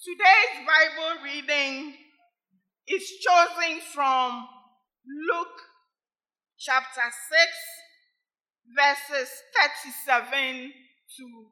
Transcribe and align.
Today's 0.00 0.64
Bible 0.64 1.24
reading 1.24 1.92
is 2.86 3.02
chosen 3.18 3.80
from 3.92 4.46
Luke 5.28 5.60
chapter 6.56 7.00
6, 7.00 7.50
verses 8.76 9.28
37 9.60 10.72
to 11.16 11.46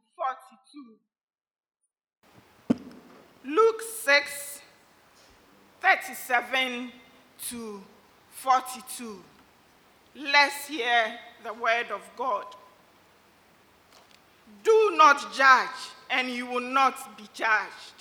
42. 3.42 3.52
Luke 3.52 3.82
6, 4.04 4.60
37 5.80 6.92
to 7.48 7.82
42. 8.30 9.24
Let's 10.14 10.68
hear 10.68 11.18
the 11.42 11.52
word 11.52 11.90
of 11.90 12.08
God. 12.16 12.46
Do 14.62 14.92
not 14.94 15.34
judge, 15.34 15.90
and 16.10 16.30
you 16.30 16.46
will 16.46 16.60
not 16.60 17.18
be 17.18 17.24
judged. 17.34 17.95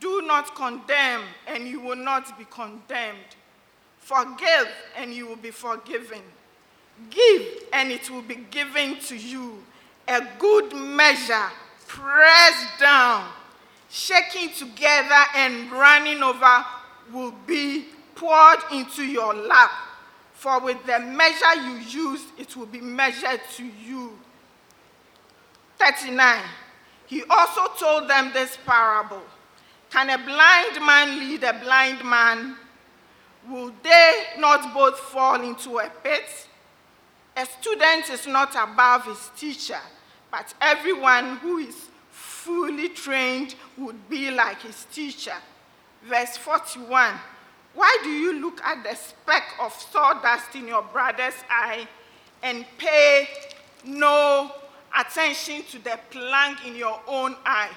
Do 0.00 0.22
not 0.22 0.54
condemn, 0.54 1.22
and 1.46 1.66
you 1.66 1.80
will 1.80 1.96
not 1.96 2.38
be 2.38 2.46
condemned. 2.50 3.36
Forgive, 3.98 4.68
and 4.96 5.12
you 5.12 5.26
will 5.26 5.36
be 5.36 5.50
forgiven. 5.50 6.22
Give, 7.10 7.64
and 7.72 7.90
it 7.90 8.10
will 8.10 8.22
be 8.22 8.36
given 8.50 8.98
to 9.00 9.16
you. 9.16 9.62
A 10.06 10.26
good 10.38 10.72
measure, 10.74 11.48
pressed 11.86 12.78
down, 12.80 13.28
shaking 13.90 14.50
together, 14.50 15.24
and 15.34 15.70
running 15.72 16.22
over 16.22 16.64
will 17.12 17.34
be 17.46 17.86
poured 18.14 18.60
into 18.72 19.02
your 19.04 19.34
lap. 19.34 19.70
For 20.32 20.60
with 20.60 20.84
the 20.86 21.00
measure 21.00 21.54
you 21.56 21.76
use, 22.10 22.24
it 22.38 22.56
will 22.56 22.66
be 22.66 22.80
measured 22.80 23.40
to 23.56 23.64
you. 23.64 24.16
39. 25.78 26.42
He 27.06 27.24
also 27.28 27.72
told 27.78 28.08
them 28.08 28.30
this 28.32 28.56
parable 28.64 29.22
Can 29.90 30.10
a 30.10 30.18
blind 30.18 30.84
man 30.84 31.18
lead 31.18 31.44
a 31.44 31.52
blind 31.54 32.04
man? 32.04 32.56
Will 33.48 33.72
they 33.82 34.24
not 34.38 34.74
both 34.74 34.98
fall 34.98 35.40
into 35.42 35.78
a 35.78 35.90
pit? 36.02 36.48
A 37.36 37.46
student 37.46 38.10
is 38.10 38.26
not 38.26 38.54
above 38.54 39.04
his 39.04 39.30
teacher, 39.36 39.80
but 40.30 40.52
everyone 40.60 41.36
who 41.36 41.58
is 41.58 41.86
fully 42.10 42.88
trained 42.90 43.54
would 43.78 44.08
be 44.10 44.30
like 44.30 44.60
his 44.62 44.86
teacher. 44.92 45.36
Verse 46.04 46.36
41 46.36 47.14
Why 47.74 47.98
do 48.02 48.10
you 48.10 48.40
look 48.40 48.60
at 48.62 48.82
the 48.82 48.94
speck 48.94 49.44
of 49.60 49.72
sawdust 49.72 50.54
in 50.54 50.68
your 50.68 50.82
brother's 50.82 51.34
eye 51.48 51.88
and 52.42 52.66
pay 52.76 53.28
no 53.84 54.52
attention 54.98 55.62
to 55.70 55.78
the 55.78 55.98
plank 56.10 56.66
in 56.66 56.76
your 56.76 57.00
own 57.06 57.36
eye? 57.46 57.70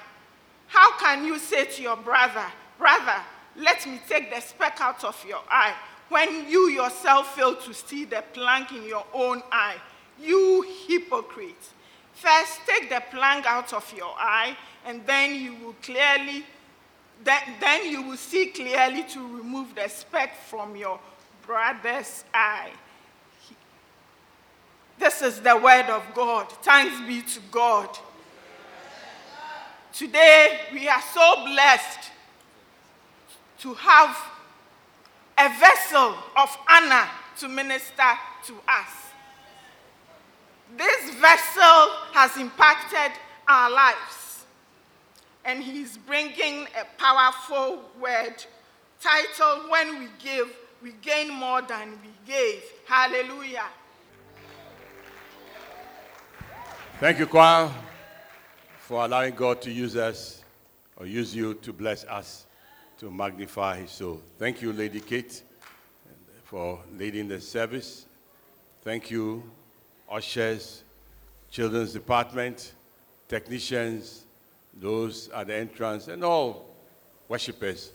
How 0.72 0.96
can 0.96 1.26
you 1.26 1.38
say 1.38 1.66
to 1.66 1.82
your 1.82 1.98
brother, 1.98 2.46
Brother, 2.78 3.20
let 3.56 3.86
me 3.86 4.00
take 4.08 4.34
the 4.34 4.40
speck 4.40 4.80
out 4.80 5.04
of 5.04 5.22
your 5.28 5.42
eye, 5.50 5.74
when 6.08 6.48
you 6.48 6.70
yourself 6.70 7.36
fail 7.36 7.54
to 7.56 7.74
see 7.74 8.06
the 8.06 8.24
plank 8.32 8.72
in 8.72 8.84
your 8.84 9.04
own 9.12 9.42
eye? 9.52 9.76
You 10.18 10.64
hypocrite. 10.88 11.62
First, 12.14 12.60
take 12.66 12.88
the 12.88 13.02
plank 13.10 13.44
out 13.44 13.74
of 13.74 13.92
your 13.94 14.14
eye, 14.16 14.56
and 14.86 15.06
then 15.06 15.34
you 15.34 15.54
will 15.56 15.74
clearly, 15.82 16.46
then, 17.22 17.42
then 17.60 17.90
you 17.90 18.00
will 18.00 18.16
see 18.16 18.46
clearly 18.46 19.02
to 19.10 19.20
remove 19.36 19.74
the 19.74 19.88
speck 19.88 20.34
from 20.34 20.74
your 20.74 20.98
brother's 21.46 22.24
eye. 22.32 22.70
This 24.98 25.20
is 25.20 25.40
the 25.40 25.56
word 25.56 25.90
of 25.90 26.02
God. 26.14 26.50
Thanks 26.62 26.98
be 27.06 27.20
to 27.20 27.40
God. 27.50 27.90
Today, 29.92 30.58
we 30.72 30.88
are 30.88 31.02
so 31.02 31.44
blessed 31.44 32.10
to 33.58 33.74
have 33.74 34.16
a 35.38 35.48
vessel 35.60 36.14
of 36.34 36.58
honor 36.68 37.06
to 37.38 37.48
minister 37.48 38.18
to 38.46 38.54
us. 38.66 38.88
This 40.78 41.14
vessel 41.16 41.90
has 42.12 42.38
impacted 42.38 43.12
our 43.46 43.70
lives, 43.70 44.44
and 45.44 45.62
he's 45.62 45.98
bringing 45.98 46.66
a 46.80 46.86
powerful 46.96 47.82
word 48.00 48.42
titled 48.98 49.70
When 49.70 49.98
We 49.98 50.08
Give, 50.18 50.48
We 50.82 50.92
Gain 51.02 51.34
More 51.34 51.60
Than 51.60 51.98
We 52.02 52.32
Gave. 52.32 52.62
Hallelujah. 52.86 53.66
Thank 56.98 57.18
you, 57.18 57.26
choir, 57.26 57.70
for 58.82 59.04
allowing 59.04 59.32
God 59.32 59.62
to 59.62 59.70
use 59.70 59.96
us 59.96 60.42
or 60.96 61.06
use 61.06 61.34
you 61.34 61.54
to 61.54 61.72
bless 61.72 62.04
us 62.04 62.46
to 62.98 63.12
magnify 63.12 63.78
His 63.78 63.92
soul. 63.92 64.20
Thank 64.40 64.60
you, 64.60 64.72
Lady 64.72 64.98
Kate, 64.98 65.40
for 66.42 66.80
leading 66.98 67.28
the 67.28 67.40
service. 67.40 68.06
Thank 68.82 69.08
you, 69.08 69.44
ushers, 70.10 70.82
children's 71.48 71.92
department, 71.92 72.72
technicians, 73.28 74.24
those 74.74 75.28
at 75.28 75.46
the 75.46 75.54
entrance, 75.54 76.08
and 76.08 76.24
all 76.24 76.74
worshippers. 77.28 77.92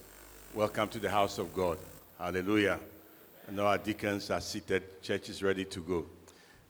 Welcome 0.53 0.87
to 0.89 0.99
the 0.99 1.09
house 1.09 1.37
of 1.37 1.53
God. 1.53 1.77
Hallelujah. 2.17 2.79
And 3.47 3.59
our 3.59 3.77
deacons 3.77 4.31
are 4.31 4.41
seated. 4.41 5.01
Church 5.01 5.27
is 5.27 5.43
ready 5.43 5.65
to 5.65 5.81
go. 5.81 6.05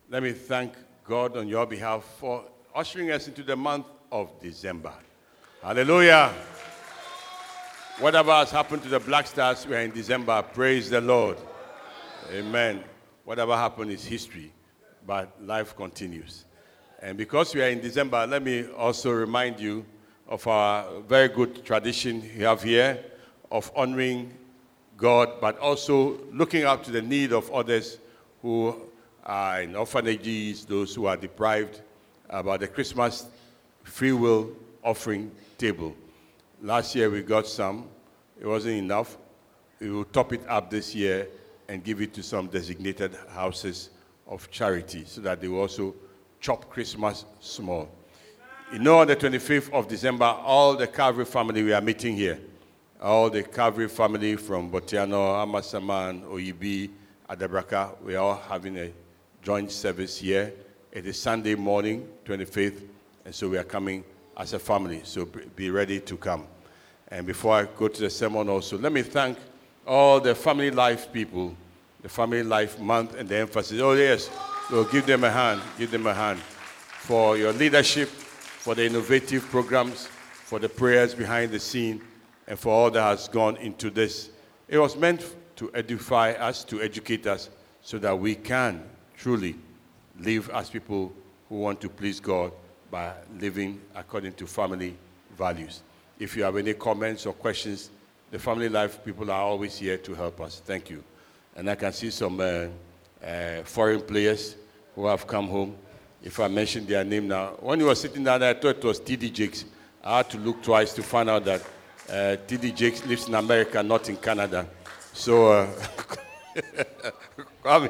Let 0.10 0.24
me 0.24 0.32
thank 0.32 0.74
God 1.06 1.38
on 1.38 1.48
your 1.48 1.68
behalf 1.68 2.04
for 2.20 2.46
ushering 2.74 3.12
us 3.12 3.28
into 3.28 3.44
the 3.44 3.56
month 3.56 3.86
of 4.12 4.40
December. 4.42 4.94
Hallelujah. 5.62 6.34
Whatever 8.00 8.32
has 8.32 8.52
happened 8.52 8.84
to 8.84 8.90
the 8.90 9.00
Black 9.00 9.28
Stars, 9.28 9.66
we 9.66 9.76
are 9.76 9.80
in 9.80 9.92
December. 9.92 10.42
Praise 10.42 10.90
the 10.90 11.02
Lord. 11.02 11.38
Amen. 12.32 12.84
Whatever 13.26 13.56
happened 13.56 13.92
is 13.92 14.06
history, 14.06 14.52
but 15.06 15.32
life 15.44 15.76
continues. 15.76 16.46
And 17.02 17.18
because 17.18 17.54
we 17.54 17.62
are 17.62 17.70
in 17.70 17.82
December, 17.82 18.26
let 18.28 18.44
me 18.44 18.68
also 18.78 19.12
remind 19.12 19.60
you 19.60 19.86
of 20.28 20.46
our 20.48 21.02
very 21.02 21.28
good 21.28 21.66
tradition 21.66 22.22
we 22.22 22.44
have 22.44 22.62
here 22.62 23.04
of 23.52 23.72
honoring 23.76 24.32
God, 24.98 25.40
but 25.40 25.58
also 25.60 26.20
looking 26.32 26.66
up 26.66 26.84
to 26.84 26.92
the 26.92 27.02
need 27.02 27.32
of 27.32 27.52
others 27.52 27.98
who 28.42 28.76
are 29.24 29.62
in 29.62 29.76
orphanages, 29.76 30.66
those 30.66 30.96
who 30.96 31.06
are 31.06 31.18
deprived, 31.18 31.82
about 32.30 32.60
the 32.60 32.68
Christmas 32.68 33.26
free 33.88 34.12
will 34.12 34.52
offering 34.84 35.32
table. 35.58 35.96
Last 36.62 36.96
year 36.96 37.10
we 37.10 37.24
got 37.24 37.48
some, 37.48 37.88
it 38.40 38.46
wasn't 38.46 38.76
enough. 38.76 39.18
We 39.80 39.90
will 39.90 40.06
top 40.06 40.34
it 40.34 40.42
up 40.48 40.70
this 40.70 40.94
year 40.94 41.28
and 41.68 41.84
give 41.84 42.02
it 42.02 42.14
to 42.14 42.24
some 42.24 42.48
designated 42.48 43.18
houses 43.30 43.90
of 44.28 44.50
charity 44.52 45.04
so 45.06 45.22
that 45.22 45.42
they 45.42 45.48
will 45.48 45.62
also 45.62 45.96
chop 46.40 46.70
Christmas 46.70 47.26
small. 47.40 47.90
You 48.72 48.80
know, 48.80 49.00
on 49.00 49.08
the 49.08 49.16
25th 49.16 49.72
of 49.72 49.88
December, 49.88 50.26
all 50.26 50.76
the 50.76 50.88
Calvary 50.88 51.26
family, 51.26 51.64
we 51.64 51.74
are 51.74 51.82
meeting 51.82 52.16
here. 52.16 52.40
All 53.02 53.30
the 53.30 53.44
Calvary 53.44 53.88
family 53.88 54.36
from 54.36 54.70
Botianor, 54.70 55.46
Amasaman, 55.46 56.24
Oyibi, 56.24 56.90
Adabraka, 57.30 58.00
we 58.02 58.16
are 58.16 58.24
all 58.24 58.42
having 58.50 58.78
a 58.78 58.92
joint 59.42 59.72
service 59.72 60.18
here. 60.18 60.54
It 60.92 61.06
is 61.06 61.20
Sunday 61.20 61.56
morning, 61.56 62.08
25th, 62.26 62.82
and 63.28 63.36
so 63.36 63.50
we 63.50 63.58
are 63.58 63.64
coming 63.66 64.06
as 64.38 64.54
a 64.54 64.60
family. 64.60 65.02
So 65.04 65.26
be 65.26 65.70
ready 65.70 66.00
to 66.00 66.16
come. 66.16 66.48
And 67.10 67.28
before 67.28 67.56
I 67.56 67.66
go 67.66 67.90
to 67.90 68.02
the 68.02 68.10
sermon, 68.10 68.48
also, 68.48 68.78
let 68.78 68.94
me 68.94 69.02
thank 69.02 69.38
all 69.86 70.22
the 70.22 70.34
family 70.34 70.72
life 70.72 71.12
people, 71.12 71.54
the 72.02 72.08
family 72.08 72.42
life 72.42 72.80
month, 72.80 73.16
and 73.16 73.28
the 73.28 73.36
emphasis. 73.36 73.82
Oh, 73.82 73.92
yes, 73.92 74.30
so 74.70 74.86
give 74.86 75.06
them 75.06 75.26
a 75.26 75.30
hand, 75.30 75.62
give 75.78 75.92
them 75.92 76.08
a 76.08 76.14
hand 76.14 76.40
for 76.40 77.36
your 77.36 77.52
leadership, 77.52 78.08
for 78.08 78.76
the 78.76 78.86
innovative 78.86 79.44
programs, 79.50 80.08
for 80.46 80.58
the 80.58 80.70
prayers 80.70 81.14
behind 81.14 81.52
the 81.52 81.60
scene, 81.60 82.02
and 82.48 82.58
for 82.58 82.70
all 82.70 82.90
that 82.90 83.02
has 83.02 83.28
gone 83.28 83.58
into 83.58 83.90
this. 83.90 84.30
It 84.70 84.78
was 84.78 84.96
meant 84.96 85.36
to 85.58 85.70
edify 85.74 86.32
us, 86.32 86.64
to 86.64 86.82
educate 86.82 87.28
us, 87.28 87.50
so 87.82 87.98
that 88.00 88.18
we 88.18 88.36
can 88.36 88.82
truly 89.18 89.56
live 90.18 90.50
as 90.52 90.70
people 90.70 91.12
who 91.50 91.56
want 91.60 91.82
to 91.82 91.90
please 91.90 92.22
God 92.22 92.54
by 92.90 93.14
living 93.40 93.82
according 93.96 94.34
to 94.34 94.48
family 94.48 94.96
values. 95.38 95.82
If 96.20 96.36
you 96.36 96.44
have 96.44 96.58
any 96.58 96.74
comments 96.74 97.26
or 97.26 97.34
questions, 97.34 97.90
the 98.32 98.40
family 98.40 98.70
life 98.70 99.04
people 99.04 99.30
are 99.32 99.42
always 99.42 99.78
here 99.78 99.98
to 99.98 100.14
help 100.14 100.42
us. 100.42 100.62
Thank 100.66 100.90
you. 100.90 101.04
And 101.56 101.70
I 101.70 101.76
can 101.76 101.94
see 101.94 102.10
some 102.10 102.40
uh, 102.40 102.68
uh, 103.26 103.64
foreign 103.64 104.02
players 104.02 104.56
who 104.96 105.06
have 105.06 105.26
come 105.28 105.48
home. 105.48 105.76
If 106.24 106.40
I 106.40 106.48
mention 106.48 106.86
their 106.86 107.04
name 107.04 107.28
now, 107.28 107.50
when 107.60 107.80
you 107.80 107.86
were 107.86 107.96
sitting 107.96 108.24
down 108.24 108.40
there, 108.40 108.50
I 108.50 108.54
thought 108.60 108.78
it 108.78 108.84
was 108.84 109.00
TD 109.00 109.32
Jakes. 109.32 109.66
I 110.04 110.18
had 110.18 110.30
to 110.32 110.38
look 110.38 110.62
twice 110.64 110.94
to 110.94 111.04
find 111.04 111.30
out 111.30 111.46
that 111.46 111.62
uh, 112.10 112.38
TD 112.48 112.76
Jakes 112.76 113.06
lives 113.06 113.28
in 113.28 113.36
America, 113.36 113.84
not 113.84 114.10
in 114.10 114.18
Canada. 114.18 114.68
So, 115.14 115.52
uh, 115.52 115.68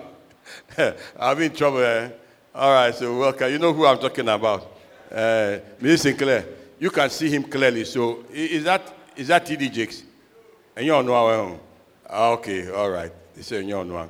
I'm, 1.19 1.41
in 1.41 1.53
trouble. 1.53 1.79
Eh? 1.79 2.09
All 2.53 2.73
right, 2.73 2.94
so 2.94 3.17
welcome. 3.17 3.51
You 3.51 3.59
know 3.59 3.73
who 3.73 3.85
I'm 3.85 3.99
talking 3.99 4.27
about. 4.27 4.76
Uh, 5.12 5.59
Mr. 5.80 6.00
Sinclair, 6.00 6.45
you 6.80 6.89
can 6.89 7.09
see 7.09 7.30
him 7.30 7.44
clearly. 7.44 7.86
So, 7.86 8.25
is 8.31 8.63
that 8.65 8.94
is 9.15 9.27
that 9.27 9.45
TD 9.45 9.71
Jakes? 9.71 10.04
And 10.75 10.86
you 10.86 10.94
all 10.94 11.04
know 11.04 11.13
our 11.13 11.33
own. 11.33 11.59
Okay, 12.09 12.69
all 12.69 12.89
right. 12.89 13.12
All 13.51 13.83
know. 13.83 14.09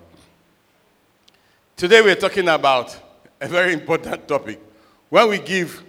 Today 1.75 2.01
we're 2.01 2.15
talking 2.15 2.47
about 2.47 2.97
a 3.39 3.47
very 3.47 3.73
important 3.73 4.27
topic. 4.27 4.59
When 5.09 5.29
we 5.29 5.39
give, 5.39 5.83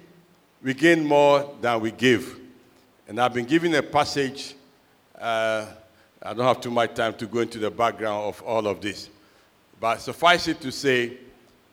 we 0.63 0.75
gain 0.75 1.05
more 1.05 1.55
than 1.61 1.81
we 1.81 1.91
give. 1.91 2.39
And 3.07 3.21
I've 3.21 3.33
been 3.33 3.45
giving 3.45 3.75
a 3.75 3.83
passage. 3.83 4.55
Uh, 5.19 5.67
I 6.23 6.35
don't 6.35 6.45
have 6.45 6.61
too 6.61 6.71
much 6.71 6.95
time 6.95 7.15
to 7.15 7.27
go 7.27 7.41
into 7.41 7.59
the 7.59 7.71
background 7.71 8.25
of 8.27 8.43
all 8.43 8.67
of 8.67 8.81
this. 8.81 9.09
But 9.81 10.01
suffice 10.01 10.49
it 10.49 10.61
to 10.61 10.71
say 10.71 11.17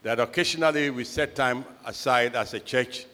that 0.03 0.19
occasionally 0.19 0.89
we 0.91 1.03
set 1.03 1.35
time 1.35 1.65
aside 1.83 2.35
as 2.35 2.53
a 2.53 2.59
church 2.59 3.05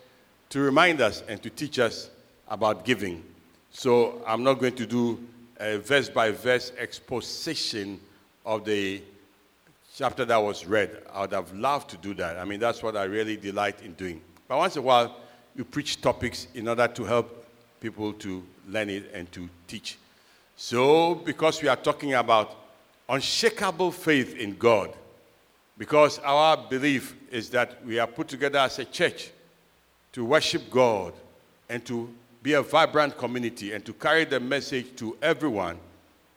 to 0.51 0.59
remind 0.59 0.99
us 0.99 1.23
and 1.29 1.41
to 1.41 1.49
teach 1.49 1.79
us 1.79 2.09
about 2.49 2.83
giving. 2.83 3.23
So 3.71 4.21
I'm 4.27 4.43
not 4.43 4.55
going 4.55 4.75
to 4.75 4.85
do 4.85 5.25
a 5.59 5.77
verse 5.77 6.09
by 6.09 6.31
verse 6.31 6.73
exposition 6.77 7.99
of 8.45 8.65
the 8.65 9.01
chapter 9.95 10.25
that 10.25 10.37
was 10.37 10.65
read. 10.65 11.03
I 11.13 11.21
would 11.21 11.31
have 11.31 11.53
loved 11.53 11.89
to 11.91 11.97
do 11.97 12.13
that. 12.15 12.37
I 12.37 12.43
mean, 12.43 12.59
that's 12.59 12.83
what 12.83 12.97
I 12.97 13.05
really 13.05 13.37
delight 13.37 13.81
in 13.81 13.93
doing. 13.93 14.21
But 14.49 14.57
once 14.57 14.75
in 14.75 14.81
a 14.81 14.85
while, 14.85 15.15
you 15.55 15.63
preach 15.63 16.01
topics 16.01 16.47
in 16.53 16.67
order 16.67 16.87
to 16.87 17.03
help 17.05 17.45
people 17.79 18.11
to 18.13 18.43
learn 18.67 18.89
it 18.89 19.09
and 19.13 19.31
to 19.31 19.49
teach. 19.67 19.97
So, 20.57 21.15
because 21.15 21.61
we 21.61 21.69
are 21.69 21.77
talking 21.77 22.13
about 22.15 22.57
unshakable 23.07 23.91
faith 23.91 24.35
in 24.35 24.57
God, 24.57 24.93
because 25.77 26.19
our 26.19 26.57
belief 26.57 27.15
is 27.31 27.49
that 27.51 27.83
we 27.85 27.99
are 27.99 28.07
put 28.07 28.27
together 28.27 28.59
as 28.59 28.79
a 28.79 28.85
church 28.85 29.31
to 30.13 30.25
worship 30.25 30.69
God 30.69 31.13
and 31.69 31.85
to 31.85 32.09
be 32.43 32.53
a 32.53 32.61
vibrant 32.61 33.17
community 33.17 33.73
and 33.73 33.85
to 33.85 33.93
carry 33.93 34.25
the 34.25 34.39
message 34.39 34.95
to 34.97 35.15
everyone, 35.21 35.77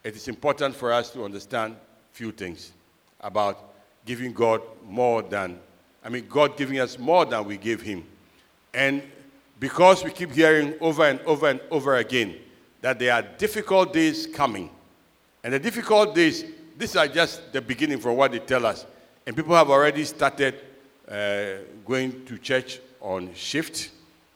it 0.03 0.15
is 0.15 0.29
important 0.29 0.75
for 0.75 0.93
us 0.93 1.11
to 1.11 1.25
understand 1.25 1.76
few 2.12 2.31
things 2.31 2.73
about 3.21 3.75
giving 4.05 4.32
God 4.32 4.61
more 4.87 5.23
than, 5.23 5.59
I 6.05 6.09
mean, 6.11 6.26
God 6.29 6.56
giving 6.56 6.79
us 6.79 6.99
more 6.99 7.25
than 7.25 7.44
we 7.44 7.56
give 7.56 7.81
Him. 7.81 8.05
And 8.73 9.03
because 9.59 10.05
we 10.05 10.11
keep 10.11 10.32
hearing 10.32 10.75
over 10.81 11.05
and 11.05 11.21
over 11.21 11.49
and 11.49 11.61
over 11.71 11.97
again 11.97 12.37
that 12.82 12.99
there 12.99 13.15
are 13.15 13.23
difficult 13.23 13.93
days 13.93 14.26
coming, 14.26 14.69
and 15.43 15.55
the 15.55 15.59
difficult 15.59 16.15
days, 16.15 16.44
these 16.76 16.97
are 16.97 17.09
just 17.09 17.53
the 17.53 17.61
beginning 17.61 17.99
for 17.99 18.12
what 18.12 18.32
they 18.32 18.38
tell 18.41 18.67
us. 18.67 18.85
And 19.26 19.35
people 19.35 19.55
have 19.55 19.71
already 19.71 20.05
started 20.05 20.55
uh, 21.09 21.65
going 21.87 22.25
to 22.26 22.38
church 22.38 22.81
on 23.05 23.33
shift. 23.35 23.91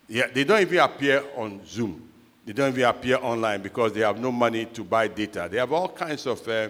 Yeah, 0.08 0.26
they 0.32 0.44
don't 0.44 0.60
even 0.60 0.78
appear 0.78 1.24
on 1.34 1.60
Zoom. 1.66 2.08
They 2.44 2.52
don't 2.52 2.72
even 2.72 2.84
appear 2.84 3.16
online 3.16 3.62
because 3.62 3.92
they 3.92 4.00
have 4.00 4.20
no 4.20 4.30
money 4.30 4.66
to 4.66 4.84
buy 4.84 5.08
data. 5.08 5.48
They 5.50 5.58
have 5.58 5.72
all 5.72 5.88
kinds 5.88 6.26
of 6.26 6.46
uh, 6.46 6.68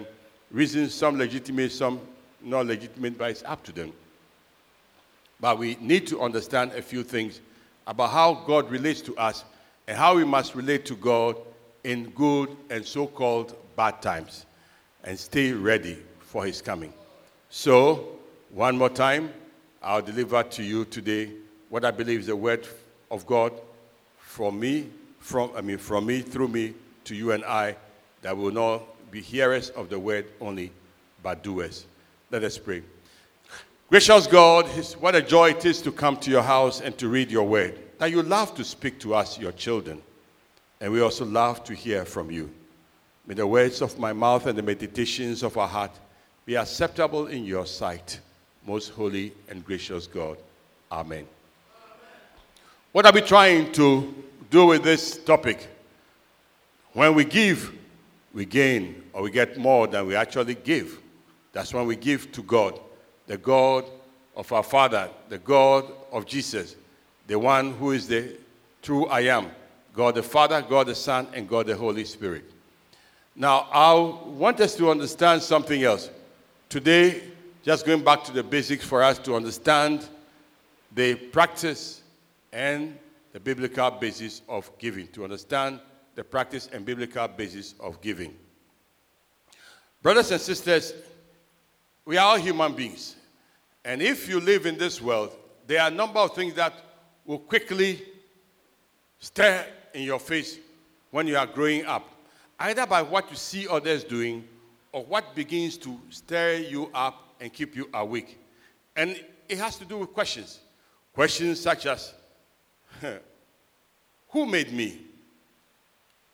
reasons, 0.49 0.93
some 0.93 1.17
legitimate, 1.17 1.71
some 1.71 1.99
not 2.41 2.65
legitimate, 2.65 3.17
but 3.17 3.31
it's 3.31 3.43
up 3.43 3.63
to 3.65 3.71
them. 3.71 3.93
But 5.39 5.57
we 5.57 5.77
need 5.79 6.07
to 6.07 6.21
understand 6.21 6.71
a 6.71 6.81
few 6.81 7.03
things 7.03 7.41
about 7.85 8.11
how 8.11 8.33
God 8.33 8.69
relates 8.71 9.01
to 9.01 9.15
us 9.17 9.43
and 9.87 9.97
how 9.97 10.15
we 10.15 10.23
must 10.23 10.55
relate 10.55 10.85
to 10.85 10.95
God 10.95 11.35
in 11.83 12.09
good 12.11 12.55
and 12.69 12.85
so 12.85 13.07
called 13.07 13.55
bad 13.75 14.01
times 14.01 14.45
and 15.03 15.17
stay 15.17 15.51
ready 15.51 15.97
for 16.19 16.45
His 16.45 16.61
coming. 16.61 16.93
So, 17.49 18.15
one 18.51 18.77
more 18.77 18.89
time, 18.89 19.33
I'll 19.81 20.01
deliver 20.01 20.43
to 20.43 20.63
you 20.63 20.85
today 20.85 21.31
what 21.69 21.85
I 21.85 21.91
believe 21.91 22.21
is 22.21 22.27
the 22.27 22.35
word 22.35 22.67
of 23.09 23.25
God 23.25 23.53
from 24.17 24.59
me, 24.59 24.87
from 25.19 25.51
I 25.55 25.61
mean 25.61 25.77
from 25.77 26.05
me 26.05 26.21
through 26.21 26.49
me 26.49 26.73
to 27.05 27.15
you 27.15 27.31
and 27.31 27.43
I, 27.45 27.75
that 28.21 28.35
will 28.35 28.51
not 28.51 28.83
be 29.11 29.21
hearers 29.21 29.69
of 29.71 29.89
the 29.89 29.99
word 29.99 30.25
only, 30.39 30.71
but 31.23 31.43
doers. 31.43 31.85
Let 32.31 32.43
us 32.43 32.57
pray. 32.57 32.83
Gracious 33.89 34.27
God, 34.27 34.67
what 34.99 35.15
a 35.15 35.21
joy 35.21 35.49
it 35.49 35.65
is 35.65 35.81
to 35.81 35.91
come 35.91 36.15
to 36.17 36.29
your 36.29 36.43
house 36.43 36.81
and 36.81 36.95
to 36.99 37.09
read 37.09 37.31
your 37.31 37.47
word. 37.47 37.79
That 37.97 38.11
you 38.11 38.21
love 38.21 38.53
to 38.55 38.63
speak 38.63 38.99
to 38.99 39.15
us, 39.15 39.39
your 39.39 39.51
children, 39.51 40.01
and 40.79 40.93
we 40.93 41.01
also 41.01 41.25
love 41.25 41.63
to 41.65 41.73
hear 41.73 42.05
from 42.05 42.29
you. 42.29 42.51
May 43.25 43.33
the 43.33 43.47
words 43.47 43.81
of 43.81 43.97
my 43.99 44.13
mouth 44.13 44.45
and 44.45 44.57
the 44.57 44.63
meditations 44.63 45.43
of 45.43 45.57
our 45.57 45.67
heart 45.67 45.91
be 46.45 46.55
acceptable 46.55 47.27
in 47.27 47.45
your 47.45 47.65
sight, 47.65 48.19
most 48.65 48.89
holy 48.89 49.33
and 49.49 49.65
gracious 49.65 50.07
God. 50.07 50.37
Amen. 50.91 51.27
What 52.91 53.05
are 53.05 53.11
we 53.11 53.21
trying 53.21 53.71
to 53.73 54.15
do 54.49 54.65
with 54.65 54.83
this 54.83 55.17
topic? 55.17 55.67
When 56.93 57.13
we 57.13 57.23
give, 57.23 57.71
we 58.33 58.45
gain 58.45 59.03
or 59.13 59.21
we 59.21 59.29
get 59.29 59.59
more 59.59 59.85
than 59.85 60.07
we 60.07 60.15
actually 60.15 60.55
give. 60.55 60.99
That's 61.53 61.71
when 61.71 61.85
we 61.85 61.95
give 61.95 62.31
to 62.31 62.41
God, 62.41 62.79
the 63.27 63.37
God 63.37 63.85
of 64.35 64.51
our 64.51 64.63
Father, 64.63 65.07
the 65.29 65.37
God 65.37 65.85
of 66.11 66.25
Jesus, 66.25 66.75
the 67.27 67.37
one 67.37 67.73
who 67.73 67.91
is 67.91 68.07
the 68.07 68.35
true 68.81 69.05
I 69.05 69.21
am 69.21 69.51
God 69.93 70.15
the 70.15 70.23
Father, 70.23 70.61
God 70.61 70.87
the 70.87 70.95
Son, 70.95 71.27
and 71.33 71.47
God 71.47 71.67
the 71.67 71.75
Holy 71.75 72.05
Spirit. 72.05 72.45
Now, 73.35 73.67
I 73.71 73.93
want 73.93 74.61
us 74.61 74.75
to 74.77 74.89
understand 74.89 75.41
something 75.41 75.83
else. 75.83 76.09
Today, 76.69 77.21
just 77.63 77.85
going 77.85 78.03
back 78.03 78.23
to 78.23 78.31
the 78.31 78.43
basics 78.43 78.85
for 78.85 79.03
us 79.03 79.19
to 79.19 79.35
understand 79.35 80.07
the 80.95 81.15
practice 81.15 81.98
and 82.51 82.97
the 83.31 83.39
biblical 83.39 83.91
basis 83.91 84.41
of 84.49 84.71
giving, 84.77 85.07
to 85.09 85.23
understand 85.23 85.79
the 86.15 86.23
practice 86.23 86.69
and 86.73 86.85
biblical 86.85 87.27
basis 87.27 87.75
of 87.79 88.01
giving. 88.01 88.33
Brothers 90.01 90.31
and 90.31 90.41
sisters, 90.41 90.93
we 92.05 92.17
are 92.17 92.25
all 92.25 92.37
human 92.37 92.73
beings. 92.73 93.15
And 93.85 94.01
if 94.01 94.27
you 94.27 94.39
live 94.39 94.65
in 94.65 94.77
this 94.77 95.01
world, 95.01 95.35
there 95.67 95.81
are 95.81 95.89
a 95.89 95.93
number 95.93 96.19
of 96.19 96.33
things 96.33 96.53
that 96.55 96.73
will 97.25 97.39
quickly 97.39 98.01
stare 99.19 99.67
in 99.93 100.03
your 100.03 100.19
face 100.19 100.57
when 101.11 101.27
you 101.27 101.37
are 101.37 101.45
growing 101.45 101.85
up, 101.85 102.09
either 102.59 102.85
by 102.85 103.01
what 103.01 103.29
you 103.29 103.35
see 103.35 103.67
others 103.67 104.03
doing 104.03 104.47
or 104.91 105.03
what 105.03 105.35
begins 105.35 105.77
to 105.77 105.99
stir 106.09 106.55
you 106.55 106.89
up 106.93 107.35
and 107.39 107.53
keep 107.53 107.75
you 107.75 107.89
awake. 107.93 108.39
And 108.95 109.23
it 109.47 109.57
has 109.57 109.77
to 109.77 109.85
do 109.85 109.99
with 109.99 110.13
questions. 110.13 110.59
Questions 111.13 111.59
such 111.59 111.85
as 111.85 112.13
Who 114.29 114.45
made 114.45 114.71
me? 114.71 114.99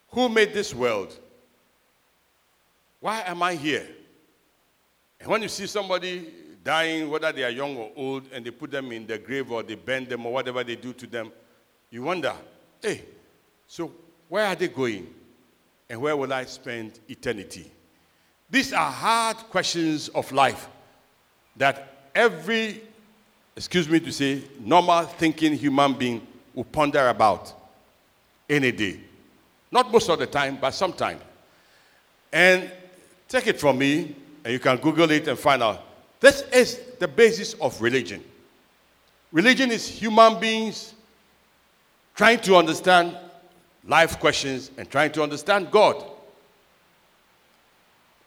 Who 0.09 0.29
made 0.29 0.53
this 0.53 0.73
world? 0.73 1.17
Why 2.99 3.21
am 3.21 3.43
I 3.43 3.55
here? 3.55 3.87
And 5.19 5.29
when 5.29 5.41
you 5.41 5.47
see 5.47 5.67
somebody 5.67 6.31
dying, 6.63 7.09
whether 7.09 7.31
they 7.31 7.43
are 7.43 7.49
young 7.49 7.75
or 7.77 7.91
old, 7.95 8.23
and 8.31 8.45
they 8.45 8.51
put 8.51 8.71
them 8.71 8.91
in 8.91 9.05
the 9.05 9.17
grave 9.17 9.51
or 9.51 9.63
they 9.63 9.75
bend 9.75 10.09
them 10.09 10.25
or 10.25 10.33
whatever 10.33 10.63
they 10.63 10.75
do 10.75 10.93
to 10.93 11.07
them, 11.07 11.31
you 11.89 12.03
wonder, 12.03 12.33
hey, 12.81 13.03
so 13.67 13.93
where 14.29 14.45
are 14.45 14.55
they 14.55 14.67
going? 14.67 15.13
And 15.89 16.01
where 16.01 16.17
will 16.17 16.33
I 16.33 16.45
spend 16.45 16.99
eternity? 17.07 17.71
These 18.49 18.73
are 18.73 18.91
hard 18.91 19.37
questions 19.37 20.09
of 20.09 20.31
life 20.31 20.67
that 21.57 22.09
every, 22.13 22.81
excuse 23.55 23.87
me 23.87 23.99
to 23.99 24.11
say, 24.11 24.43
normal 24.59 25.03
thinking 25.03 25.53
human 25.53 25.93
being 25.93 26.27
will 26.55 26.63
ponder 26.63 27.09
about 27.09 27.53
any 28.49 28.71
day. 28.71 28.99
Not 29.71 29.91
most 29.91 30.09
of 30.09 30.17
the 30.17 30.25
time, 30.25 30.57
but 30.59 30.71
sometimes. 30.71 31.21
And 32.31 32.71
take 33.27 33.47
it 33.47 33.59
from 33.59 33.77
me, 33.77 34.15
and 34.43 34.53
you 34.53 34.59
can 34.59 34.77
Google 34.77 35.11
it 35.11 35.27
and 35.27 35.37
find 35.37 35.61
out. 35.61 35.83
This 36.19 36.41
is 36.53 36.79
the 36.99 37.07
basis 37.07 37.53
of 37.55 37.79
religion. 37.81 38.23
Religion 39.31 39.69
is 39.69 39.87
human 39.87 40.39
beings 40.39 40.93
trying 42.15 42.39
to 42.39 42.55
understand 42.55 43.17
life 43.85 44.19
questions 44.19 44.71
and 44.77 44.89
trying 44.89 45.11
to 45.11 45.21
understand 45.21 45.69
God. 45.69 46.03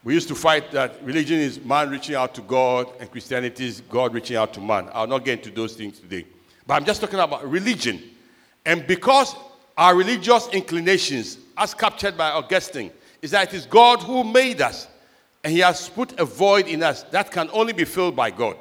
We 0.05 0.15
used 0.15 0.29
to 0.29 0.35
fight 0.35 0.71
that 0.73 1.03
religion 1.03 1.39
is 1.39 1.63
man 1.65 1.91
reaching 1.91 2.15
out 2.15 2.35
to 2.35 2.43
God 2.43 2.89
and 3.01 3.11
Christianity 3.11 3.67
is 3.67 3.81
God 3.81 4.15
reaching 4.15 4.37
out 4.37 4.53
to 4.55 4.61
man. 4.61 4.89
I'll 4.93 5.07
not 5.07 5.25
get 5.25 5.39
into 5.39 5.51
those 5.51 5.75
things 5.75 5.99
today. 5.99 6.25
But 6.67 6.75
I'm 6.75 6.85
just 6.85 7.01
talking 7.01 7.19
about 7.19 7.51
religion. 7.51 8.03
And 8.65 8.87
because 8.87 9.35
our 9.77 9.95
religious 9.95 10.49
inclinations, 10.49 11.39
as 11.57 11.75
captured 11.75 12.17
by 12.17 12.31
Augustine, 12.31 12.91
is 13.23 13.31
that 13.33 13.49
it 13.49 13.55
is 13.55 13.67
God 13.67 14.03
who 14.03 14.25
made 14.25 14.61
us 14.61 14.89
and 15.45 15.53
he 15.53 15.61
has 15.61 15.89
put 15.89 16.19
a 16.19 16.25
void 16.25 16.67
in 16.67 16.83
us 16.83 17.05
that 17.05 17.31
can 17.31 17.49
only 17.53 17.73
be 17.73 17.85
filled 17.85 18.17
by 18.17 18.31
God. 18.31 18.57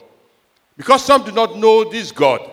Because 0.78 1.04
some 1.04 1.24
do 1.24 1.32
not 1.32 1.58
know 1.58 1.90
this 1.90 2.12
God, 2.12 2.50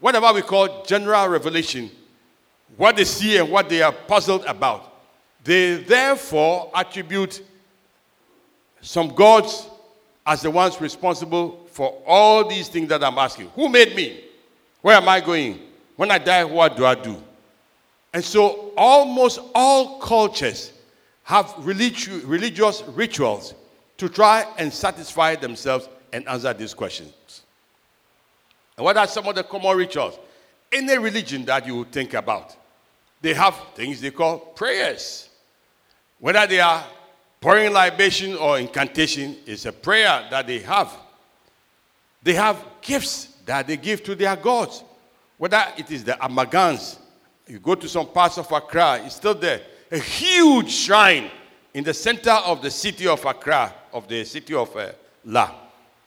whatever 0.00 0.32
we 0.32 0.42
call 0.42 0.84
general 0.84 1.28
revelation, 1.28 1.90
what 2.76 2.96
they 2.96 3.04
see 3.04 3.36
and 3.36 3.50
what 3.50 3.68
they 3.68 3.82
are 3.82 3.92
puzzled 3.92 4.44
about, 4.46 4.94
they 5.44 5.76
therefore 5.76 6.70
attribute 6.74 7.42
some 8.80 9.14
gods 9.14 9.68
as 10.26 10.42
the 10.42 10.50
ones 10.50 10.80
responsible 10.80 11.66
for 11.70 12.02
all 12.06 12.46
these 12.46 12.68
things 12.68 12.88
that 12.88 13.02
I'm 13.02 13.18
asking. 13.18 13.48
Who 13.50 13.68
made 13.68 13.94
me? 13.94 14.24
Where 14.80 14.96
am 14.96 15.08
I 15.08 15.20
going? 15.20 15.60
When 15.98 16.12
I 16.12 16.18
die, 16.18 16.44
what 16.44 16.76
do 16.76 16.86
I 16.86 16.94
do? 16.94 17.20
And 18.14 18.24
so 18.24 18.72
almost 18.76 19.40
all 19.52 19.98
cultures 19.98 20.72
have 21.24 21.46
religi- 21.56 22.22
religious 22.24 22.84
rituals 22.86 23.52
to 23.96 24.08
try 24.08 24.46
and 24.58 24.72
satisfy 24.72 25.34
themselves 25.34 25.88
and 26.12 26.26
answer 26.28 26.54
these 26.54 26.72
questions. 26.72 27.42
And 28.76 28.84
what 28.84 28.96
are 28.96 29.08
some 29.08 29.26
of 29.26 29.34
the 29.34 29.42
common 29.42 29.76
rituals? 29.76 30.16
Any 30.70 30.96
religion 30.98 31.44
that 31.46 31.66
you 31.66 31.84
think 31.86 32.14
about, 32.14 32.54
they 33.20 33.34
have 33.34 33.60
things 33.74 34.00
they 34.00 34.12
call 34.12 34.38
prayers. 34.38 35.28
Whether 36.20 36.46
they 36.46 36.60
are 36.60 36.84
pouring 37.40 37.72
libation 37.72 38.36
or 38.36 38.60
incantation, 38.60 39.36
it's 39.46 39.66
a 39.66 39.72
prayer 39.72 40.28
that 40.30 40.46
they 40.46 40.60
have. 40.60 40.96
They 42.22 42.34
have 42.34 42.64
gifts 42.82 43.34
that 43.46 43.66
they 43.66 43.76
give 43.76 44.04
to 44.04 44.14
their 44.14 44.36
gods. 44.36 44.84
Whether 45.38 45.64
it 45.76 45.90
is 45.90 46.04
the 46.04 46.12
Amagans, 46.12 46.98
you 47.46 47.58
go 47.58 47.74
to 47.74 47.88
some 47.88 48.08
parts 48.08 48.36
of 48.38 48.50
Accra, 48.52 49.00
it's 49.04 49.16
still 49.16 49.34
there. 49.34 49.62
A 49.90 49.98
huge 49.98 50.70
shrine 50.70 51.30
in 51.72 51.84
the 51.84 51.94
center 51.94 52.32
of 52.32 52.60
the 52.60 52.70
city 52.70 53.06
of 53.06 53.24
Accra, 53.24 53.72
of 53.92 54.06
the 54.08 54.24
city 54.24 54.54
of 54.54 54.76
uh, 54.76 54.92
La. 55.24 55.54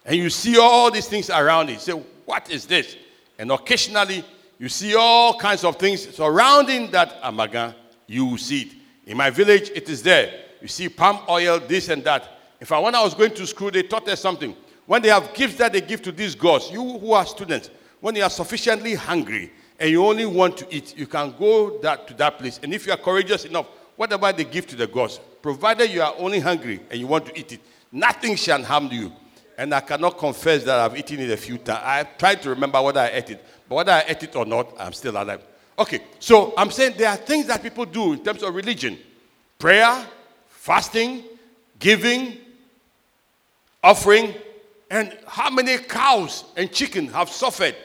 And 0.05 0.17
you 0.17 0.29
see 0.29 0.57
all 0.59 0.91
these 0.91 1.07
things 1.07 1.29
around 1.29 1.69
it. 1.69 1.73
You 1.73 1.79
say, 1.79 1.91
what 2.25 2.51
is 2.51 2.65
this? 2.65 2.95
And 3.39 3.51
occasionally, 3.51 4.23
you 4.59 4.69
see 4.69 4.95
all 4.95 5.38
kinds 5.39 5.63
of 5.63 5.77
things 5.77 6.13
surrounding 6.15 6.91
that 6.91 7.21
Amagan. 7.23 7.73
You 8.07 8.38
see 8.38 8.61
it. 8.61 8.73
In 9.07 9.17
my 9.17 9.29
village, 9.29 9.71
it 9.73 9.89
is 9.89 10.03
there. 10.03 10.43
You 10.61 10.67
see 10.67 10.89
palm 10.89 11.19
oil, 11.27 11.59
this 11.59 11.89
and 11.89 12.03
that. 12.03 12.38
In 12.59 12.67
fact, 12.67 12.83
when 12.83 12.93
I 12.93 13.01
was 13.01 13.15
going 13.15 13.33
to 13.33 13.47
school, 13.47 13.71
they 13.71 13.83
taught 13.83 14.07
us 14.07 14.19
something. 14.19 14.55
When 14.85 15.01
they 15.01 15.09
have 15.09 15.33
gifts 15.33 15.55
that 15.55 15.73
they 15.73 15.81
give 15.81 16.01
to 16.03 16.11
these 16.11 16.35
gods, 16.35 16.69
you 16.71 17.00
who 17.00 17.13
are 17.13 17.25
students, 17.25 17.71
when 18.01 18.15
you 18.15 18.24
are 18.24 18.29
sufficiently 18.29 18.96
hungry 18.96 19.51
and 19.79 19.89
you 19.89 20.05
only 20.05 20.25
want 20.25 20.58
to 20.58 20.75
eat, 20.75 20.98
you 20.98 21.08
can 21.08 21.34
go 21.39 21.79
that, 21.79 22.08
to 22.08 22.13
that 22.15 22.38
place. 22.38 22.60
And 22.62 22.74
if 22.74 22.86
you 22.86 22.91
are 22.91 22.98
courageous 22.98 23.46
enough, 23.46 23.67
whatever 23.96 24.31
they 24.34 24.43
give 24.43 24.67
to 24.67 24.75
the 24.75 24.88
gods, 24.88 25.20
provided 25.41 25.89
you 25.89 26.01
are 26.01 26.13
only 26.17 26.39
hungry 26.39 26.81
and 26.89 27.00
you 27.00 27.08
want 27.08 27.27
to 27.27 27.39
eat 27.39 27.53
it, 27.53 27.62
nothing 27.91 28.36
shall 28.36 28.62
harm 28.63 28.89
you. 28.91 29.12
And 29.58 29.74
I 29.74 29.79
cannot 29.81 30.17
confess 30.17 30.63
that 30.63 30.79
I've 30.79 30.98
eaten 30.98 31.20
it 31.20 31.29
a 31.29 31.38
few 31.38 31.58
times. 31.58 31.81
I've 31.84 32.17
tried 32.17 32.41
to 32.41 32.50
remember 32.50 32.81
whether 32.81 33.00
I 33.00 33.10
ate 33.10 33.29
it, 33.29 33.46
but 33.70 33.75
whether 33.75 33.91
I 33.91 34.03
ate 34.08 34.24
it 34.24 34.36
or 34.36 34.46
not, 34.46 34.74
I'm 34.79 34.93
still 34.93 35.22
alive. 35.22 35.43
Okay, 35.77 36.01
so 36.20 36.53
I'm 36.58 36.72
saying 36.72 36.96
there 36.98 37.10
are 37.10 37.17
things 37.17 37.48
that 37.48 37.62
people 37.62 37.86
do 37.86 38.13
in 38.13 38.24
terms 38.24 38.43
of 38.43 38.53
religion 38.55 38.98
prayer, 39.58 40.03
fasting, 40.48 41.24
giving, 41.77 42.38
offering, 43.84 44.34
and 44.89 45.15
how 45.27 45.50
many 45.50 45.77
cows 45.77 46.46
and 46.58 46.72
chicken 46.72 47.08
have 47.08 47.29
suffered 47.29 47.75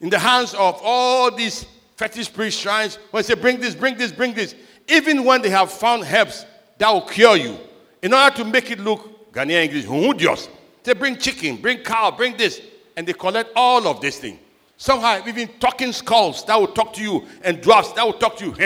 in 0.00 0.10
the 0.10 0.18
hands 0.18 0.54
of 0.54 0.80
all 0.82 1.30
these 1.30 1.66
fetish 1.96 2.32
priest 2.32 2.60
shrines 2.60 2.98
when 3.10 3.22
they 3.22 3.26
say, 3.26 3.34
Bring 3.34 3.58
this, 3.58 3.74
bring 3.74 3.96
this, 3.96 4.12
bring 4.12 4.34
this. 4.34 4.54
Even 4.88 5.24
when 5.24 5.42
they 5.42 5.50
have 5.50 5.70
found 5.72 6.04
herbs 6.04 6.46
that 6.78 6.90
will 6.90 7.00
cure 7.02 7.36
you, 7.36 7.58
in 8.02 8.12
order 8.14 8.36
to 8.36 8.44
make 8.44 8.70
it 8.70 8.78
look 8.78 9.32
Ghanaian 9.32 9.64
English, 9.64 10.48
they 10.84 10.94
bring 10.94 11.16
chicken, 11.16 11.56
bring 11.56 11.78
cow, 11.78 12.10
bring 12.10 12.36
this, 12.36 12.60
and 12.96 13.06
they 13.06 13.12
collect 13.12 13.50
all 13.56 13.86
of 13.88 14.00
this 14.00 14.18
thing. 14.18 14.38
Somehow, 14.76 15.26
even 15.26 15.48
talking 15.58 15.90
skulls 15.92 16.44
that 16.44 16.54
will 16.60 16.68
talk 16.68 16.92
to 16.94 17.02
you, 17.02 17.26
and 17.42 17.60
dwarfs 17.60 17.92
that 17.92 18.04
will 18.04 18.12
talk 18.12 18.36
to 18.36 18.44
you. 18.46 18.52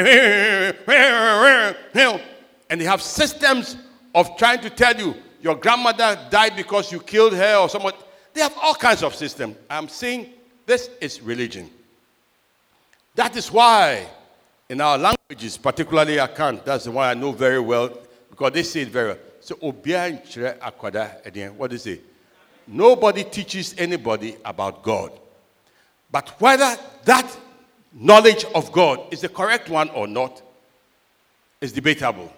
and 2.68 2.80
they 2.80 2.84
have 2.84 3.00
systems 3.00 3.76
of 4.14 4.36
trying 4.36 4.60
to 4.60 4.70
tell 4.70 4.94
you 4.96 5.14
your 5.40 5.54
grandmother 5.54 6.18
died 6.30 6.56
because 6.56 6.92
you 6.92 7.00
killed 7.00 7.32
her 7.34 7.56
or 7.56 7.68
someone. 7.68 7.94
They 8.34 8.42
have 8.42 8.56
all 8.60 8.74
kinds 8.74 9.02
of 9.02 9.14
systems. 9.14 9.56
I'm 9.68 9.88
saying 9.88 10.30
this 10.70 10.88
is 11.00 11.20
religion. 11.20 11.68
That 13.16 13.36
is 13.36 13.50
why, 13.50 14.06
in 14.68 14.80
our 14.80 14.96
languages, 14.96 15.58
particularly 15.58 16.18
Akan, 16.18 16.64
that's 16.64 16.86
one 16.86 17.08
I 17.08 17.14
know 17.14 17.32
very 17.32 17.58
well 17.58 17.90
because 18.30 18.52
they 18.52 18.62
say 18.62 18.82
it 18.82 18.88
very 18.88 19.08
well. 19.08 19.18
So, 19.40 19.56
what 19.56 21.72
is 21.72 21.86
it? 21.88 22.04
Nobody 22.68 23.24
teaches 23.24 23.74
anybody 23.78 24.36
about 24.44 24.84
God. 24.84 25.10
But 26.12 26.40
whether 26.40 26.76
that 27.04 27.36
knowledge 27.92 28.44
of 28.54 28.70
God 28.70 29.12
is 29.12 29.22
the 29.22 29.28
correct 29.28 29.70
one 29.70 29.90
or 29.90 30.06
not 30.06 30.40
is 31.60 31.72
debatable. 31.72 32.32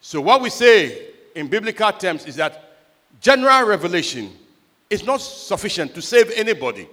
So, 0.00 0.22
what 0.22 0.40
we 0.40 0.48
say 0.48 1.08
in 1.34 1.48
biblical 1.48 1.92
terms 1.92 2.24
is 2.24 2.36
that 2.36 2.64
general 3.20 3.66
revelation 3.66 4.32
is 4.88 5.04
not 5.04 5.20
sufficient 5.20 5.94
to 5.94 6.00
save 6.00 6.30
anybody. 6.30 6.88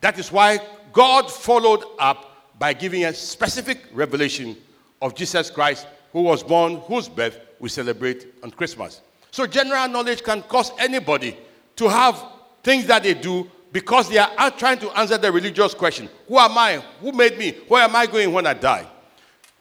That 0.00 0.18
is 0.18 0.30
why 0.30 0.60
God 0.92 1.30
followed 1.30 1.84
up 1.98 2.58
by 2.58 2.72
giving 2.72 3.04
a 3.04 3.14
specific 3.14 3.84
revelation 3.92 4.56
of 5.00 5.14
Jesus 5.14 5.50
Christ, 5.50 5.86
who 6.12 6.22
was 6.22 6.42
born, 6.42 6.76
whose 6.80 7.08
birth 7.08 7.38
we 7.60 7.68
celebrate 7.68 8.26
on 8.42 8.50
Christmas. 8.50 9.00
So, 9.30 9.46
general 9.46 9.88
knowledge 9.88 10.22
can 10.22 10.42
cause 10.42 10.72
anybody 10.78 11.36
to 11.76 11.88
have 11.88 12.24
things 12.62 12.86
that 12.86 13.02
they 13.02 13.14
do 13.14 13.48
because 13.72 14.08
they 14.08 14.18
are 14.18 14.50
trying 14.50 14.78
to 14.78 14.90
answer 14.98 15.18
the 15.18 15.30
religious 15.30 15.74
question 15.74 16.08
Who 16.26 16.38
am 16.38 16.56
I? 16.56 16.82
Who 17.00 17.12
made 17.12 17.38
me? 17.38 17.52
Where 17.68 17.84
am 17.84 17.94
I 17.94 18.06
going 18.06 18.32
when 18.32 18.46
I 18.46 18.54
die? 18.54 18.86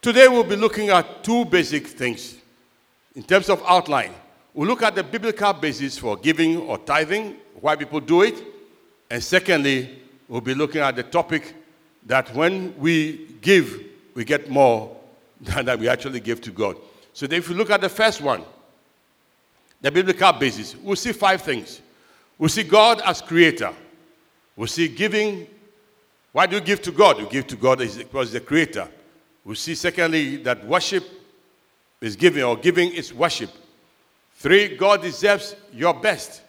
Today, 0.01 0.27
we'll 0.27 0.43
be 0.43 0.55
looking 0.55 0.89
at 0.89 1.23
two 1.23 1.45
basic 1.45 1.87
things 1.87 2.37
in 3.15 3.23
terms 3.23 3.49
of 3.49 3.61
outline. 3.67 4.13
We'll 4.53 4.67
look 4.67 4.81
at 4.81 4.95
the 4.95 5.03
biblical 5.03 5.53
basis 5.53 5.97
for 5.97 6.17
giving 6.17 6.57
or 6.57 6.77
tithing, 6.77 7.35
why 7.59 7.75
people 7.75 7.99
do 7.99 8.21
it. 8.21 8.41
And 9.09 9.23
secondly, 9.23 10.01
we'll 10.27 10.41
be 10.41 10.53
looking 10.53 10.81
at 10.81 10.95
the 10.95 11.03
topic 11.03 11.53
that 12.05 12.33
when 12.33 12.77
we 12.77 13.35
give, 13.41 13.83
we 14.13 14.23
get 14.23 14.49
more 14.49 14.95
than 15.41 15.65
that 15.65 15.79
we 15.79 15.87
actually 15.87 16.19
give 16.19 16.41
to 16.41 16.51
God. 16.51 16.77
So 17.13 17.25
if 17.25 17.49
you 17.49 17.55
look 17.55 17.69
at 17.69 17.81
the 17.81 17.89
first 17.89 18.21
one, 18.21 18.43
the 19.81 19.91
biblical 19.91 20.33
basis, 20.33 20.75
we'll 20.75 20.95
see 20.95 21.11
five 21.11 21.41
things. 21.41 21.81
We'll 22.37 22.49
see 22.49 22.63
God 22.63 23.01
as 23.05 23.21
creator. 23.21 23.73
We'll 24.55 24.67
see 24.67 24.87
giving. 24.87 25.47
Why 26.31 26.45
do 26.45 26.55
you 26.55 26.61
give 26.61 26.81
to 26.83 26.91
God? 26.91 27.19
You 27.19 27.27
give 27.27 27.47
to 27.47 27.55
God 27.55 27.79
because 27.79 28.31
the 28.31 28.39
creator. 28.39 28.87
We'll 29.43 29.55
see, 29.55 29.75
secondly, 29.75 30.37
that 30.37 30.65
worship 30.65 31.05
is 32.01 32.15
giving, 32.15 32.43
or 32.43 32.57
giving 32.57 32.91
is 32.91 33.13
worship. 33.13 33.49
Three, 34.35 34.75
God 34.75 35.01
deserves 35.01 35.55
your 35.73 35.93
best. 35.93 36.41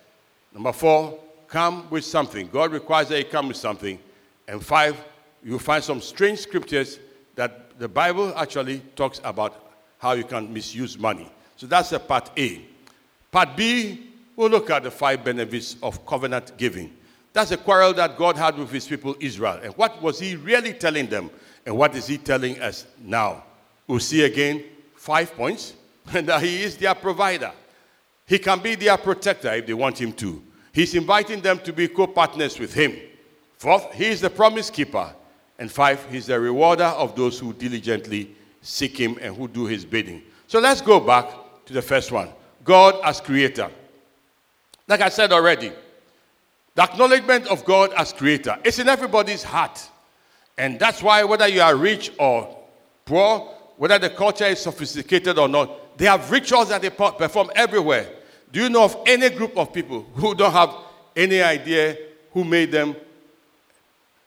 Number 0.52 0.72
four, 0.72 1.18
come 1.48 1.88
with 1.90 2.04
something. 2.04 2.48
God 2.48 2.72
requires 2.72 3.08
that 3.08 3.18
you 3.18 3.24
come 3.24 3.48
with 3.48 3.56
something. 3.56 3.98
And 4.46 4.64
five, 4.64 5.02
you 5.42 5.58
find 5.58 5.82
some 5.82 6.00
strange 6.00 6.40
scriptures 6.40 6.98
that 7.34 7.78
the 7.78 7.88
Bible 7.88 8.32
actually 8.36 8.80
talks 8.96 9.20
about 9.24 9.70
how 9.98 10.12
you 10.12 10.24
can 10.24 10.52
misuse 10.52 10.98
money. 10.98 11.30
So 11.56 11.66
that's 11.66 11.90
the 11.90 11.98
part 11.98 12.30
A. 12.36 12.62
Part 13.30 13.56
B, 13.56 14.10
we'll 14.36 14.50
look 14.50 14.70
at 14.70 14.84
the 14.84 14.90
five 14.90 15.24
benefits 15.24 15.76
of 15.82 16.04
covenant 16.06 16.56
giving. 16.56 16.94
That's 17.32 17.50
a 17.50 17.56
quarrel 17.56 17.92
that 17.94 18.16
God 18.16 18.36
had 18.36 18.56
with 18.56 18.70
his 18.70 18.86
people 18.86 19.16
Israel. 19.20 19.60
And 19.62 19.74
what 19.76 20.00
was 20.02 20.18
he 20.18 20.36
really 20.36 20.72
telling 20.72 21.06
them? 21.06 21.30
And 21.66 21.76
what 21.76 21.94
is 21.94 22.06
he 22.06 22.18
telling 22.18 22.60
us 22.60 22.86
now? 22.98 23.44
We'll 23.86 24.00
see 24.00 24.24
again 24.24 24.64
five 24.94 25.34
points, 25.34 25.74
and 26.12 26.28
that 26.28 26.42
he 26.42 26.62
is 26.62 26.76
their 26.76 26.94
provider. 26.94 27.52
He 28.26 28.38
can 28.38 28.60
be 28.60 28.74
their 28.74 28.96
protector 28.96 29.52
if 29.54 29.66
they 29.66 29.74
want 29.74 30.00
him 30.00 30.12
to. 30.14 30.42
He's 30.72 30.94
inviting 30.94 31.40
them 31.40 31.58
to 31.60 31.72
be 31.72 31.88
co 31.88 32.06
partners 32.06 32.58
with 32.58 32.74
him. 32.74 32.96
Fourth, 33.56 33.92
he 33.92 34.06
is 34.06 34.20
the 34.20 34.30
promise 34.30 34.70
keeper. 34.70 35.12
And 35.58 35.70
five, 35.70 36.06
he's 36.10 36.26
the 36.26 36.38
rewarder 36.38 36.84
of 36.84 37.16
those 37.16 37.38
who 37.38 37.52
diligently 37.52 38.34
seek 38.62 38.96
him 38.96 39.18
and 39.20 39.36
who 39.36 39.48
do 39.48 39.66
his 39.66 39.84
bidding. 39.84 40.22
So 40.46 40.60
let's 40.60 40.80
go 40.80 41.00
back 41.00 41.30
to 41.66 41.72
the 41.72 41.82
first 41.82 42.12
one 42.12 42.28
God 42.64 43.00
as 43.04 43.20
creator. 43.20 43.70
Like 44.86 45.00
I 45.00 45.08
said 45.08 45.32
already, 45.32 45.72
the 46.74 46.82
acknowledgement 46.82 47.48
of 47.48 47.64
God 47.64 47.92
as 47.94 48.12
creator 48.12 48.56
is 48.64 48.78
in 48.78 48.88
everybody's 48.88 49.42
heart. 49.42 49.88
And 50.56 50.78
that's 50.78 51.02
why, 51.02 51.24
whether 51.24 51.48
you 51.48 51.60
are 51.60 51.76
rich 51.76 52.12
or 52.18 52.56
poor, 53.04 53.54
whether 53.76 53.98
the 53.98 54.10
culture 54.10 54.44
is 54.44 54.60
sophisticated 54.60 55.38
or 55.38 55.48
not, 55.48 55.98
they 55.98 56.06
have 56.06 56.30
rituals 56.30 56.68
that 56.68 56.82
they 56.82 56.90
perform 56.90 57.50
everywhere. 57.54 58.08
Do 58.50 58.62
you 58.62 58.68
know 58.68 58.84
of 58.84 58.96
any 59.06 59.28
group 59.30 59.56
of 59.56 59.72
people 59.72 60.06
who 60.14 60.34
don't 60.34 60.52
have 60.52 60.74
any 61.14 61.42
idea 61.42 61.96
who 62.32 62.44
made 62.44 62.72
them 62.72 62.96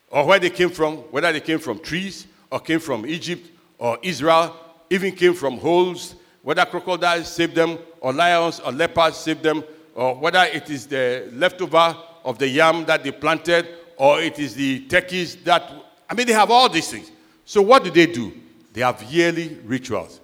or 0.09 0.25
where 0.25 0.39
they 0.39 0.49
came 0.49 0.69
from, 0.69 0.97
whether 1.11 1.31
they 1.31 1.39
came 1.39 1.59
from 1.59 1.79
trees 1.79 2.27
or 2.51 2.59
came 2.59 2.79
from 2.79 3.05
Egypt 3.05 3.49
or 3.77 3.97
Israel, 4.03 4.55
even 4.89 5.15
came 5.15 5.33
from 5.33 5.57
holes, 5.57 6.15
whether 6.43 6.65
crocodiles 6.65 7.27
saved 7.27 7.55
them 7.55 7.79
or 8.01 8.13
lions 8.13 8.59
or 8.59 8.71
leopards 8.71 9.17
saved 9.17 9.41
them, 9.41 9.63
or 9.95 10.15
whether 10.15 10.43
it 10.43 10.69
is 10.69 10.85
the 10.85 11.29
leftover 11.33 11.95
of 12.23 12.37
the 12.37 12.47
yam 12.47 12.85
that 12.85 13.03
they 13.03 13.11
planted 13.11 13.67
or 13.97 14.21
it 14.21 14.37
is 14.37 14.53
the 14.55 14.81
turkeys 14.87 15.35
that, 15.37 15.71
I 16.09 16.13
mean, 16.13 16.27
they 16.27 16.33
have 16.33 16.51
all 16.51 16.67
these 16.69 16.89
things. 16.89 17.11
So 17.45 17.61
what 17.61 17.83
do 17.83 17.91
they 17.91 18.07
do? 18.07 18.33
They 18.73 18.81
have 18.81 19.01
yearly 19.03 19.59
rituals. 19.65 20.19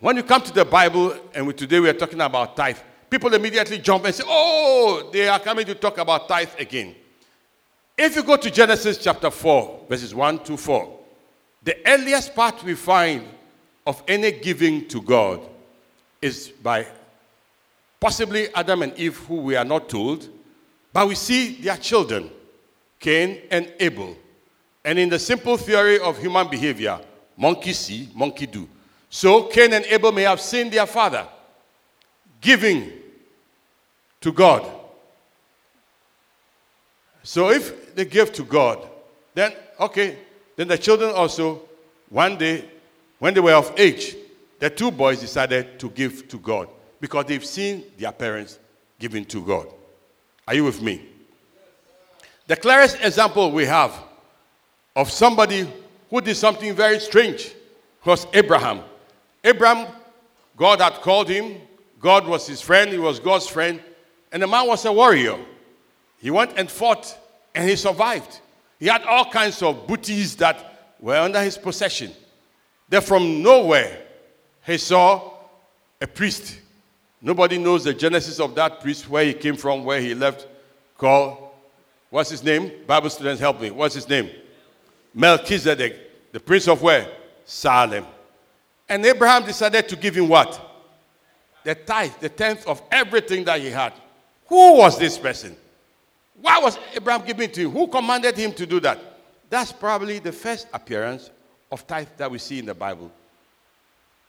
When 0.00 0.16
you 0.16 0.22
come 0.22 0.40
to 0.40 0.52
the 0.52 0.64
Bible, 0.64 1.14
and 1.34 1.46
we, 1.46 1.52
today 1.52 1.78
we 1.78 1.90
are 1.90 1.94
talking 1.94 2.22
about 2.22 2.56
tithe, 2.56 2.78
people 3.10 3.34
immediately 3.34 3.78
jump 3.78 4.06
and 4.06 4.14
say, 4.14 4.24
Oh, 4.26 5.10
they 5.12 5.28
are 5.28 5.38
coming 5.38 5.66
to 5.66 5.74
talk 5.74 5.98
about 5.98 6.26
tithe 6.26 6.48
again. 6.58 6.94
If 7.98 8.16
you 8.16 8.22
go 8.22 8.38
to 8.38 8.50
Genesis 8.50 8.96
chapter 8.96 9.30
4, 9.30 9.84
verses 9.90 10.14
1 10.14 10.38
to 10.44 10.56
4, 10.56 10.98
the 11.62 11.76
earliest 11.86 12.34
part 12.34 12.64
we 12.64 12.74
find 12.74 13.26
of 13.86 14.02
any 14.08 14.32
giving 14.32 14.88
to 14.88 15.02
God 15.02 15.42
is 16.22 16.48
by 16.48 16.86
possibly 18.00 18.48
Adam 18.54 18.80
and 18.80 18.96
Eve, 18.98 19.18
who 19.18 19.36
we 19.36 19.54
are 19.54 19.66
not 19.66 19.90
told, 19.90 20.26
but 20.94 21.06
we 21.06 21.14
see 21.14 21.60
their 21.60 21.76
children, 21.76 22.30
Cain 22.98 23.42
and 23.50 23.70
Abel. 23.78 24.16
And 24.82 24.98
in 24.98 25.10
the 25.10 25.18
simple 25.18 25.58
theory 25.58 26.00
of 26.00 26.16
human 26.16 26.48
behavior, 26.48 26.98
monkey 27.36 27.74
see, 27.74 28.08
monkey 28.14 28.46
do. 28.46 28.66
So 29.10 29.42
Cain 29.44 29.72
and 29.72 29.84
Abel 29.86 30.12
may 30.12 30.22
have 30.22 30.40
seen 30.40 30.70
their 30.70 30.86
father 30.86 31.26
giving 32.40 32.92
to 34.20 34.32
God. 34.32 34.64
So 37.24 37.50
if 37.50 37.94
they 37.94 38.04
give 38.04 38.32
to 38.34 38.44
God, 38.44 38.88
then 39.34 39.52
okay, 39.78 40.16
then 40.56 40.68
the 40.68 40.78
children 40.78 41.10
also, 41.10 41.62
one 42.08 42.38
day, 42.38 42.64
when 43.18 43.34
they 43.34 43.40
were 43.40 43.52
of 43.52 43.74
age, 43.76 44.16
the 44.58 44.70
two 44.70 44.90
boys 44.90 45.20
decided 45.20 45.78
to 45.80 45.90
give 45.90 46.28
to 46.28 46.38
God 46.38 46.68
because 47.00 47.26
they've 47.26 47.44
seen 47.44 47.84
their 47.98 48.12
parents 48.12 48.58
giving 48.98 49.24
to 49.26 49.44
God. 49.44 49.66
Are 50.46 50.54
you 50.54 50.64
with 50.64 50.80
me? 50.80 51.06
The 52.46 52.56
clearest 52.56 52.98
example 53.02 53.50
we 53.50 53.64
have 53.66 53.92
of 54.94 55.10
somebody 55.10 55.70
who 56.08 56.20
did 56.20 56.36
something 56.36 56.74
very 56.74 57.00
strange 57.00 57.54
was 58.04 58.26
Abraham. 58.32 58.82
Abraham, 59.42 59.88
God 60.56 60.80
had 60.80 60.94
called 60.94 61.28
him, 61.28 61.60
God 61.98 62.26
was 62.26 62.46
his 62.46 62.60
friend, 62.60 62.90
he 62.90 62.98
was 62.98 63.18
God's 63.20 63.46
friend, 63.46 63.80
and 64.32 64.42
the 64.42 64.46
man 64.46 64.66
was 64.66 64.84
a 64.84 64.92
warrior. 64.92 65.38
He 66.18 66.30
went 66.30 66.58
and 66.58 66.70
fought 66.70 67.16
and 67.54 67.68
he 67.68 67.76
survived. 67.76 68.40
He 68.78 68.86
had 68.86 69.02
all 69.02 69.24
kinds 69.30 69.62
of 69.62 69.86
booties 69.86 70.36
that 70.36 70.94
were 71.00 71.16
under 71.16 71.42
his 71.42 71.58
possession. 71.58 72.12
Then, 72.88 73.02
from 73.02 73.42
nowhere, 73.42 74.02
he 74.66 74.78
saw 74.78 75.32
a 76.00 76.06
priest. 76.06 76.58
Nobody 77.20 77.58
knows 77.58 77.84
the 77.84 77.94
genesis 77.94 78.40
of 78.40 78.54
that 78.54 78.80
priest, 78.80 79.08
where 79.08 79.24
he 79.24 79.34
came 79.34 79.56
from, 79.56 79.84
where 79.84 80.00
he 80.00 80.14
left, 80.14 80.46
called, 80.96 81.38
what's 82.08 82.30
his 82.30 82.42
name? 82.42 82.70
Bible 82.86 83.10
students, 83.10 83.40
help 83.40 83.60
me. 83.60 83.70
What's 83.70 83.94
his 83.94 84.08
name? 84.08 84.30
Melchizedek, 85.14 86.32
the 86.32 86.40
prince 86.40 86.68
of 86.68 86.82
where? 86.82 87.08
Salem. 87.44 88.06
And 88.90 89.06
Abraham 89.06 89.44
decided 89.44 89.88
to 89.88 89.96
give 89.96 90.16
him 90.16 90.28
what? 90.28 90.60
The 91.62 91.76
tithe, 91.76 92.14
the 92.18 92.28
tenth 92.28 92.66
of 92.66 92.82
everything 92.90 93.44
that 93.44 93.60
he 93.60 93.70
had. 93.70 93.92
Who 94.46 94.78
was 94.78 94.98
this 94.98 95.16
person? 95.16 95.56
Why 96.40 96.58
was 96.58 96.76
Abraham 96.94 97.24
giving 97.24 97.52
to 97.52 97.60
him? 97.60 97.70
Who 97.70 97.86
commanded 97.86 98.36
him 98.36 98.52
to 98.54 98.66
do 98.66 98.80
that? 98.80 98.98
That's 99.48 99.70
probably 99.70 100.18
the 100.18 100.32
first 100.32 100.66
appearance 100.72 101.30
of 101.70 101.86
tithe 101.86 102.08
that 102.16 102.28
we 102.28 102.38
see 102.38 102.58
in 102.58 102.66
the 102.66 102.74
Bible. 102.74 103.12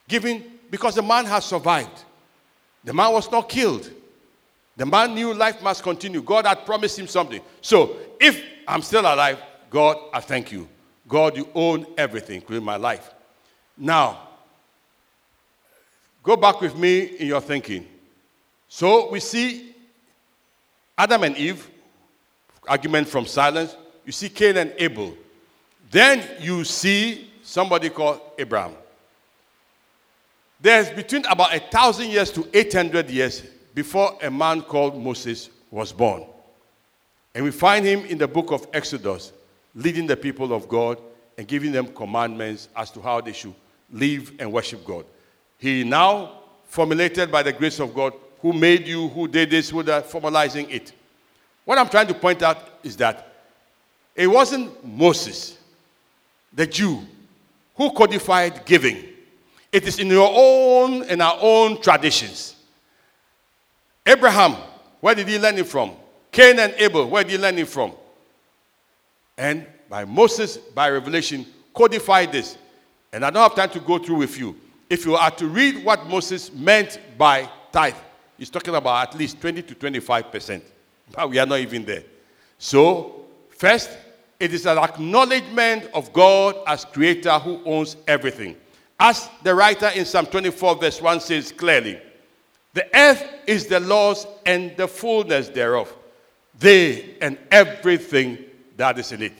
Giving 0.07 0.43
because 0.69 0.93
the 0.93 1.01
man 1.01 1.25
has 1.25 1.45
survived. 1.45 2.03
The 2.83 2.93
man 2.93 3.11
was 3.13 3.31
not 3.31 3.49
killed. 3.49 3.89
The 4.77 4.85
man 4.85 5.15
knew 5.15 5.33
life 5.33 5.61
must 5.63 5.81
continue. 5.81 6.21
God 6.21 6.45
had 6.45 6.65
promised 6.67 6.99
him 6.99 7.07
something. 7.07 7.41
So 7.61 7.97
if 8.19 8.43
I'm 8.67 8.83
still 8.83 9.01
alive, 9.01 9.41
God, 9.71 9.97
I 10.13 10.19
thank 10.19 10.51
you. 10.51 10.67
God, 11.07 11.35
you 11.35 11.47
own 11.55 11.87
everything, 11.97 12.35
including 12.35 12.65
my 12.65 12.75
life. 12.75 13.09
Now, 13.75 14.27
go 16.23 16.35
back 16.35 16.61
with 16.61 16.77
me 16.77 17.01
in 17.01 17.27
your 17.27 17.41
thinking. 17.41 17.87
So 18.67 19.09
we 19.09 19.19
see 19.19 19.75
Adam 20.97 21.23
and 21.23 21.37
Eve 21.37 21.69
argument 22.67 23.07
from 23.07 23.25
silence. 23.25 23.75
You 24.05 24.11
see 24.11 24.29
Cain 24.29 24.57
and 24.57 24.73
Abel. 24.77 25.15
Then 25.89 26.25
you 26.39 26.63
see 26.63 27.29
somebody 27.43 27.89
called 27.89 28.21
Abraham. 28.37 28.73
There's 30.59 30.89
between 30.91 31.25
about 31.25 31.55
a 31.55 31.59
thousand 31.59 32.09
years 32.09 32.31
to 32.31 32.47
800 32.53 33.09
years 33.09 33.41
before 33.73 34.17
a 34.21 34.29
man 34.29 34.61
called 34.61 35.01
Moses 35.01 35.49
was 35.71 35.91
born. 35.91 36.23
And 37.33 37.43
we 37.43 37.51
find 37.51 37.85
him 37.85 38.05
in 38.05 38.17
the 38.17 38.27
book 38.27 38.51
of 38.51 38.67
Exodus, 38.73 39.31
leading 39.73 40.05
the 40.05 40.17
people 40.17 40.53
of 40.53 40.67
God 40.67 40.99
and 41.37 41.47
giving 41.47 41.71
them 41.71 41.87
commandments 41.87 42.67
as 42.75 42.91
to 42.91 43.01
how 43.01 43.21
they 43.21 43.33
should 43.33 43.55
live 43.91 44.33
and 44.39 44.51
worship 44.51 44.85
God. 44.85 45.05
He 45.61 45.83
now 45.83 46.39
formulated 46.65 47.31
by 47.31 47.43
the 47.43 47.53
grace 47.53 47.79
of 47.79 47.93
God, 47.93 48.13
who 48.41 48.51
made 48.51 48.87
you, 48.87 49.09
who 49.09 49.27
did 49.27 49.51
this, 49.51 49.69
who 49.69 49.83
that, 49.83 50.09
formalizing 50.09 50.67
it. 50.71 50.91
What 51.63 51.77
I'm 51.77 51.87
trying 51.87 52.07
to 52.07 52.15
point 52.15 52.41
out 52.41 52.57
is 52.81 52.97
that 52.97 53.31
it 54.15 54.25
wasn't 54.25 54.83
Moses, 54.83 55.59
the 56.51 56.65
Jew, 56.65 57.05
who 57.75 57.91
codified 57.91 58.65
giving. 58.65 59.03
It 59.71 59.87
is 59.87 59.99
in 59.99 60.07
your 60.07 60.31
own 60.33 61.03
in 61.03 61.21
our 61.21 61.37
own 61.39 61.79
traditions. 61.79 62.55
Abraham, 64.03 64.53
where 64.99 65.13
did 65.13 65.27
he 65.27 65.37
learn 65.37 65.59
it 65.59 65.67
from? 65.67 65.91
Cain 66.31 66.57
and 66.57 66.73
Abel, 66.77 67.07
where 67.07 67.23
did 67.23 67.33
he 67.33 67.37
learn 67.37 67.59
it 67.59 67.67
from? 67.67 67.93
And 69.37 69.67
by 69.87 70.05
Moses, 70.05 70.57
by 70.57 70.89
revelation, 70.89 71.45
codified 71.71 72.31
this. 72.31 72.57
And 73.13 73.23
I 73.23 73.29
don't 73.29 73.43
have 73.43 73.55
time 73.55 73.69
to 73.69 73.79
go 73.79 73.99
through 73.99 74.17
with 74.17 74.39
you. 74.39 74.55
If 74.91 75.05
you 75.05 75.15
are 75.15 75.31
to 75.31 75.47
read 75.47 75.85
what 75.85 76.05
Moses 76.07 76.51
meant 76.51 76.99
by 77.17 77.49
tithe, 77.71 77.95
he's 78.37 78.49
talking 78.49 78.75
about 78.75 79.07
at 79.07 79.17
least 79.17 79.39
20 79.39 79.61
to 79.61 79.73
25 79.73 80.29
percent. 80.29 80.65
But 81.15 81.29
we 81.29 81.39
are 81.39 81.45
not 81.45 81.61
even 81.61 81.85
there. 81.85 82.03
So, 82.57 83.25
first, 83.47 83.89
it 84.37 84.53
is 84.53 84.65
an 84.65 84.77
acknowledgement 84.77 85.89
of 85.93 86.11
God 86.11 86.57
as 86.67 86.83
creator 86.83 87.39
who 87.39 87.61
owns 87.63 87.95
everything. 88.05 88.57
As 88.99 89.29
the 89.43 89.55
writer 89.55 89.87
in 89.95 90.03
Psalm 90.03 90.25
24, 90.25 90.75
verse 90.75 91.01
1 91.01 91.21
says 91.21 91.53
clearly, 91.53 91.97
the 92.73 92.85
earth 92.93 93.25
is 93.47 93.67
the 93.67 93.79
Lord's 93.79 94.27
and 94.45 94.75
the 94.75 94.89
fullness 94.89 95.47
thereof, 95.47 95.95
they 96.59 97.15
and 97.21 97.37
everything 97.49 98.39
that 98.75 98.99
is 98.99 99.13
in 99.13 99.21
it. 99.21 99.33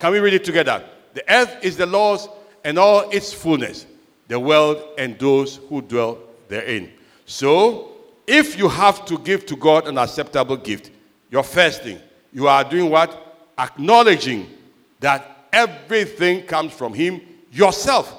Can 0.00 0.10
we 0.10 0.18
read 0.18 0.34
it 0.34 0.42
together? 0.42 0.84
The 1.14 1.22
earth 1.32 1.58
is 1.62 1.76
the 1.76 1.86
Lord's 1.86 2.28
and 2.64 2.76
all 2.76 3.08
its 3.10 3.32
fullness, 3.32 3.86
the 4.28 4.38
world 4.38 4.82
and 4.98 5.18
those 5.18 5.56
who 5.68 5.82
dwell 5.82 6.18
therein. 6.48 6.92
So, 7.24 7.92
if 8.26 8.58
you 8.58 8.68
have 8.68 9.04
to 9.06 9.18
give 9.18 9.46
to 9.46 9.56
God 9.56 9.86
an 9.86 9.98
acceptable 9.98 10.56
gift, 10.56 10.90
your 11.30 11.42
first 11.42 11.82
thing, 11.82 12.00
you 12.32 12.48
are 12.48 12.64
doing 12.64 12.90
what? 12.90 13.50
Acknowledging 13.58 14.48
that 15.00 15.48
everything 15.52 16.42
comes 16.42 16.72
from 16.72 16.92
Him, 16.92 17.20
yourself, 17.52 18.12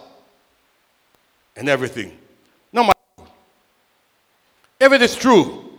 and 1.55 1.67
everything. 1.67 2.17
No 2.71 2.83
matter. 2.83 3.31
If 4.79 4.91
it 4.93 5.01
is 5.01 5.15
true, 5.15 5.71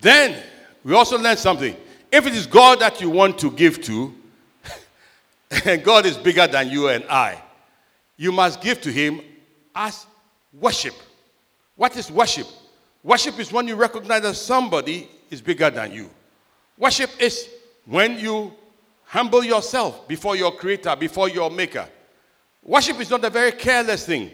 then 0.00 0.42
we 0.84 0.94
also 0.94 1.18
learn 1.18 1.36
something. 1.36 1.76
If 2.10 2.26
it 2.26 2.34
is 2.34 2.46
God 2.46 2.80
that 2.80 3.00
you 3.00 3.10
want 3.10 3.38
to 3.38 3.50
give 3.50 3.82
to, 3.82 4.14
and 5.64 5.82
God 5.84 6.06
is 6.06 6.16
bigger 6.16 6.46
than 6.46 6.68
you 6.70 6.88
and 6.88 7.04
I, 7.04 7.42
you 8.16 8.32
must 8.32 8.60
give 8.60 8.80
to 8.82 8.92
Him 8.92 9.20
as 9.76 10.06
worship. 10.58 10.94
What 11.76 11.96
is 11.96 12.10
worship? 12.10 12.46
Worship 13.02 13.38
is 13.38 13.52
when 13.52 13.68
you 13.68 13.76
recognize 13.76 14.22
that 14.22 14.34
somebody 14.34 15.08
is 15.30 15.40
bigger 15.40 15.70
than 15.70 15.92
you. 15.92 16.10
Worship 16.78 17.10
is 17.20 17.48
when 17.84 18.18
you 18.18 18.52
humble 19.04 19.44
yourself 19.44 20.08
before 20.08 20.34
your 20.34 20.52
creator, 20.52 20.96
before 20.96 21.28
your 21.28 21.50
maker. 21.50 21.86
Worship 22.62 22.98
is 22.98 23.10
not 23.10 23.24
a 23.24 23.30
very 23.30 23.52
careless 23.52 24.06
thing. 24.06 24.30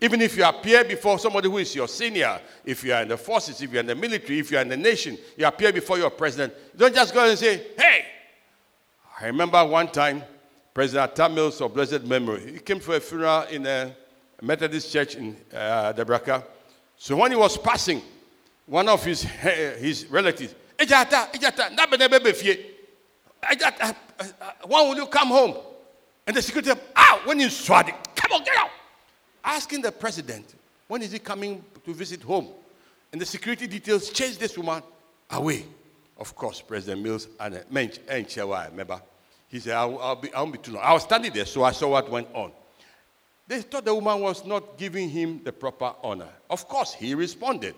Even 0.00 0.20
if 0.20 0.36
you 0.36 0.44
appear 0.44 0.84
before 0.84 1.18
somebody 1.18 1.48
who 1.48 1.58
is 1.58 1.74
your 1.74 1.88
senior, 1.88 2.40
if 2.64 2.82
you 2.84 2.92
are 2.92 3.02
in 3.02 3.08
the 3.08 3.16
forces, 3.16 3.62
if 3.62 3.70
you're 3.70 3.80
in 3.80 3.86
the 3.86 3.94
military, 3.94 4.40
if 4.40 4.50
you're 4.50 4.60
in 4.60 4.68
the 4.68 4.76
nation, 4.76 5.16
you 5.36 5.46
appear 5.46 5.72
before 5.72 5.96
your 5.96 6.10
president. 6.10 6.52
You 6.74 6.80
don't 6.80 6.94
just 6.94 7.14
go 7.14 7.28
and 7.28 7.38
say, 7.38 7.68
hey. 7.78 8.04
I 9.18 9.26
remember 9.26 9.64
one 9.64 9.88
time, 9.88 10.22
President 10.74 11.12
Atta 11.12 11.32
Mills 11.32 11.60
of 11.62 11.72
blessed 11.72 12.02
memory, 12.04 12.52
he 12.52 12.58
came 12.58 12.80
for 12.80 12.96
a 12.96 13.00
funeral 13.00 13.42
in 13.44 13.64
a 13.64 13.96
Methodist 14.42 14.92
church 14.92 15.14
in 15.16 15.36
uh, 15.52 15.92
Adabraka. 15.92 16.44
So 16.96 17.16
when 17.16 17.30
he 17.30 17.36
was 17.36 17.56
passing, 17.56 18.02
one 18.66 18.88
of 18.88 19.04
his, 19.04 19.22
his 19.22 20.06
relatives, 20.06 20.54
Ejata, 20.78 21.32
Ejata, 21.32 21.70
Ejata, 21.70 22.96
when 24.66 24.88
will 24.88 24.96
you 24.96 25.06
come 25.06 25.28
home? 25.28 25.56
And 26.26 26.36
the 26.36 26.42
secretary, 26.42 26.78
ah, 26.94 27.20
when 27.24 27.38
you 27.38 27.48
swat 27.48 27.88
it, 27.88 27.94
come 28.14 28.32
on, 28.32 28.44
get 28.44 28.56
out. 28.56 28.70
Asking 29.44 29.82
the 29.82 29.92
president, 29.92 30.54
when 30.88 31.02
is 31.02 31.12
he 31.12 31.18
coming 31.18 31.64
to 31.84 31.94
visit 31.94 32.22
home? 32.22 32.48
And 33.12 33.20
the 33.20 33.26
security 33.26 33.66
details 33.66 34.10
chased 34.10 34.40
this 34.40 34.58
woman 34.58 34.82
away. 35.30 35.64
Of 36.18 36.34
course, 36.34 36.60
President 36.60 37.02
Mills 37.02 37.28
and 37.38 37.54
Mench 37.72 37.98
and 38.08 38.70
remember? 38.72 39.00
He 39.48 39.60
said, 39.60 39.74
I'll, 39.74 39.98
I'll, 40.00 40.16
be, 40.16 40.32
I'll 40.34 40.46
be 40.46 40.58
too 40.58 40.72
long. 40.72 40.82
I 40.82 40.92
was 40.92 41.04
standing 41.04 41.32
there, 41.32 41.44
so 41.44 41.62
I 41.62 41.72
saw 41.72 41.90
what 41.90 42.10
went 42.10 42.28
on. 42.34 42.50
They 43.48 43.60
thought 43.60 43.84
the 43.84 43.94
woman 43.94 44.20
was 44.20 44.44
not 44.44 44.76
giving 44.76 45.08
him 45.08 45.40
the 45.44 45.52
proper 45.52 45.94
honor. 46.02 46.28
Of 46.50 46.66
course, 46.66 46.92
he 46.94 47.14
responded. 47.14 47.74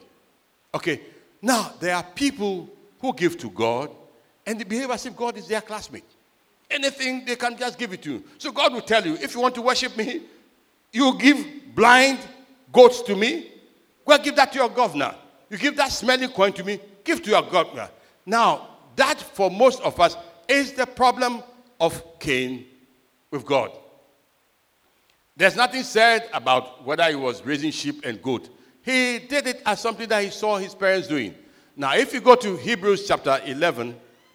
Okay, 0.74 1.00
now 1.42 1.72
there 1.80 1.94
are 1.94 2.02
people 2.02 2.68
who 3.00 3.12
give 3.12 3.36
to 3.38 3.50
God 3.50 3.90
and 4.46 4.58
they 4.58 4.64
behave 4.64 4.90
as 4.90 5.04
if 5.04 5.14
God 5.16 5.36
is 5.36 5.46
their 5.46 5.60
classmate. 5.60 6.04
Anything, 6.70 7.24
they 7.24 7.36
can 7.36 7.56
just 7.56 7.78
give 7.78 7.92
it 7.92 8.02
to 8.02 8.12
you. 8.14 8.24
So 8.38 8.50
God 8.50 8.72
will 8.72 8.82
tell 8.82 9.04
you, 9.04 9.14
if 9.14 9.34
you 9.34 9.40
want 9.40 9.54
to 9.56 9.62
worship 9.62 9.96
me, 9.96 10.22
you 10.92 11.18
give 11.18 11.46
blind 11.74 12.18
goats 12.72 13.02
to 13.02 13.14
me? 13.14 13.50
Well, 14.04 14.18
give 14.18 14.36
that 14.36 14.52
to 14.52 14.58
your 14.58 14.70
governor. 14.70 15.14
You 15.50 15.58
give 15.58 15.76
that 15.76 15.92
smelly 15.92 16.28
coin 16.28 16.52
to 16.54 16.64
me, 16.64 16.80
give 17.04 17.22
to 17.22 17.30
your 17.30 17.42
governor. 17.42 17.88
Now, 18.24 18.68
that 18.96 19.20
for 19.20 19.50
most 19.50 19.80
of 19.82 19.98
us 20.00 20.16
is 20.48 20.72
the 20.72 20.86
problem 20.86 21.42
of 21.80 22.18
Cain 22.18 22.66
with 23.30 23.44
God. 23.44 23.70
There's 25.38 25.54
nothing 25.54 25.84
said 25.84 26.28
about 26.34 26.84
whether 26.84 27.04
he 27.04 27.14
was 27.14 27.46
raising 27.46 27.70
sheep 27.70 28.04
and 28.04 28.20
goat. 28.20 28.48
He 28.82 29.20
did 29.20 29.46
it 29.46 29.62
as 29.64 29.78
something 29.78 30.08
that 30.08 30.24
he 30.24 30.30
saw 30.30 30.56
his 30.56 30.74
parents 30.74 31.06
doing. 31.06 31.32
Now, 31.76 31.94
if 31.94 32.12
you 32.12 32.20
go 32.20 32.34
to 32.34 32.56
Hebrews 32.56 33.06
chapter 33.06 33.40
11, 33.46 33.94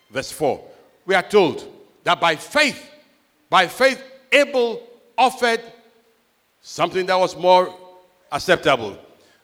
verse 0.10 0.32
4, 0.32 0.64
we 1.06 1.14
are 1.14 1.22
told 1.22 1.68
that 2.06 2.22
by 2.22 2.38
faith, 2.38 2.90
by 3.50 3.68
faith, 3.68 4.02
Abel 4.32 4.82
offered 5.18 5.60
something 6.62 7.06
that 7.08 7.20
was 7.20 7.36
more 7.36 7.78
acceptable. 8.32 8.98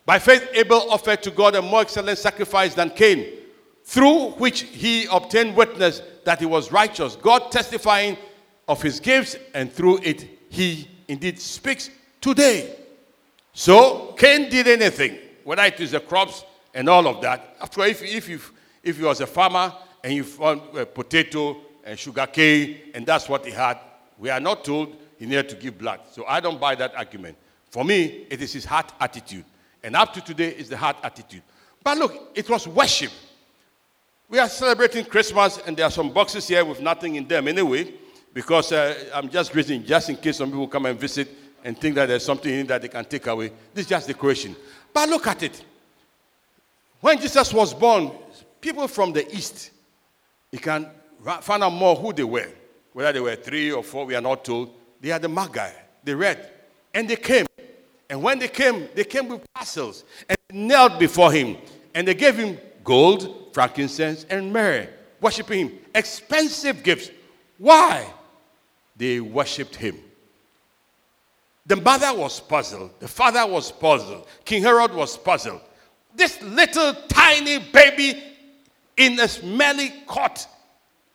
By 0.06 0.18
faith, 0.18 0.48
Abel 0.54 0.90
offered 0.90 1.22
to 1.24 1.32
God 1.32 1.56
a 1.56 1.62
more 1.62 1.82
excellent 1.82 2.20
sacrifice 2.20 2.74
than 2.74 2.92
Cain, 2.92 3.34
through 3.84 4.30
which 4.38 4.62
he 4.62 5.08
obtained 5.12 5.58
witness 5.58 6.02
that 6.24 6.40
he 6.40 6.46
was 6.46 6.72
righteous, 6.72 7.18
God 7.18 7.52
testifying 7.52 8.18
of 8.66 8.82
his 8.82 9.02
gifts, 9.02 9.36
and 9.54 9.70
through 9.70 9.98
it 10.04 10.26
he 10.48 10.88
indeed 11.10 11.40
speaks 11.40 11.90
today. 12.22 12.76
So 13.52 14.14
Cain 14.18 14.50
did 14.50 14.68
anything, 14.68 15.18
whether 15.44 15.64
it 15.64 15.80
is 15.80 15.92
the 15.92 16.00
crops 16.00 16.46
and 16.74 16.88
all 16.88 17.08
of 17.08 17.22
that. 17.22 17.58
After 17.60 17.82
all, 17.82 17.88
if, 17.88 18.02
if, 18.04 18.30
if, 18.30 18.52
if 18.84 18.98
he 18.98 19.04
was 19.04 19.20
a 19.20 19.28
farmer 19.28 19.74
and 20.04 20.14
he 20.14 20.22
found 20.22 20.62
a 20.78 20.86
potato 20.86 21.58
and 21.84 21.98
sugar 21.98 22.28
cane, 22.28 22.78
and 22.94 23.06
that's 23.06 23.28
what 23.28 23.44
he 23.44 23.52
had, 23.52 23.80
we 24.18 24.30
are 24.30 24.40
not 24.40 24.64
told 24.64 24.96
he 25.18 25.26
needed 25.26 25.50
to 25.50 25.56
give 25.56 25.78
blood. 25.78 26.00
So 26.12 26.26
I 26.26 26.40
don't 26.40 26.60
buy 26.60 26.76
that 26.76 26.96
argument. 26.96 27.38
For 27.72 27.84
me, 27.84 28.28
it 28.30 28.42
is 28.42 28.54
his 28.54 28.66
heart 28.66 28.94
attitude. 29.00 29.46
And 29.84 29.96
up 29.96 30.14
to 30.14 30.22
today 30.22 30.50
is 30.50 30.70
the 30.70 30.78
heart 30.78 30.98
attitude. 31.04 31.42
But 31.84 31.98
look, 31.98 32.32
it 32.36 32.50
was 32.50 32.68
worship. 32.68 33.12
We 34.30 34.38
are 34.38 34.50
celebrating 34.50 35.06
Christmas, 35.06 35.60
and 35.66 35.76
there 35.76 35.86
are 35.86 35.92
some 35.92 36.12
boxes 36.12 36.48
here 36.48 36.64
with 36.64 36.82
nothing 36.82 37.16
in 37.16 37.28
them 37.28 37.48
anyway 37.48 37.92
because 38.34 38.72
uh, 38.72 39.10
I'm 39.14 39.30
just 39.30 39.54
reading, 39.54 39.84
just 39.84 40.10
in 40.10 40.18
case 40.18 40.38
some 40.38 40.50
people 40.50 40.68
come 40.68 40.86
and 40.86 41.00
visit 41.00 41.30
and 41.64 41.78
think 41.78 41.96
that 41.96 42.08
there's 42.08 42.24
something 42.24 42.54
in 42.54 42.68
that 42.68 42.82
they 42.82 42.88
can 42.88 43.06
take 43.06 43.28
away. 43.28 43.52
This 43.74 43.86
is 43.86 43.90
just 43.90 44.08
decoration. 44.08 44.56
But 44.94 45.10
look 45.10 45.28
at 45.28 45.44
it. 45.44 45.64
When 47.02 47.20
Jesus 47.20 47.54
was 47.54 47.74
born, 47.74 48.12
people 48.62 48.88
from 48.88 49.14
the 49.14 49.30
east, 49.36 49.72
you 50.52 50.60
can 50.60 50.90
find 51.42 51.64
out 51.64 51.72
more 51.72 51.96
who 51.96 52.14
they 52.14 52.24
were. 52.24 52.50
Whether 52.94 53.14
they 53.14 53.20
were 53.20 53.36
three 53.36 53.72
or 53.72 53.84
four, 53.84 54.06
we 54.06 54.16
are 54.16 54.22
not 54.22 54.44
told. 54.44 54.74
They 55.00 55.12
are 55.12 55.20
the 55.20 55.30
Magi, 55.30 55.72
the 56.04 56.16
red. 56.16 56.52
And 56.94 57.08
they 57.08 57.16
came. 57.16 57.46
And 58.10 58.24
when 58.24 58.40
they 58.40 58.48
came, 58.48 58.90
they 58.96 59.04
came 59.04 59.30
with 59.30 59.42
parcels 59.54 60.04
and 60.28 60.38
knelt 60.52 61.00
before 61.00 61.32
him. 61.32 61.58
And 61.94 62.08
they 62.08 62.16
gave 62.16 62.36
him 62.36 62.58
gold, 62.84 63.52
frankincense, 63.54 64.26
and 64.30 64.52
myrrh, 64.52 64.88
worshiping 65.22 65.68
him. 65.68 65.80
Expensive 65.94 66.84
gifts. 66.84 67.12
Why? 67.58 68.12
They 69.00 69.20
worshipped 69.20 69.76
him. 69.76 69.98
The 71.66 71.78
mother 71.78 72.14
was 72.14 72.40
puzzled. 72.40 72.92
The 73.00 73.08
father 73.08 73.48
was 73.48 73.72
puzzled. 73.72 74.28
King 74.44 74.62
Herod 74.62 74.94
was 74.94 75.18
puzzled. 75.18 75.62
This 76.16 76.40
little 76.42 76.94
tiny 77.08 77.60
baby 77.60 78.22
in 78.98 79.20
a 79.20 79.28
smelly 79.28 79.94
cot, 80.06 80.46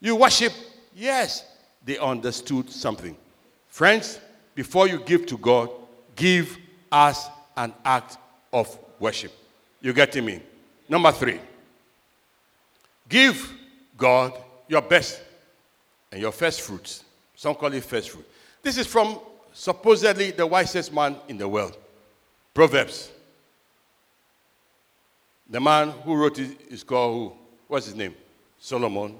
you 0.00 0.16
worship? 0.16 0.52
Yes, 0.94 1.44
they 1.84 1.98
understood 1.98 2.70
something. 2.70 3.14
Friends, 3.68 4.18
before 4.54 4.88
you 4.88 5.00
give 5.00 5.26
to 5.26 5.36
God, 5.36 5.68
give 6.16 6.56
us 6.90 7.28
an 7.56 7.74
act 7.84 8.16
of 8.52 8.78
worship. 8.98 9.32
You 9.82 9.92
getting 9.92 10.24
me? 10.24 10.40
Number 10.88 11.12
three, 11.12 11.40
give 13.08 13.52
God 13.98 14.32
your 14.68 14.82
best 14.82 15.20
and 16.10 16.20
your 16.22 16.32
first 16.32 16.62
fruits. 16.62 17.03
Some 17.44 17.56
call 17.56 17.74
it 17.74 17.84
first 17.84 18.08
fruit. 18.08 18.26
This 18.62 18.78
is 18.78 18.86
from 18.86 19.20
supposedly 19.52 20.30
the 20.30 20.46
wisest 20.46 20.90
man 20.94 21.14
in 21.28 21.36
the 21.36 21.46
world. 21.46 21.76
Proverbs. 22.54 23.10
The 25.50 25.60
man 25.60 25.90
who 25.90 26.14
wrote 26.14 26.38
it 26.38 26.58
is 26.70 26.82
called 26.82 27.12
who? 27.12 27.38
What's 27.68 27.84
his 27.84 27.96
name? 27.96 28.14
Solomon. 28.58 29.18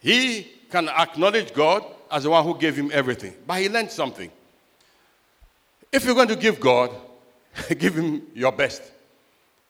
He 0.00 0.48
can 0.68 0.88
acknowledge 0.88 1.54
God 1.54 1.84
as 2.10 2.24
the 2.24 2.30
one 2.30 2.42
who 2.42 2.58
gave 2.58 2.74
him 2.74 2.90
everything, 2.92 3.34
but 3.46 3.60
he 3.60 3.68
learned 3.68 3.92
something. 3.92 4.32
If 5.92 6.04
you're 6.04 6.16
going 6.16 6.34
to 6.34 6.36
give 6.36 6.58
God, 6.58 6.90
give 7.78 7.94
him 7.94 8.26
your 8.34 8.50
best. 8.50 8.82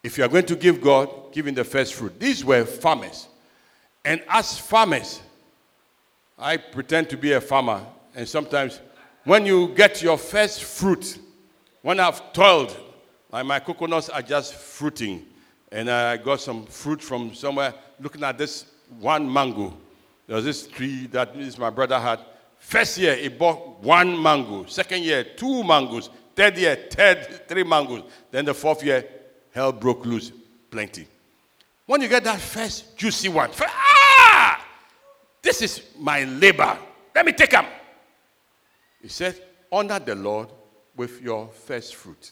If 0.01 0.17
you 0.17 0.23
are 0.23 0.27
going 0.27 0.47
to 0.47 0.55
give 0.55 0.81
God, 0.81 1.31
give 1.31 1.45
him 1.45 1.53
the 1.53 1.63
first 1.63 1.93
fruit. 1.93 2.19
These 2.19 2.43
were 2.43 2.65
farmers. 2.65 3.27
And 4.03 4.23
as 4.27 4.57
farmers, 4.57 5.21
I 6.37 6.57
pretend 6.57 7.09
to 7.11 7.17
be 7.17 7.31
a 7.31 7.39
farmer, 7.39 7.81
and 8.13 8.27
sometimes 8.27 8.81
when 9.23 9.45
you 9.45 9.69
get 9.69 10.01
your 10.01 10.17
first 10.17 10.63
fruit, 10.63 11.17
when 11.81 11.99
I've 11.99 12.33
toiled, 12.33 12.77
like 13.31 13.45
my 13.45 13.59
coconuts 13.59 14.09
are 14.09 14.21
just 14.21 14.53
fruiting, 14.55 15.25
and 15.71 15.89
I 15.89 16.17
got 16.17 16.41
some 16.41 16.65
fruit 16.65 17.01
from 17.01 17.33
somewhere, 17.33 17.73
looking 17.99 18.23
at 18.23 18.37
this 18.37 18.65
one 18.99 19.31
mango. 19.31 19.77
There 20.27 20.35
was 20.35 20.43
this 20.43 20.67
tree 20.67 21.07
that 21.07 21.33
this 21.35 21.57
my 21.57 21.69
brother 21.69 21.99
had. 21.99 22.19
First 22.57 22.97
year, 22.97 23.15
he 23.15 23.29
bought 23.29 23.81
one 23.81 24.21
mango. 24.21 24.65
Second 24.65 25.03
year, 25.03 25.23
two 25.23 25.63
mangoes. 25.63 26.09
Third 26.35 26.57
year, 26.57 26.75
third, 26.89 27.47
three 27.47 27.63
mangoes. 27.63 28.03
Then 28.31 28.45
the 28.45 28.53
fourth 28.53 28.83
year, 28.83 29.05
hell 29.51 29.71
broke 29.71 30.05
loose. 30.05 30.31
Plenty. 30.69 31.07
When 31.85 32.01
you 32.01 32.07
get 32.07 32.23
that 32.23 32.39
first 32.39 32.97
juicy 32.97 33.29
one, 33.29 33.51
ah! 33.61 33.94
This 35.45 35.61
is 35.61 35.81
my 35.99 36.23
labor. 36.23 36.75
Let 37.13 37.23
me 37.23 37.31
take 37.31 37.51
them. 37.51 37.67
He 38.99 39.09
said, 39.09 39.39
Honor 39.71 39.99
the 39.99 40.15
Lord 40.15 40.49
with 40.95 41.21
your 41.21 41.49
first 41.49 41.93
fruit. 41.93 42.31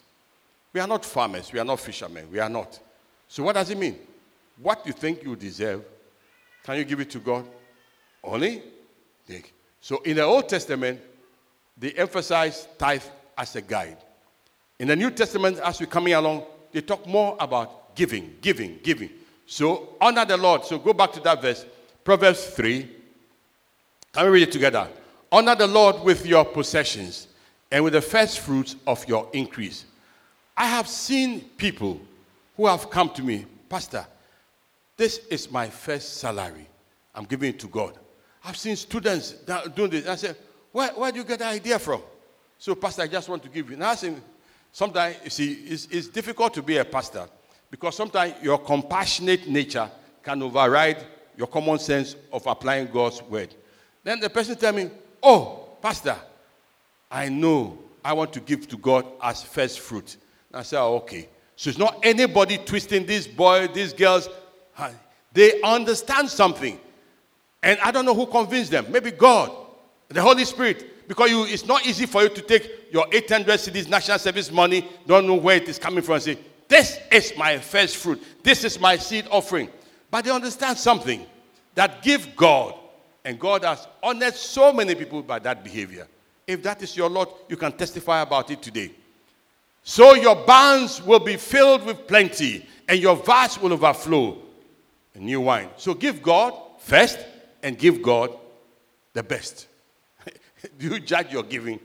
We 0.72 0.80
are 0.80 0.88
not 0.88 1.04
farmers. 1.04 1.52
We 1.52 1.60
are 1.60 1.64
not 1.64 1.78
fishermen. 1.78 2.26
We 2.32 2.40
are 2.40 2.48
not. 2.48 2.76
So, 3.28 3.44
what 3.44 3.52
does 3.52 3.70
it 3.70 3.78
mean? 3.78 3.96
What 4.60 4.84
you 4.84 4.92
think 4.92 5.22
you 5.22 5.36
deserve, 5.36 5.84
can 6.64 6.76
you 6.76 6.84
give 6.84 6.98
it 6.98 7.10
to 7.10 7.20
God? 7.20 7.46
Only 8.24 8.64
think. 9.24 9.52
So, 9.80 9.98
in 9.98 10.16
the 10.16 10.24
Old 10.24 10.48
Testament, 10.48 11.00
they 11.78 11.92
emphasize 11.92 12.66
tithe 12.76 13.04
as 13.38 13.54
a 13.54 13.62
guide. 13.62 13.98
In 14.80 14.88
the 14.88 14.96
New 14.96 15.12
Testament, 15.12 15.60
as 15.60 15.78
we're 15.78 15.86
coming 15.86 16.14
along, 16.14 16.46
they 16.72 16.80
talk 16.80 17.06
more 17.06 17.36
about 17.38 17.94
giving, 17.94 18.38
giving, 18.40 18.80
giving. 18.82 19.10
So, 19.46 19.90
honor 20.00 20.24
the 20.24 20.36
Lord. 20.36 20.64
So, 20.64 20.80
go 20.80 20.92
back 20.92 21.12
to 21.12 21.20
that 21.20 21.40
verse, 21.40 21.64
Proverbs 22.02 22.46
3, 22.46 23.02
can 24.14 24.24
we 24.26 24.30
read 24.30 24.48
it 24.48 24.52
together? 24.52 24.88
Honor 25.32 25.56
the 25.56 25.66
Lord 25.66 26.00
with 26.02 26.24
your 26.24 26.44
possessions 26.44 27.26
and 27.72 27.82
with 27.82 27.94
the 27.94 28.00
first 28.00 28.38
fruits 28.38 28.76
of 28.86 29.06
your 29.08 29.28
increase. 29.32 29.84
I 30.56 30.66
have 30.66 30.86
seen 30.86 31.40
people 31.56 32.00
who 32.56 32.68
have 32.68 32.88
come 32.90 33.10
to 33.10 33.22
me, 33.22 33.44
Pastor, 33.68 34.06
this 34.96 35.18
is 35.26 35.50
my 35.50 35.68
first 35.68 36.18
salary. 36.18 36.68
I'm 37.12 37.24
giving 37.24 37.50
it 37.50 37.58
to 37.58 37.66
God. 37.66 37.98
I've 38.44 38.56
seen 38.56 38.76
students 38.76 39.32
doing 39.74 39.90
this. 39.90 40.06
I 40.06 40.14
say, 40.14 40.34
where, 40.70 40.90
where 40.90 41.10
do 41.10 41.18
you 41.18 41.24
get 41.24 41.40
the 41.40 41.46
idea 41.46 41.80
from? 41.80 42.00
So, 42.58 42.76
Pastor, 42.76 43.02
I 43.02 43.08
just 43.08 43.28
want 43.28 43.42
to 43.42 43.48
give 43.48 43.68
you. 43.68 43.76
Now, 43.76 43.94
sometimes, 44.70 45.16
you 45.24 45.30
see, 45.30 45.52
it's, 45.66 45.86
it's 45.86 46.06
difficult 46.06 46.54
to 46.54 46.62
be 46.62 46.76
a 46.76 46.84
pastor 46.84 47.28
because 47.68 47.96
sometimes 47.96 48.34
your 48.40 48.58
compassionate 48.58 49.48
nature 49.48 49.90
can 50.22 50.40
override 50.40 51.04
your 51.36 51.48
common 51.48 51.80
sense 51.80 52.14
of 52.32 52.46
applying 52.46 52.86
God's 52.86 53.20
word. 53.24 53.52
Then 54.04 54.20
the 54.20 54.30
person 54.30 54.54
tell 54.56 54.72
me, 54.72 54.90
oh, 55.22 55.68
pastor, 55.80 56.16
I 57.10 57.30
know 57.30 57.78
I 58.04 58.12
want 58.12 58.32
to 58.34 58.40
give 58.40 58.68
to 58.68 58.76
God 58.76 59.06
as 59.22 59.42
first 59.42 59.80
fruit. 59.80 60.16
And 60.50 60.60
I 60.60 60.62
say, 60.62 60.76
oh, 60.76 60.96
okay. 60.96 61.28
So 61.56 61.70
it's 61.70 61.78
not 61.78 61.98
anybody 62.02 62.58
twisting 62.58 63.06
this 63.06 63.26
boy, 63.26 63.68
these 63.68 63.94
girls. 63.94 64.28
They 65.32 65.60
understand 65.62 66.28
something. 66.28 66.78
And 67.62 67.78
I 67.80 67.90
don't 67.90 68.04
know 68.04 68.14
who 68.14 68.26
convinced 68.26 68.70
them. 68.70 68.86
Maybe 68.90 69.10
God, 69.10 69.50
the 70.08 70.20
Holy 70.20 70.44
Spirit. 70.44 71.08
Because 71.08 71.30
you, 71.30 71.44
it's 71.44 71.66
not 71.66 71.86
easy 71.86 72.06
for 72.06 72.22
you 72.22 72.28
to 72.28 72.42
take 72.42 72.92
your 72.92 73.06
800 73.10 73.58
cedis 73.58 73.88
national 73.88 74.18
service 74.18 74.50
money, 74.50 74.88
don't 75.06 75.26
know 75.26 75.34
where 75.34 75.56
it 75.56 75.68
is 75.68 75.78
coming 75.78 76.02
from, 76.02 76.20
say, 76.20 76.38
This 76.68 76.98
is 77.10 77.32
my 77.36 77.58
first 77.58 77.96
fruit. 77.96 78.22
This 78.42 78.64
is 78.64 78.78
my 78.78 78.96
seed 78.96 79.26
offering. 79.30 79.68
But 80.10 80.24
they 80.24 80.30
understand 80.30 80.78
something 80.78 81.26
that 81.74 82.02
give 82.02 82.36
God 82.36 82.74
and 83.24 83.38
God 83.38 83.64
has 83.64 83.86
honored 84.02 84.34
so 84.34 84.72
many 84.72 84.94
people 84.94 85.22
by 85.22 85.38
that 85.40 85.64
behavior. 85.64 86.06
If 86.46 86.62
that 86.62 86.82
is 86.82 86.96
your 86.96 87.08
lot, 87.08 87.30
you 87.48 87.56
can 87.56 87.72
testify 87.72 88.20
about 88.20 88.50
it 88.50 88.60
today. 88.60 88.90
So 89.82 90.14
your 90.14 90.36
barns 90.36 91.02
will 91.02 91.20
be 91.20 91.36
filled 91.36 91.84
with 91.84 92.06
plenty, 92.06 92.66
and 92.88 92.98
your 93.00 93.16
vats 93.16 93.60
will 93.60 93.72
overflow. 93.72 94.38
A 95.14 95.18
new 95.18 95.42
wine. 95.42 95.68
So 95.76 95.94
give 95.94 96.22
God 96.22 96.54
first 96.78 97.18
and 97.62 97.78
give 97.78 98.02
God 98.02 98.36
the 99.12 99.22
best. 99.22 99.68
Do 100.78 100.88
you 100.88 101.00
judge 101.00 101.32
your 101.32 101.44
giving? 101.44 101.78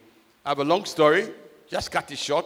I 0.43 0.49
have 0.49 0.59
a 0.59 0.63
long 0.63 0.85
story, 0.85 1.29
just 1.69 1.91
cut 1.91 2.11
it 2.11 2.17
short. 2.17 2.45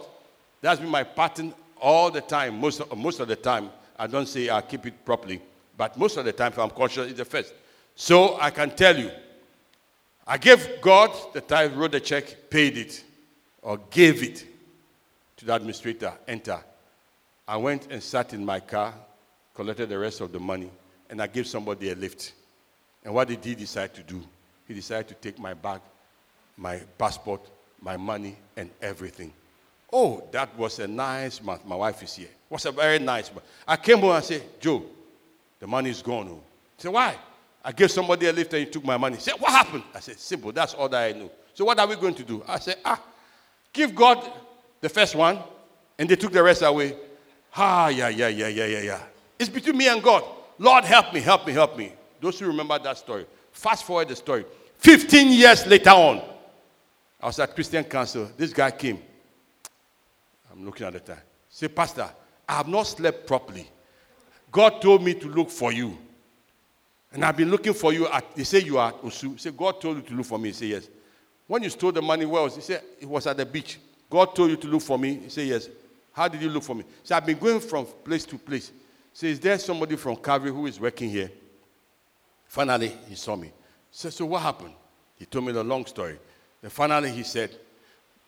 That's 0.60 0.80
been 0.80 0.90
my 0.90 1.04
pattern 1.04 1.54
all 1.80 2.10
the 2.10 2.20
time. 2.20 2.60
Most 2.60 2.80
of, 2.80 2.96
most 2.96 3.20
of 3.20 3.28
the 3.28 3.36
time, 3.36 3.70
I 3.98 4.06
don't 4.06 4.26
say 4.26 4.50
I 4.50 4.60
keep 4.60 4.86
it 4.86 5.04
properly, 5.04 5.40
but 5.76 5.96
most 5.96 6.16
of 6.16 6.24
the 6.24 6.32
time, 6.32 6.52
if 6.52 6.58
I'm 6.58 6.70
conscious, 6.70 7.08
it's 7.08 7.18
the 7.18 7.24
first. 7.24 7.54
So 7.96 8.38
I 8.40 8.50
can 8.50 8.70
tell 8.70 8.96
you, 8.96 9.10
I 10.26 10.38
gave 10.38 10.80
God 10.80 11.10
the 11.32 11.40
tithe, 11.40 11.74
wrote 11.74 11.92
the 11.92 12.00
check, 12.00 12.50
paid 12.50 12.76
it, 12.76 13.04
or 13.62 13.78
gave 13.90 14.22
it 14.22 14.44
to 15.36 15.44
the 15.44 15.54
administrator, 15.54 16.12
enter. 16.26 16.58
I 17.46 17.56
went 17.56 17.88
and 17.90 18.02
sat 18.02 18.32
in 18.32 18.44
my 18.44 18.60
car, 18.60 18.94
collected 19.54 19.88
the 19.88 19.98
rest 19.98 20.20
of 20.20 20.32
the 20.32 20.40
money, 20.40 20.70
and 21.10 21.20
I 21.20 21.26
gave 21.26 21.46
somebody 21.46 21.90
a 21.90 21.94
lift. 21.94 22.32
And 23.04 23.14
what 23.14 23.28
did 23.28 23.44
he 23.44 23.54
decide 23.54 23.94
to 23.94 24.02
do? 24.02 24.22
He 24.66 24.74
decided 24.74 25.08
to 25.08 25.14
take 25.14 25.38
my 25.38 25.52
bag, 25.52 25.80
my 26.56 26.78
passport, 26.96 27.42
my 27.80 27.96
money, 27.98 28.36
and 28.56 28.70
everything. 28.80 29.32
Oh, 29.92 30.26
that 30.32 30.56
was 30.56 30.78
a 30.78 30.88
nice 30.88 31.42
month. 31.42 31.64
My 31.66 31.76
wife 31.76 32.02
is 32.02 32.14
here. 32.14 32.26
It 32.26 32.50
was 32.50 32.64
a 32.64 32.72
very 32.72 32.98
nice 32.98 33.30
month. 33.30 33.44
I 33.68 33.76
came 33.76 33.98
home 33.98 34.16
and 34.16 34.24
said, 34.24 34.42
Joe, 34.58 34.82
the 35.60 35.66
money 35.66 35.90
is 35.90 36.02
gone. 36.02 36.28
Oh. 36.30 36.40
He 36.76 36.82
said, 36.82 36.92
why? 36.92 37.16
I 37.64 37.72
gave 37.72 37.90
somebody 37.90 38.26
a 38.26 38.32
lift 38.32 38.52
and 38.52 38.66
he 38.66 38.70
took 38.70 38.84
my 38.84 38.96
money. 38.96 39.16
He 39.16 39.22
said, 39.22 39.34
what 39.38 39.50
happened? 39.50 39.84
I 39.94 40.00
said, 40.00 40.18
simple. 40.18 40.52
That's 40.52 40.74
all 40.74 40.88
that 40.90 41.02
I 41.02 41.18
know. 41.18 41.30
So 41.54 41.64
what 41.64 41.78
are 41.78 41.86
we 41.86 41.96
going 41.96 42.14
to 42.14 42.22
do? 42.22 42.44
I 42.46 42.58
said, 42.58 42.76
ah, 42.84 43.02
give 43.72 43.94
God 43.94 44.30
the 44.80 44.88
first 44.88 45.14
one, 45.14 45.38
and 45.98 46.08
they 46.08 46.16
took 46.16 46.32
the 46.32 46.42
rest 46.42 46.62
away. 46.62 46.94
Ah, 47.56 47.88
yeah, 47.88 48.08
yeah, 48.08 48.28
yeah, 48.28 48.48
yeah, 48.48 48.66
yeah, 48.66 48.80
yeah. 48.80 49.00
It's 49.38 49.48
between 49.48 49.78
me 49.78 49.88
and 49.88 50.02
God. 50.02 50.24
Lord, 50.58 50.84
help 50.84 51.14
me, 51.14 51.20
help 51.20 51.46
me, 51.46 51.52
help 51.52 51.76
me. 51.78 51.92
Those 52.20 52.38
who 52.38 52.46
remember 52.46 52.78
that 52.78 52.98
story. 52.98 53.26
Fast 53.52 53.84
forward 53.84 54.08
the 54.08 54.16
story. 54.16 54.44
15 54.78 55.32
years 55.32 55.66
later 55.66 55.90
on, 55.90 56.22
I 57.20 57.26
was 57.26 57.38
at 57.38 57.54
Christian 57.54 57.84
Council. 57.84 58.30
This 58.36 58.52
guy 58.52 58.70
came. 58.72 58.98
I'm 60.52 60.64
looking 60.64 60.86
at 60.86 60.92
the 60.92 61.00
time. 61.00 61.22
Say, 61.48 61.68
Pastor, 61.68 62.10
I 62.48 62.56
have 62.56 62.68
not 62.68 62.82
slept 62.82 63.26
properly. 63.26 63.70
God 64.52 64.82
told 64.82 65.02
me 65.02 65.14
to 65.14 65.28
look 65.28 65.50
for 65.50 65.72
you. 65.72 65.96
And 67.14 67.24
I've 67.24 67.36
been 67.36 67.50
looking 67.50 67.72
for 67.72 67.92
you. 67.92 68.08
At, 68.08 68.34
they 68.34 68.42
say 68.42 68.58
you 68.58 68.76
are 68.76 68.88
at 68.88 69.00
Osu. 69.00 69.38
Say, 69.38 69.52
God 69.52 69.80
told 69.80 69.96
you 69.98 70.02
to 70.02 70.14
look 70.14 70.26
for 70.26 70.38
me. 70.38 70.48
He 70.48 70.52
said, 70.52 70.68
Yes. 70.68 70.88
When 71.46 71.62
you 71.62 71.70
stole 71.70 71.92
the 71.92 72.02
money, 72.02 72.26
where 72.26 72.42
was 72.42 72.56
He 72.56 72.60
said, 72.60 72.82
It 73.00 73.08
was 73.08 73.26
at 73.28 73.36
the 73.36 73.46
beach. 73.46 73.78
God 74.10 74.34
told 74.34 74.50
you 74.50 74.56
to 74.56 74.66
look 74.66 74.82
for 74.82 74.98
me. 74.98 75.20
He 75.20 75.28
said, 75.28 75.46
Yes. 75.46 75.68
How 76.12 76.26
did 76.26 76.42
you 76.42 76.50
look 76.50 76.64
for 76.64 76.74
me? 76.74 76.82
He 76.82 77.06
said, 77.06 77.16
I've 77.16 77.26
been 77.26 77.38
going 77.38 77.60
from 77.60 77.86
place 78.04 78.24
to 78.26 78.36
place. 78.36 78.68
He 78.68 78.74
said, 79.12 79.30
Is 79.30 79.40
there 79.40 79.56
somebody 79.58 79.94
from 79.94 80.16
Calvary 80.16 80.50
who 80.50 80.66
is 80.66 80.80
working 80.80 81.08
here? 81.08 81.30
Finally, 82.48 82.92
he 83.08 83.14
saw 83.14 83.36
me. 83.36 83.46
He 83.46 83.52
said, 83.92 84.12
So 84.12 84.26
what 84.26 84.42
happened? 84.42 84.74
He 85.16 85.24
told 85.24 85.44
me 85.44 85.52
the 85.52 85.62
long 85.62 85.86
story. 85.86 86.18
Then 86.60 86.70
finally, 86.70 87.12
he 87.12 87.22
said, 87.22 87.54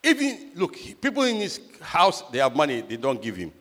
Even, 0.05 0.53
look, 0.55 0.77
people 1.01 1.25
in 1.25 1.37
his 1.37 1.61
house, 1.81 2.23
they 2.31 2.39
have 2.39 2.55
money, 2.55 2.83
they 2.83 2.97
don't 2.97 3.21
give 3.21 3.35
him. 3.35 3.53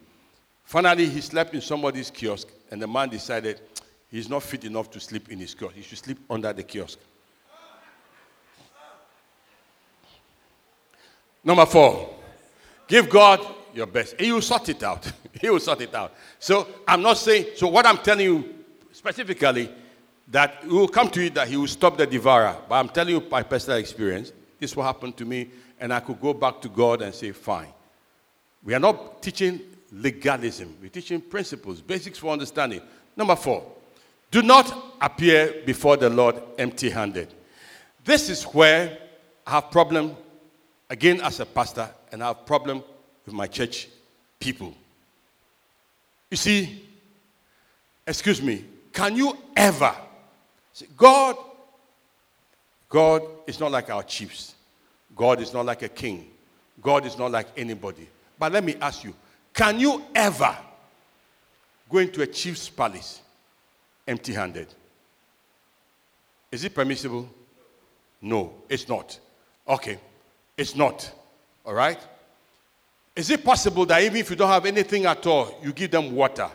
Finally, 0.63 1.07
he 1.07 1.21
slept 1.21 1.55
in 1.55 1.61
somebody's 1.61 2.11
kiosk, 2.11 2.47
and 2.69 2.79
the 2.79 2.88
man 2.88 3.09
decided 3.09 3.59
he's 4.15 4.30
not 4.30 4.41
fit 4.41 4.63
enough 4.63 4.89
to 4.91 4.99
sleep 4.99 5.30
in 5.30 5.39
his 5.39 5.54
kiosk. 5.54 5.75
He 5.75 5.82
should 5.82 5.97
sleep 5.97 6.19
under 6.30 6.54
the 6.54 6.63
kiosk. 6.63 6.99
Number 11.43 11.65
four, 11.65 12.15
give 12.88 13.10
God 13.10 13.45
your 13.73 13.88
best. 13.88 14.19
He 14.19 14.32
will 14.32 14.41
sort 14.41 14.69
it 14.69 14.82
out. 14.84 15.12
he 15.41 15.49
will 15.49 15.60
sort 15.60 15.82
it 15.82 15.93
out. 15.93 16.13
So 16.39 16.65
I'm 16.88 17.01
not 17.01 17.17
saying, 17.17 17.47
so 17.56 17.67
what 17.67 17.86
I'm 17.86 17.97
telling 17.97 18.25
you 18.25 18.56
specifically, 18.93 19.69
that 20.30 20.60
it 20.63 20.69
will 20.69 20.88
come 20.88 21.10
to 21.10 21.21
you 21.21 21.30
that 21.32 21.49
he 21.49 21.58
will 21.58 21.67
stop 21.67 21.97
the 21.97 22.08
devourer. 22.08 22.58
But 22.69 22.75
I'm 22.75 22.89
telling 22.89 23.13
you 23.13 23.21
by 23.21 23.43
personal 23.43 23.78
experience, 23.78 24.32
this 24.60 24.75
will 24.75 24.84
happen 24.84 25.12
to 25.13 25.25
me, 25.25 25.51
and 25.78 25.93
I 25.93 25.99
could 25.99 26.21
go 26.21 26.34
back 26.34 26.62
to 26.62 26.69
God 26.69 27.01
and 27.01 27.13
say, 27.13 27.34
fine. 27.34 27.67
We 28.63 28.73
are 28.73 28.80
not 28.80 29.21
teaching 29.21 29.60
legalism, 29.91 30.78
we're 30.82 30.89
teaching 30.89 31.19
principles, 31.19 31.82
basics 31.82 32.17
for 32.17 32.32
understanding. 32.32 32.82
Number 33.15 33.36
four, 33.36 33.75
do 34.36 34.41
not 34.41 34.98
appear 35.00 35.62
before 35.65 35.95
the 35.95 36.10
Lord 36.10 36.36
empty 36.58 36.89
handed. 36.89 37.34
This 38.04 38.30
is 38.30 38.43
where 38.43 38.98
I 39.48 39.52
have 39.52 39.71
problem 39.71 40.13
again 40.89 41.21
as 41.21 41.39
a 41.39 41.45
pastor 41.45 41.89
and 42.12 42.21
I 42.21 42.28
have 42.28 42.45
problem 42.45 42.84
with 43.26 43.34
my 43.34 43.48
church 43.48 43.88
people. 44.38 44.76
You 46.30 46.36
see, 46.36 46.86
excuse 48.06 48.41
me, 48.41 48.65
can 48.91 49.15
you 49.15 49.38
ever 49.56 49.95
see 50.74 50.88
God 50.98 51.38
God 52.89 53.21
is 53.48 53.58
not 53.62 53.71
like 53.71 53.89
our 53.89 54.04
chiefs. 54.04 54.56
God 55.15 55.39
is 55.39 55.54
not 55.54 55.65
like 55.65 55.82
a 55.82 55.88
king. 55.88 56.28
God 56.82 57.06
is 57.06 57.17
not 57.17 57.32
like 57.32 57.48
anybody. 57.56 58.10
But 58.38 58.52
let 58.52 58.65
me 58.65 58.76
ask 58.82 59.02
you, 59.06 59.13
can 59.54 59.80
you 59.80 60.04
ever 60.13 60.58
go 61.89 62.00
into 62.00 62.21
a 62.21 62.28
chief's 62.28 62.67
palace 62.67 63.21
empty-handed? 64.08 64.68
Is 66.52 66.63
it 66.63 66.74
permissible? 66.74 67.30
No, 68.22 68.54
it's 68.70 68.88
not. 68.88 69.20
Okay. 69.68 70.00
It's 70.58 70.76
not. 70.76 71.12
All 71.65 71.74
right? 71.74 72.00
Is 73.15 73.30
it 73.30 73.44
possible 73.44 73.86
that 73.86 74.02
even 74.04 74.18
if 74.18 74.30
you 74.30 74.36
don't 74.36 74.50
have 74.50 74.65
anything 74.65 75.06
at 75.06 75.26
all, 75.26 75.60
you 75.63 75.74
give 75.74 75.91
them 75.91 76.13
water? 76.13 76.50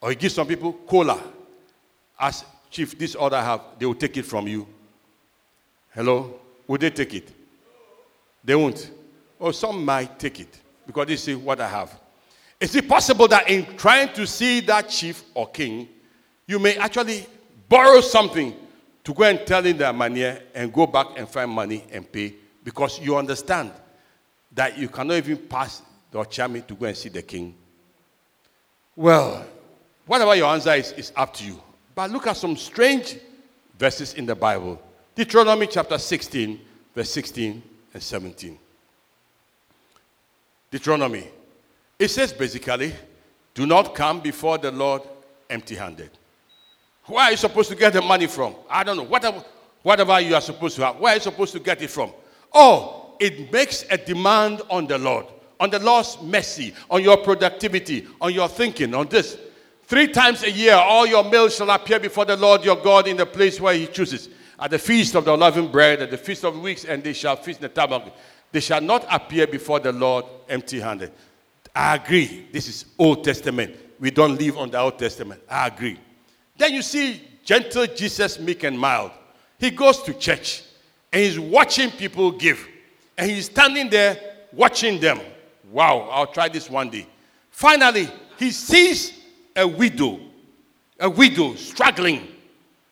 Or 0.00 0.10
you 0.10 0.16
give 0.16 0.32
some 0.32 0.46
people 0.46 0.72
cola? 0.86 1.20
As 2.18 2.44
chief, 2.70 2.98
this 2.98 3.14
order 3.14 3.36
I 3.36 3.44
have, 3.44 3.60
they 3.78 3.86
will 3.86 3.94
take 3.94 4.16
it 4.16 4.24
from 4.24 4.46
you. 4.48 4.66
Hello? 5.94 6.38
Would 6.66 6.80
they 6.80 6.90
take 6.90 7.14
it? 7.14 7.28
They 8.44 8.54
won't. 8.54 8.90
Or 9.38 9.52
some 9.52 9.84
might 9.84 10.18
take 10.18 10.40
it 10.40 10.60
because 10.86 11.06
they 11.06 11.16
see 11.16 11.34
what 11.34 11.60
I 11.60 11.68
have. 11.68 11.98
Is 12.60 12.74
it 12.76 12.88
possible 12.88 13.26
that 13.28 13.48
in 13.48 13.76
trying 13.76 14.12
to 14.14 14.26
see 14.26 14.60
that 14.60 14.88
chief 14.88 15.22
or 15.34 15.48
king, 15.48 15.88
you 16.52 16.58
may 16.58 16.76
actually 16.76 17.24
borrow 17.66 18.02
something 18.02 18.54
to 19.02 19.14
go 19.14 19.24
and 19.24 19.46
tell 19.46 19.64
in 19.64 19.78
their 19.78 19.92
money 19.94 20.22
and 20.54 20.70
go 20.70 20.86
back 20.86 21.06
and 21.16 21.26
find 21.26 21.50
money 21.50 21.82
and 21.90 22.12
pay 22.12 22.34
because 22.62 23.00
you 23.00 23.16
understand 23.16 23.72
that 24.54 24.76
you 24.76 24.86
cannot 24.86 25.14
even 25.14 25.38
pass 25.38 25.80
the 26.10 26.18
Okyeame 26.18 26.66
to 26.66 26.74
go 26.74 26.84
and 26.84 26.94
see 26.94 27.08
the 27.08 27.22
king. 27.22 27.54
Well, 28.94 29.46
whatever 30.04 30.34
your 30.34 30.52
answer 30.52 30.74
is, 30.74 30.92
is 30.92 31.10
up 31.16 31.32
to 31.36 31.44
you. 31.44 31.58
But 31.94 32.10
look 32.10 32.26
at 32.26 32.36
some 32.36 32.54
strange 32.54 33.16
verses 33.78 34.12
in 34.12 34.26
the 34.26 34.34
Bible 34.34 34.78
Deuteronomy 35.14 35.66
chapter 35.68 35.96
16, 35.96 36.60
verse 36.94 37.10
16 37.10 37.62
and 37.94 38.02
17. 38.02 38.58
Deuteronomy. 40.70 41.28
It 41.98 42.08
says 42.08 42.34
basically, 42.34 42.92
do 43.54 43.64
not 43.64 43.94
come 43.94 44.20
before 44.20 44.58
the 44.58 44.70
Lord 44.70 45.00
empty 45.48 45.76
handed. 45.76 46.10
Where 47.12 47.24
are 47.24 47.30
you 47.30 47.36
supposed 47.36 47.68
to 47.68 47.76
get 47.76 47.92
the 47.92 48.00
money 48.00 48.26
from? 48.26 48.54
I 48.70 48.82
don't 48.82 48.96
know. 48.96 49.02
Whatever, 49.02 49.44
whatever 49.82 50.18
you 50.18 50.34
are 50.34 50.40
supposed 50.40 50.76
to 50.76 50.86
have, 50.86 50.96
where 50.96 51.12
are 51.12 51.16
you 51.16 51.20
supposed 51.20 51.52
to 51.52 51.60
get 51.60 51.82
it 51.82 51.90
from? 51.90 52.10
Oh, 52.54 53.16
it 53.20 53.52
makes 53.52 53.84
a 53.90 53.98
demand 53.98 54.62
on 54.70 54.86
the 54.86 54.96
Lord, 54.96 55.26
on 55.60 55.68
the 55.68 55.78
Lord's 55.78 56.16
mercy, 56.22 56.72
on 56.90 57.02
your 57.02 57.18
productivity, 57.18 58.08
on 58.18 58.32
your 58.32 58.48
thinking, 58.48 58.94
on 58.94 59.08
this. 59.08 59.36
Three 59.82 60.08
times 60.08 60.42
a 60.42 60.50
year, 60.50 60.72
all 60.72 61.06
your 61.06 61.22
meals 61.22 61.54
shall 61.54 61.68
appear 61.68 62.00
before 62.00 62.24
the 62.24 62.34
Lord 62.34 62.64
your 62.64 62.76
God 62.76 63.06
in 63.06 63.18
the 63.18 63.26
place 63.26 63.60
where 63.60 63.74
he 63.74 63.88
chooses. 63.88 64.30
At 64.58 64.70
the 64.70 64.78
feast 64.78 65.14
of 65.14 65.26
the 65.26 65.34
unleavened 65.34 65.70
bread, 65.70 66.00
at 66.00 66.10
the 66.10 66.16
feast 66.16 66.46
of 66.46 66.58
weeks, 66.58 66.86
and 66.86 67.04
they 67.04 67.12
shall 67.12 67.36
feast 67.36 67.58
in 67.58 67.64
the 67.64 67.68
tabernacle. 67.68 68.14
They 68.52 68.60
shall 68.60 68.80
not 68.80 69.06
appear 69.10 69.46
before 69.46 69.80
the 69.80 69.92
Lord 69.92 70.24
empty 70.48 70.80
handed. 70.80 71.12
I 71.76 71.96
agree. 71.96 72.46
This 72.52 72.68
is 72.68 72.86
Old 72.98 73.22
Testament. 73.22 73.76
We 74.00 74.10
don't 74.10 74.38
live 74.38 74.56
on 74.56 74.70
the 74.70 74.78
Old 74.78 74.98
Testament. 74.98 75.42
I 75.50 75.66
agree. 75.66 75.98
Then 76.62 76.74
you 76.74 76.82
see 76.82 77.20
gentle 77.42 77.88
Jesus, 77.88 78.38
meek 78.38 78.62
and 78.62 78.78
mild. 78.78 79.10
He 79.58 79.72
goes 79.72 80.00
to 80.04 80.14
church 80.14 80.62
and 81.12 81.20
he's 81.20 81.36
watching 81.36 81.90
people 81.90 82.30
give. 82.30 82.68
And 83.18 83.28
he's 83.28 83.46
standing 83.46 83.90
there 83.90 84.36
watching 84.52 85.00
them. 85.00 85.18
Wow, 85.72 86.08
I'll 86.08 86.28
try 86.28 86.48
this 86.48 86.70
one 86.70 86.88
day. 86.88 87.08
Finally, 87.50 88.08
he 88.38 88.52
sees 88.52 89.12
a 89.56 89.66
widow, 89.66 90.20
a 91.00 91.10
widow 91.10 91.56
struggling 91.56 92.28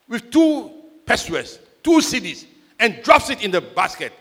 with 0.08 0.32
two 0.32 0.72
pesewas, 1.06 1.60
two 1.84 2.00
cedis, 2.00 2.46
and 2.80 3.00
drops 3.04 3.30
it 3.30 3.40
in 3.44 3.52
the 3.52 3.60
basket. 3.60 4.12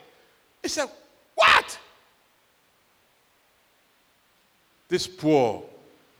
He 0.62 0.70
said, 0.70 0.90
What? 1.34 1.80
This 4.90 5.08
poor 5.08 5.64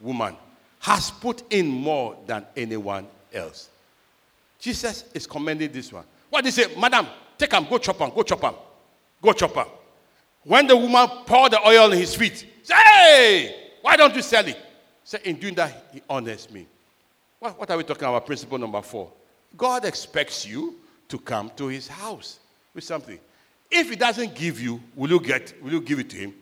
woman 0.02 0.36
has 0.80 1.12
put 1.12 1.44
in 1.54 1.68
more 1.68 2.18
than 2.26 2.44
anyone 2.58 3.06
else. 3.34 3.70
Jesus 4.60 5.06
is 5.14 5.26
commending 5.26 5.72
this 5.72 5.92
one. 5.92 6.04
What 6.30 6.44
did 6.44 6.54
he 6.54 6.64
say? 6.64 6.80
Madam, 6.80 7.08
Take 7.40 7.54
him, 7.54 7.66
go 7.70 7.78
chop 7.78 7.98
him, 7.98 8.12
go 8.14 8.22
chop 8.22 8.42
him. 8.42 8.54
Go 9.22 9.32
chop 9.32 9.56
him. 9.56 9.66
When 10.44 10.68
the 10.68 10.76
woman 10.76 11.08
poured 11.26 11.54
the 11.54 11.66
oil 11.66 11.84
on 11.84 11.92
his 11.94 12.14
feet, 12.14 12.46
say, 12.64 12.76
hey, 12.76 13.56
why 13.82 13.96
don't 13.96 14.14
you 14.14 14.22
sell 14.22 14.46
it? 14.46 14.58
Say, 15.06 15.20
in 15.24 15.38
doing 15.38 15.56
that, 15.56 15.90
he 15.94 16.02
honors 16.10 16.52
me. 16.52 16.68
What, 17.40 17.58
what 17.58 17.72
are 17.72 17.78
we 17.78 17.84
talking 17.84 18.04
about? 18.04 18.26
Principle 18.26 18.58
number 18.58 18.82
four. 18.82 19.10
God 19.58 19.86
expects 19.86 20.46
you 20.46 20.76
to 21.08 21.18
come 21.18 21.50
to 21.56 21.68
his 21.68 21.88
house 21.88 22.40
with 22.74 22.84
something. 22.84 23.18
If 23.72 23.90
he 23.90 23.96
doesn't 23.96 24.36
give 24.36 24.60
you, 24.60 24.82
will 24.96 25.10
you 25.10 25.20
get, 25.22 25.54
will 25.64 25.72
you 25.72 25.82
give 25.82 26.00
it 26.00 26.10
to 26.10 26.18
him? 26.18 26.34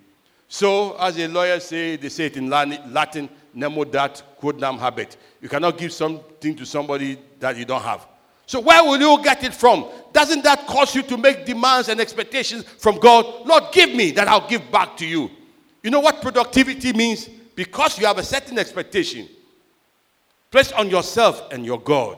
So, 0.47 0.97
as 0.97 1.17
a 1.19 1.27
lawyer 1.27 1.59
say, 1.59 1.97
they 1.97 2.09
say 2.09 2.25
it 2.25 2.37
in 2.37 2.49
Latin, 2.49 3.29
nemo 3.57 3.83
dat 3.83 4.23
quod 4.37 4.59
non 4.59 4.77
habet. 4.77 5.17
You 5.41 5.49
cannot 5.49 5.77
give 5.77 5.91
something 5.91 6.55
to 6.55 6.65
somebody 6.65 7.17
that 7.39 7.57
you 7.57 7.65
don't 7.65 7.81
have. 7.81 8.05
So, 8.45 8.59
where 8.59 8.83
will 8.83 8.99
you 8.99 9.23
get 9.23 9.43
it 9.43 9.53
from? 9.53 9.87
Doesn't 10.13 10.43
that 10.43 10.67
cause 10.67 10.95
you 10.95 11.01
to 11.03 11.17
make 11.17 11.45
demands 11.45 11.89
and 11.89 11.99
expectations 11.99 12.63
from 12.63 12.99
God? 12.99 13.25
Lord, 13.45 13.65
give 13.73 13.93
me 13.93 14.11
that 14.11 14.27
I'll 14.27 14.47
give 14.47 14.71
back 14.71 14.95
to 14.97 15.05
you. 15.05 15.29
You 15.83 15.89
know 15.89 15.99
what 15.99 16.21
productivity 16.21 16.93
means? 16.93 17.27
Because 17.55 17.99
you 17.99 18.05
have 18.05 18.19
a 18.19 18.23
certain 18.23 18.59
expectation 18.59 19.27
placed 20.51 20.73
on 20.73 20.89
yourself 20.89 21.51
and 21.51 21.65
your 21.65 21.79
God, 21.79 22.17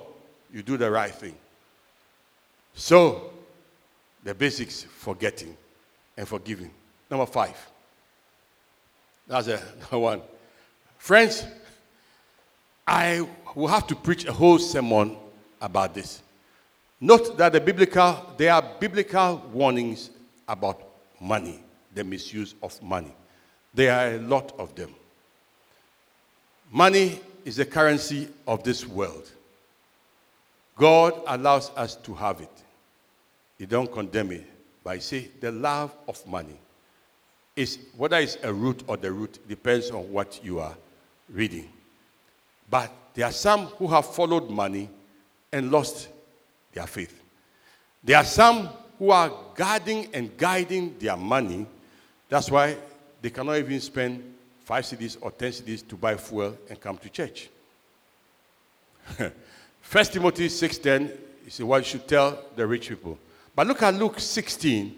you 0.54 0.62
do 0.62 0.78
the 0.78 0.91
right 0.91 1.13
thing. 1.13 1.36
So, 2.75 3.32
the 4.23 4.36
basics 4.36 4.84
forgetting 4.84 5.56
and 6.17 6.28
forgiving. 6.28 6.71
Number 7.10 7.25
five. 7.25 7.58
That's 9.28 9.47
a 9.47 9.58
one. 9.97 10.21
Friends, 11.00 11.44
I 12.86 13.28
will 13.56 13.68
have 13.68 13.88
to 13.88 13.96
preach 13.96 14.26
a 14.26 14.34
whole 14.34 14.60
sermon 14.60 15.18
about 15.60 15.96
this. 15.96 16.22
Note 17.02 17.36
that 17.38 17.54
the 17.54 17.62
biblical, 17.62 18.34
there 18.38 18.54
are 18.54 18.62
biblical 18.80 19.38
warnings 19.52 20.12
about 20.48 20.84
money, 21.20 21.64
the 21.96 22.04
misuse 22.04 22.54
of 22.62 22.80
money. 22.84 23.14
There 23.74 23.92
are 23.94 24.16
a 24.18 24.20
lot 24.20 24.54
of 24.60 24.76
them. 24.76 24.94
Money 26.70 27.20
is 27.46 27.56
the 27.56 27.66
currency 27.66 28.28
of 28.46 28.64
this 28.64 28.86
world. 28.86 29.32
God 30.76 31.14
allows 31.26 31.72
us 31.72 31.96
to 31.96 32.14
have 32.14 32.42
it. 32.42 32.52
He 33.58 33.66
don't 33.66 33.92
condemn 33.92 34.32
it, 34.32 34.46
but 34.84 34.96
he 34.96 35.02
say 35.02 35.30
the 35.40 35.52
love 35.52 35.96
of 36.08 36.26
money 36.28 36.60
is 37.56 37.80
whether 37.98 38.18
it's 38.18 38.38
a 38.44 38.54
root 38.54 38.84
or 38.86 38.98
the 38.98 39.12
root 39.12 39.40
depends 39.48 39.90
on 39.92 40.12
what 40.12 40.40
you 40.44 40.60
are 40.60 40.76
reading. 41.32 41.70
But 42.70 42.92
there 43.13 43.26
are 43.26 43.32
some 43.32 43.65
who 43.65 43.88
have 43.88 44.06
followed 44.06 44.50
money 44.50 44.89
and 45.52 45.72
lost 45.72 46.08
their 46.74 46.88
faith. 46.88 47.22
There 48.04 48.18
are 48.18 48.26
some 48.26 48.70
who 48.98 49.12
are 49.12 49.32
guarding 49.56 50.10
and 50.13 50.36
guiding 50.38 50.96
their 51.00 51.18
money. 51.18 51.65
That's 52.28 52.52
why 52.52 52.78
they 53.22 53.30
cannot 53.30 53.58
even 53.58 53.80
spend 53.80 54.36
five 54.63 54.84
cedis 54.84 55.18
or 55.20 55.32
ten 55.32 55.52
cedis 55.52 55.88
to 55.88 55.96
buy 55.96 56.15
fuel 56.15 56.58
and 56.70 56.80
come 56.80 56.98
to 56.98 57.10
church. 57.10 57.50
First 59.82 60.13
Timothy 60.13 60.48
6:10 60.48 61.12
is 61.48 61.63
what 61.63 61.80
you 61.80 61.84
should 61.86 62.08
tell 62.08 62.38
the 62.56 62.68
rich 62.68 62.89
people. 62.89 63.18
But 63.56 63.68
look 63.68 63.82
at 63.82 63.96
Luke 63.96 64.20
16, 64.20 64.96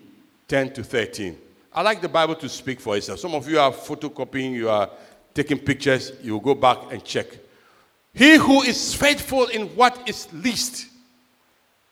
10 0.48 0.74
to 0.74 0.84
13. 0.84 1.38
I 1.74 1.82
like 1.82 2.02
the 2.02 2.10
Bible 2.10 2.36
to 2.36 2.50
speak 2.50 2.82
for 2.82 2.98
itself. 2.98 3.20
Some 3.20 3.34
of 3.34 3.50
you 3.50 3.60
are 3.60 3.72
photocopying, 3.72 4.52
you 4.52 4.70
are 4.70 4.89
taking 5.34 5.60
pictures, 5.60 6.12
you 6.22 6.39
go 6.39 6.56
back 6.56 6.78
and 6.91 7.04
check. 7.04 7.28
He 8.13 8.36
who 8.36 8.62
is 8.62 8.94
faithful 8.94 9.48
in 9.48 9.67
what 9.70 10.08
is 10.08 10.28
least 10.34 10.88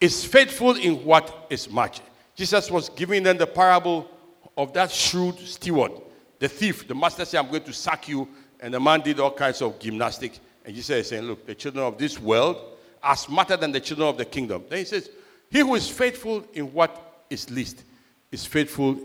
is 0.01 0.23
faithful 0.25 0.75
in 0.75 1.03
what 1.05 1.47
is 1.49 1.69
much. 1.69 2.01
Jesus 2.35 2.71
was 2.71 2.89
giving 2.89 3.23
them 3.23 3.37
the 3.37 3.47
parable 3.47 4.09
of 4.57 4.73
that 4.73 4.91
shrewd 4.91 5.37
steward, 5.39 5.91
the 6.39 6.47
thief. 6.47 6.87
The 6.87 6.95
master 6.95 7.25
said, 7.25 7.39
I'm 7.39 7.49
going 7.49 7.63
to 7.63 7.73
sack 7.73 8.07
you. 8.07 8.27
And 8.61 8.73
the 8.73 8.79
man 8.79 9.01
did 9.01 9.19
all 9.19 9.31
kinds 9.31 9.61
of 9.61 9.79
gymnastics. 9.79 10.39
And 10.65 10.75
Jesus 10.75 10.97
is 10.97 11.09
saying, 11.09 11.23
Look, 11.23 11.45
the 11.45 11.55
children 11.55 11.85
of 11.85 11.97
this 11.97 12.19
world 12.19 12.57
are 13.01 13.15
smarter 13.15 13.55
than 13.55 13.71
the 13.71 13.79
children 13.79 14.07
of 14.09 14.17
the 14.17 14.25
kingdom. 14.25 14.63
Then 14.69 14.79
he 14.79 14.85
says, 14.85 15.09
He 15.49 15.59
who 15.59 15.75
is 15.75 15.87
faithful 15.87 16.45
in 16.53 16.73
what 16.73 17.23
is 17.29 17.49
least 17.49 17.83
is 18.31 18.45
faithful 18.45 18.99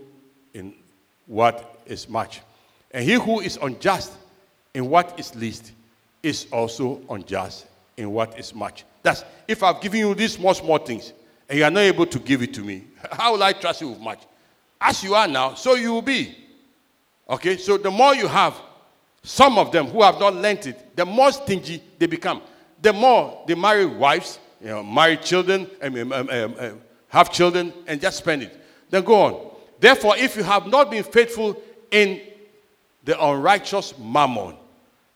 in 0.52 0.74
what 1.26 1.80
is 1.86 2.08
much. 2.08 2.40
And 2.90 3.04
he 3.04 3.14
who 3.14 3.40
is 3.40 3.58
unjust 3.60 4.12
in 4.74 4.90
what 4.90 5.18
is 5.18 5.34
least 5.34 5.72
is 6.22 6.46
also 6.50 7.00
unjust 7.08 7.66
in 7.96 8.10
what 8.10 8.38
is 8.38 8.54
much. 8.54 8.84
That's 9.02 9.24
if 9.46 9.62
I've 9.62 9.80
given 9.80 10.00
you 10.00 10.14
these 10.14 10.32
small, 10.32 10.54
small 10.54 10.78
things 10.78 11.12
and 11.48 11.58
you 11.58 11.64
are 11.64 11.70
not 11.70 11.80
able 11.80 12.06
to 12.06 12.18
give 12.18 12.42
it 12.42 12.52
to 12.54 12.60
me, 12.60 12.84
how 13.12 13.32
will 13.32 13.42
I 13.42 13.52
trust 13.52 13.80
you 13.80 13.88
with 13.90 14.00
much? 14.00 14.22
As 14.80 15.02
you 15.04 15.14
are 15.14 15.28
now, 15.28 15.54
so 15.54 15.74
you 15.74 15.92
will 15.92 16.02
be. 16.02 16.36
Okay, 17.28 17.56
so 17.56 17.78
the 17.78 17.90
more 17.90 18.14
you 18.14 18.26
have, 18.26 18.54
some 19.22 19.56
of 19.56 19.72
them 19.72 19.86
who 19.86 20.02
have 20.02 20.20
not 20.20 20.34
lent 20.34 20.66
it, 20.66 20.94
the 20.96 21.06
more 21.06 21.32
stingy 21.32 21.82
they 21.98 22.06
become. 22.06 22.42
The 22.82 22.92
more 22.92 23.42
they 23.46 23.54
marry 23.54 23.86
wives, 23.86 24.38
you 24.60 24.68
know, 24.68 24.82
marry 24.82 25.16
children, 25.16 25.70
um, 25.80 26.12
um, 26.12 26.28
um, 26.30 26.80
have 27.08 27.32
children, 27.32 27.72
and 27.86 27.98
just 28.00 28.18
spend 28.18 28.42
it. 28.42 28.60
Then 28.90 29.04
go 29.04 29.22
on. 29.22 29.50
Therefore, 29.80 30.16
if 30.18 30.36
you 30.36 30.42
have 30.42 30.66
not 30.66 30.90
been 30.90 31.04
faithful 31.04 31.62
in 31.90 32.20
the 33.04 33.22
unrighteous 33.22 33.94
mammon, 33.98 34.54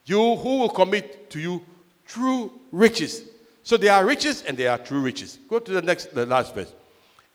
you 0.09 0.35
who 0.37 0.59
will 0.59 0.69
commit 0.69 1.29
to 1.29 1.39
you 1.39 1.63
true 2.07 2.51
riches. 2.71 3.23
So 3.63 3.77
there 3.77 3.93
are 3.93 4.05
riches 4.05 4.43
and 4.43 4.57
there 4.57 4.71
are 4.71 4.77
true 4.77 4.99
riches. 4.99 5.37
Go 5.47 5.59
to 5.59 5.71
the 5.71 5.81
next, 5.81 6.13
the 6.15 6.25
last 6.25 6.55
verse. 6.55 6.73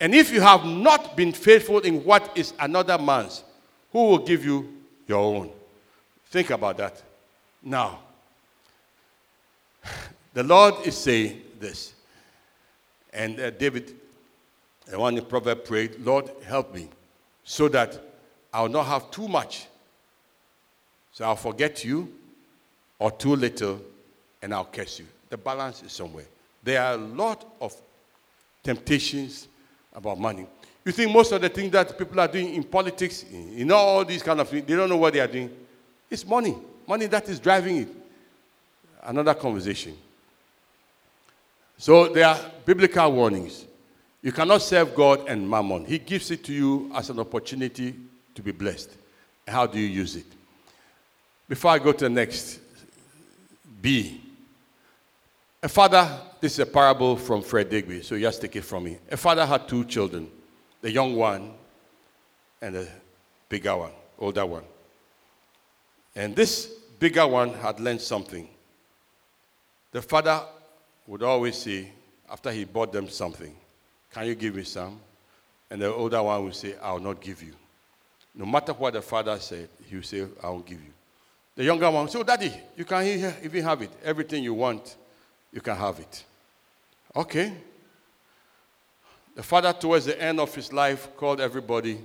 And 0.01 0.15
if 0.15 0.33
you 0.33 0.41
have 0.41 0.65
not 0.65 1.17
been 1.17 1.33
faithful 1.33 1.79
in 1.81 2.05
what 2.05 2.37
is 2.37 2.53
another 2.59 2.99
man's, 2.99 3.45
who 3.93 4.09
will 4.09 4.19
give 4.19 4.45
you 4.45 4.69
your 5.07 5.19
own? 5.19 5.51
Think 6.27 6.51
about 6.51 6.77
that. 6.79 7.01
Now, 7.63 8.01
the 10.35 10.43
Lord 10.43 10.75
is 10.85 10.97
saying 10.97 11.41
this. 11.61 11.95
And 13.13 13.39
uh, 13.39 13.51
David, 13.51 13.95
the 14.87 14.99
one 14.99 15.17
in 15.17 15.25
Proverbs 15.25 15.69
prayed, 15.69 16.01
Lord, 16.01 16.29
help 16.45 16.75
me 16.75 16.89
so 17.45 17.69
that 17.69 18.03
I'll 18.53 18.69
not 18.69 18.87
have 18.87 19.11
too 19.13 19.29
much. 19.29 19.67
So 21.13 21.25
I'll 21.25 21.37
forget 21.37 21.85
you 21.85 22.13
or 23.05 23.11
too 23.11 23.37
little 23.37 23.79
and 24.41 24.55
I'll 24.55 24.65
curse 24.65 24.99
you. 24.99 25.05
The 25.29 25.37
balance 25.37 25.83
is 25.83 25.93
somewhere. 25.93 26.25
There 26.63 26.83
are 26.83 26.95
a 26.95 26.97
lot 26.97 27.45
of 27.61 27.77
temptations 28.63 29.47
about 29.95 30.19
money. 30.19 30.47
You 30.87 30.91
think 30.91 31.13
most 31.13 31.31
of 31.33 31.43
the 31.43 31.51
things 31.51 31.71
that 31.73 31.99
people 31.99 32.19
are 32.19 32.29
doing 32.29 32.55
in 32.55 32.65
politics, 32.65 33.27
in 33.31 33.71
all 33.71 34.07
these 34.07 34.23
kind 34.23 34.41
of 34.41 34.49
things, 34.49 34.65
they 34.65 34.75
don't 34.75 34.89
know 34.89 34.97
what 34.97 35.13
they 35.13 35.21
are 35.21 35.27
doing. 35.27 35.55
It's 36.09 36.27
money. 36.27 36.57
Money 36.89 37.05
that 37.09 37.29
is 37.29 37.39
driving 37.39 37.77
it. 37.77 37.89
Another 39.03 39.35
conversation. 39.35 39.95
So 41.77 42.09
there 42.09 42.27
are 42.27 42.41
biblical 42.65 43.13
warnings. 43.13 43.67
You 44.23 44.33
cannot 44.33 44.63
serve 44.63 44.95
God 44.95 45.29
and 45.29 45.47
mammon. 45.47 45.85
He 45.85 45.99
gives 45.99 46.31
it 46.31 46.43
to 46.45 46.55
you 46.55 46.91
as 46.95 47.11
an 47.11 47.21
opportunity 47.21 47.95
to 48.35 48.41
be 48.41 48.53
blessed. 48.53 48.93
How 49.47 49.67
do 49.67 49.79
you 49.79 49.89
use 49.89 50.17
it? 50.17 50.27
Before 51.47 51.73
I 51.73 51.79
go 51.79 51.93
to 51.93 52.05
the 52.05 52.09
next, 52.09 52.61
B. 53.85 54.19
A 55.63 55.69
father, 55.69 56.09
this 56.41 56.55
is 56.55 56.59
a 56.61 56.65
parable 56.65 57.19
from 57.19 57.43
Fred 57.43 57.69
Deegbe, 57.69 58.03
so 58.03 58.19
just 58.19 58.41
take 58.41 58.57
it 58.57 58.63
from 58.63 58.85
me. 58.85 58.97
A 59.11 59.17
father 59.19 59.45
had 59.45 59.69
two 59.69 59.85
children, 59.85 60.27
the 60.81 60.91
young 60.91 61.15
one 61.15 61.53
and 62.63 62.77
the 62.77 62.89
bigger 63.47 63.77
one, 63.77 63.91
older 64.19 64.47
one. 64.47 64.63
And 66.17 66.35
this 66.35 66.65
bigger 66.99 67.27
one 67.27 67.53
had 67.53 67.79
learned 67.79 68.01
something. 68.01 68.49
The 69.93 70.01
father 70.01 70.41
would 71.07 71.23
always 71.23 71.57
say, 71.57 71.93
after 72.31 72.51
he 72.51 72.65
bought 72.65 72.91
them 72.91 73.11
something, 73.11 73.55
Can 74.15 74.29
you 74.29 74.35
give 74.35 74.55
me 74.55 74.65
some? 74.65 74.99
And 75.69 75.83
the 75.83 75.93
older 75.93 76.23
one 76.23 76.43
would 76.45 76.55
say, 76.55 76.75
I'll 76.83 76.99
not 76.99 77.21
give 77.21 77.43
you. 77.43 77.53
No 78.35 78.47
matter 78.47 78.73
what 78.73 78.95
the 78.95 79.03
father 79.03 79.39
said, 79.39 79.69
he 79.87 79.97
would 79.97 80.07
say, 80.07 80.27
I 80.43 80.49
won't 80.49 80.65
give 80.65 80.81
you. 80.81 80.94
The 81.57 81.65
younger 81.65 81.91
one, 81.91 82.09
so 82.09 82.23
daddy, 82.23 82.53
you 82.77 82.85
can 82.85 83.05
even 83.43 83.63
have 83.63 83.83
it. 83.83 83.91
Everything 84.03 84.43
you 84.43 84.55
want, 84.55 84.97
you 85.53 85.61
can 85.61 85.77
have 85.77 86.01
it. 86.01 86.25
Okay. 87.15 87.53
The 89.37 89.43
father, 89.43 89.73
towards 89.73 90.07
the 90.07 90.21
end 90.21 90.41
of 90.41 90.55
his 90.55 90.73
life, 90.73 91.09
called 91.17 91.41
everybody 91.41 91.99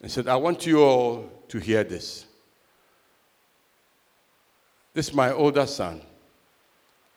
and 0.00 0.10
said, 0.10 0.28
I 0.28 0.36
want 0.36 0.66
you 0.66 0.82
all 0.82 1.30
to 1.48 1.58
hear 1.58 1.84
this. 1.84 2.26
This 4.92 5.08
is 5.08 5.14
my 5.14 5.32
older 5.32 5.66
son. 5.66 6.02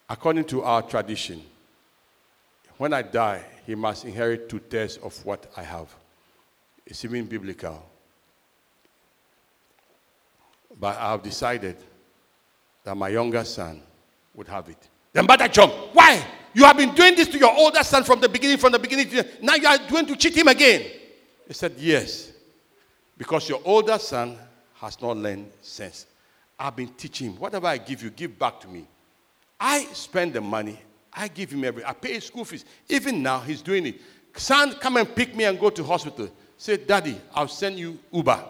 According 0.08 0.46
to 0.46 0.62
our 0.62 0.82
tradition, 0.82 1.42
when 2.78 2.94
I 2.94 3.02
die, 3.02 3.44
he 3.66 3.76
must 3.76 4.06
inherit 4.06 4.48
two 4.48 4.60
thirds 4.60 4.98
of 4.98 5.26
what 5.26 5.52
I 5.58 5.64
have. 5.64 5.94
It's 6.86 7.04
even 7.04 7.26
biblical. 7.26 7.84
But 10.80 10.98
I 10.98 11.12
have 11.12 11.24
decided 11.24 11.78
that 12.84 12.96
my 12.96 13.10
younger 13.10 13.44
son 13.44 13.82
would 14.34 14.48
have 14.48 14.70
it. 14.70 14.90
Then 15.14 15.26
Brother 15.26 15.48
John, 15.48 15.70
why? 15.94 16.24
You 16.54 16.64
have 16.64 16.78
been 16.78 16.94
doing 16.94 17.16
this 17.16 17.28
to 17.30 17.38
your 17.38 17.54
older 17.54 17.84
son 17.84 18.04
from 18.04 18.20
the 18.22 18.30
beginning, 18.30 18.58
from 18.58 18.72
the 18.72 18.80
beginning. 18.80 19.10
Now 19.42 19.56
you 19.56 19.68
are 19.68 19.78
going 19.90 20.06
to 20.08 20.16
cheat 20.16 20.38
him 20.38 20.48
again. 20.48 20.84
He 21.48 21.54
said, 21.54 21.74
Yes. 21.78 22.32
Because 23.18 23.48
your 23.48 23.62
older 23.64 23.98
son 23.98 24.38
has 24.76 25.02
not 25.02 25.18
learned 25.18 25.50
sense. 25.62 26.06
I've 26.60 26.76
been 26.76 26.90
teaching 26.90 27.32
him. 27.32 27.38
Whatever 27.38 27.68
I 27.68 27.78
give 27.78 28.04
you, 28.04 28.10
give 28.10 28.38
back 28.38 28.60
to 28.62 28.68
me. 28.68 28.86
I 29.60 29.86
spend 29.94 30.34
the 30.34 30.42
money. 30.42 30.80
I 31.14 31.28
give 31.30 31.52
him 31.52 31.64
every. 31.64 31.84
I 31.86 31.94
pay 31.94 32.14
his 32.14 32.26
school 32.26 32.44
fees. 32.44 32.66
Even 32.90 33.24
now, 33.24 33.40
he's 33.40 33.62
doing 33.62 33.86
it. 33.88 34.02
Son, 34.36 34.74
come 34.74 34.98
and 34.98 35.16
pick 35.16 35.36
me 35.36 35.46
and 35.46 35.58
go 35.58 35.70
to 35.70 35.84
hospital. 35.84 36.30
Say, 36.58 36.78
Daddy, 36.78 37.20
I'll 37.34 37.48
send 37.48 37.80
you 37.80 37.98
Uber. 38.12 38.44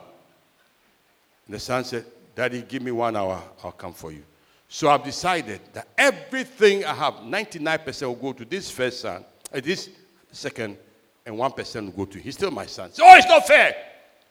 And 1.45 1.55
the 1.55 1.59
son 1.59 1.84
said, 1.84 2.05
Daddy, 2.36 2.61
give 2.61 2.81
me 2.81 2.91
one 2.91 3.15
hour, 3.15 3.41
I'll 3.63 3.71
come 3.71 3.93
for 3.93 4.11
you. 4.11 4.23
So 4.67 4.89
I've 4.89 5.03
decided 5.03 5.61
that 5.73 5.88
everything 5.97 6.83
I 6.83 6.93
have, 6.93 7.15
99% 7.15 8.01
will 8.07 8.15
go 8.15 8.33
to 8.33 8.43
this 8.43 8.69
first 8.69 9.01
son, 9.01 9.23
uh, 9.53 9.61
this 9.61 9.89
second, 10.31 10.77
and 11.25 11.36
1% 11.36 11.86
will 11.86 11.91
go 11.91 12.05
to. 12.05 12.19
He's 12.19 12.36
still 12.36 12.51
my 12.51 12.65
son. 12.65 12.91
So, 12.91 13.03
oh, 13.05 13.15
it's 13.15 13.27
not 13.27 13.47
fair. 13.47 13.75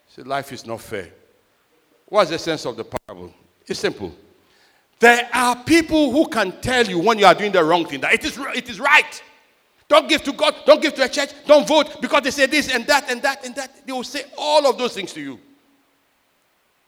So 0.09 0.23
life 0.23 0.53
is 0.53 0.67
not 0.67 0.81
fair. 0.81 1.09
What's 2.07 2.31
the 2.31 2.39
sense 2.39 2.67
of 2.67 2.77
the 2.77 2.85
parable? 2.85 3.33
It's 3.67 3.81
simple. 3.81 4.15
There 5.01 5.29
are 5.33 5.57
people 5.65 6.13
who 6.13 6.29
can 6.29 6.53
tell 6.61 6.87
you 6.87 6.99
when 6.99 7.19
you 7.19 7.27
are 7.27 7.35
doing 7.35 7.53
the 7.53 7.65
wrong 7.65 7.87
thing 7.87 8.01
that 8.03 8.13
it 8.13 8.25
is, 8.25 8.39
it 8.55 8.69
is 8.69 8.79
right. 8.79 9.23
Don't 9.89 10.09
give 10.09 10.23
to 10.25 10.33
God, 10.33 10.55
don't 10.67 10.81
give 10.81 10.95
to 10.95 11.05
a 11.05 11.09
church, 11.09 11.31
don't 11.47 11.67
vote 11.67 12.01
because 12.01 12.23
they 12.23 12.31
say 12.31 12.47
this 12.47 12.73
and 12.73 12.87
that 12.87 13.11
and 13.11 13.23
that 13.23 13.45
and 13.45 13.55
that. 13.55 13.87
They 13.87 13.93
will 13.93 14.05
say 14.05 14.25
all 14.37 14.67
of 14.67 14.79
those 14.79 14.95
things 14.95 15.13
to 15.15 15.21
you. 15.21 15.39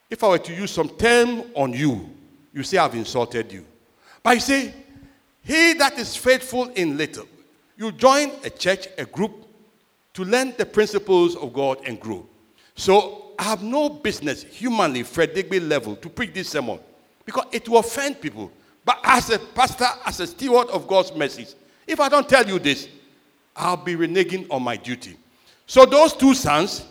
If 0.09 0.23
I 0.23 0.29
were 0.29 0.39
to 0.39 0.55
use 0.55 0.71
some 0.71 0.89
term 0.91 1.45
on 1.55 1.73
you, 1.73 2.09
you 2.53 2.63
say 2.63 2.79
I've 2.79 2.95
insulted 2.95 3.53
you. 3.53 3.65
But 4.23 4.35
you 4.35 4.41
say, 4.41 4.75
he 5.43 5.75
that 5.75 5.99
is 5.99 6.17
faithful 6.17 6.69
in 6.69 6.97
little, 6.97 7.27
you 7.77 7.93
join 7.93 8.31
a 8.45 8.51
church, 8.51 8.89
a 8.99 9.05
group, 9.05 9.33
to 10.15 10.25
learn 10.25 10.55
the 10.57 10.65
principles 10.65 11.37
of 11.37 11.53
God 11.53 11.79
and 11.87 12.01
grow. 12.01 12.27
So 12.75 13.33
I 13.39 13.45
have 13.45 13.63
no 13.63 13.89
business 13.89 14.43
humanly, 14.43 15.03
Fred 15.03 15.35
Deegbe 15.35 15.69
level, 15.69 15.95
to 15.97 16.09
preach 16.09 16.33
this 16.33 16.49
sermon 16.49 16.81
because 17.25 17.45
it 17.53 17.69
will 17.69 17.79
offend 17.79 18.21
people. 18.21 18.51
But 18.85 18.99
as 19.05 19.31
a 19.31 19.39
pastor, 19.39 19.89
as 20.05 20.21
a 20.21 20.27
steward 20.27 20.69
of 20.69 20.87
God's 20.87 21.15
message, 21.15 21.49
if 21.87 22.01
I 22.01 22.09
don't 22.09 22.29
tell 22.29 22.47
you 22.47 22.59
this, 22.59 22.89
I'll 23.55 23.77
be 23.77 23.95
reneging 23.95 24.47
on 24.51 24.63
my 24.63 24.77
duty. 24.77 25.17
So 25.67 25.85
those 25.85 26.15
two 26.15 26.35
sons, 26.35 26.85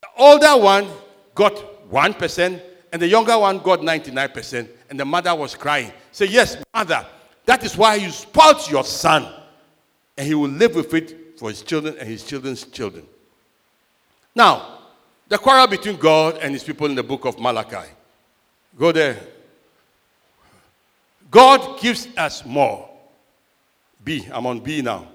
the 0.00 0.08
older 0.16 0.56
one 0.56 0.86
got 1.34 1.73
1%, 1.94 2.60
and 2.92 3.00
the 3.00 3.06
younger 3.06 3.38
one 3.38 3.58
got 3.58 3.78
99%, 3.80 4.68
and 4.90 4.98
the 4.98 5.04
mother 5.04 5.32
was 5.32 5.54
crying. 5.54 5.92
Say, 6.10 6.26
Yes, 6.26 6.56
mother, 6.74 7.06
that 7.46 7.62
is 7.64 7.76
why 7.76 7.94
you 7.94 8.10
spoilt 8.10 8.68
your 8.68 8.82
son, 8.82 9.32
and 10.18 10.26
he 10.26 10.34
will 10.34 10.50
live 10.50 10.74
with 10.74 10.92
it 10.92 11.38
for 11.38 11.50
his 11.50 11.62
children 11.62 11.96
and 11.98 12.08
his 12.08 12.24
children's 12.24 12.64
children. 12.64 13.06
Now, 14.34 14.80
the 15.28 15.38
quarrel 15.38 15.68
between 15.68 15.96
God 15.96 16.38
and 16.42 16.52
his 16.52 16.64
people 16.64 16.86
in 16.86 16.96
the 16.96 17.02
book 17.02 17.24
of 17.24 17.38
Malachi. 17.38 17.88
Go 18.76 18.90
there. 18.90 19.20
God 21.30 21.80
gives 21.80 22.08
us 22.16 22.44
more. 22.44 22.88
B, 24.02 24.26
I'm 24.32 24.46
on 24.46 24.58
B 24.60 24.82
now. 24.82 25.06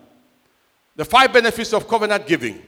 The 0.95 1.03
five 1.03 1.31
benefits 1.33 1.73
of 1.73 1.87
covenant 1.87 2.25
giving. 2.25 2.61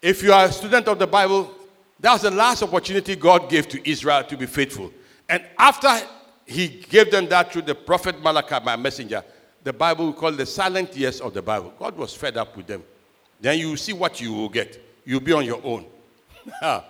If 0.00 0.22
you 0.22 0.32
are 0.32 0.46
a 0.46 0.52
student 0.52 0.88
of 0.88 0.98
the 0.98 1.06
Bible, 1.06 1.54
that 2.00 2.12
was 2.12 2.22
the 2.22 2.30
last 2.30 2.62
opportunity 2.62 3.16
God 3.16 3.50
gave 3.50 3.68
to 3.68 3.88
Israel 3.88 4.24
to 4.24 4.36
be 4.36 4.46
faithful. 4.46 4.92
And 5.28 5.44
after 5.58 5.90
he 6.46 6.68
gave 6.68 7.10
them 7.10 7.28
that 7.28 7.52
through 7.52 7.62
the 7.62 7.74
prophet 7.74 8.20
Malachi, 8.22 8.64
my 8.64 8.76
messenger, 8.76 9.22
the 9.62 9.72
Bible 9.72 10.06
we 10.06 10.12
call 10.14 10.32
the 10.32 10.46
silent 10.46 10.96
years 10.96 11.20
of 11.20 11.34
the 11.34 11.42
Bible. 11.42 11.72
God 11.78 11.96
was 11.96 12.14
fed 12.14 12.36
up 12.36 12.56
with 12.56 12.66
them. 12.66 12.82
Then 13.40 13.58
you 13.58 13.76
see 13.76 13.92
what 13.92 14.20
you 14.20 14.32
will 14.32 14.48
get. 14.48 14.82
You'll 15.04 15.20
be 15.20 15.32
on 15.32 15.44
your 15.44 15.60
own. 15.62 15.86
uh, 16.62 16.82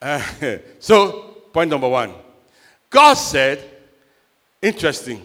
so, 0.78 1.10
point 1.52 1.70
number 1.70 1.88
one 1.88 2.14
God 2.90 3.14
said, 3.14 3.64
interesting, 4.62 5.22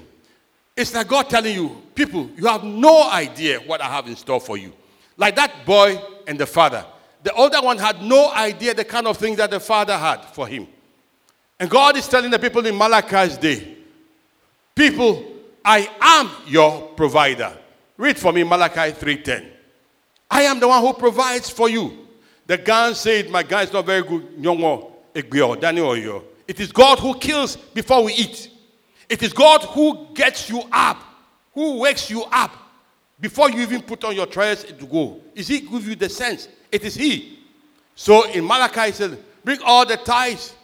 it's 0.76 0.94
like 0.94 1.08
God 1.08 1.30
telling 1.30 1.54
you, 1.54 1.84
people, 1.94 2.30
you 2.36 2.48
have 2.48 2.64
no 2.64 3.10
idea 3.10 3.60
what 3.60 3.82
I 3.82 3.86
have 3.86 4.08
in 4.08 4.16
store 4.16 4.42
for 4.42 4.58
you. 4.58 4.74
Like 5.18 5.36
that 5.36 5.66
boy 5.66 6.02
and 6.26 6.40
the 6.40 6.46
father. 6.48 6.86
The 7.24 7.34
older 7.34 7.62
one 7.62 7.78
had 7.78 8.02
no 8.02 8.32
idea 8.34 8.74
the 8.74 8.84
kind 8.84 9.08
of 9.08 9.18
things 9.18 9.38
that 9.38 9.50
the 9.50 9.60
father 9.60 9.98
had 9.98 10.26
for 10.26 10.46
him. 10.46 10.68
And 11.60 11.70
God 11.70 11.96
is 11.96 12.08
telling 12.08 12.30
the 12.30 12.40
people 12.40 12.66
in 12.66 12.78
Malachi's 12.78 13.38
day, 13.38 13.78
people, 14.76 15.24
I 15.64 15.90
am 16.02 16.30
your 16.46 16.90
provider. 16.90 17.58
Read 17.98 18.20
for 18.20 18.34
me 18.34 18.44
Malachi 18.44 18.92
3:10. 18.92 19.50
I 20.30 20.44
am 20.44 20.60
the 20.60 20.68
one 20.68 20.82
who 20.82 20.94
provides 20.94 21.50
for 21.50 21.70
you. 21.70 22.08
The 22.46 22.58
gun 22.58 22.96
said, 22.96 23.30
My 23.30 23.44
gun 23.44 23.64
is 23.64 23.72
not 23.72 23.86
very 23.86 24.02
good. 24.02 24.28
It 26.48 26.60
is 26.60 26.72
God 26.72 27.00
who 27.00 27.18
kills 27.20 27.56
before 27.56 28.04
we 28.04 28.14
eat. 28.14 28.50
It 29.08 29.24
is 29.24 29.32
God 29.32 29.62
who 29.62 30.08
gets 30.14 30.50
you 30.50 30.64
up, 30.72 31.02
who 31.54 31.80
wakes 31.80 32.10
you 32.10 32.24
up 32.24 32.52
before 33.20 33.50
you 33.50 33.62
even 33.62 33.82
put 33.82 34.04
on 34.04 34.16
your 34.16 34.26
trousers 34.26 34.74
to 34.74 34.86
go. 34.86 35.22
Is 35.36 35.48
He 35.48 35.62
give 35.62 35.88
you 35.88 35.96
the 35.96 36.10
sense? 36.10 36.50
It 36.74 36.84
is 36.84 36.96
He. 36.96 37.40
So 37.96 38.30
in 38.32 38.46
Malachi, 38.46 38.88
He 38.88 38.92
said, 38.92 39.24
Bring 39.46 39.60
all 39.64 39.86
the 39.86 39.98
tithes 39.98 40.56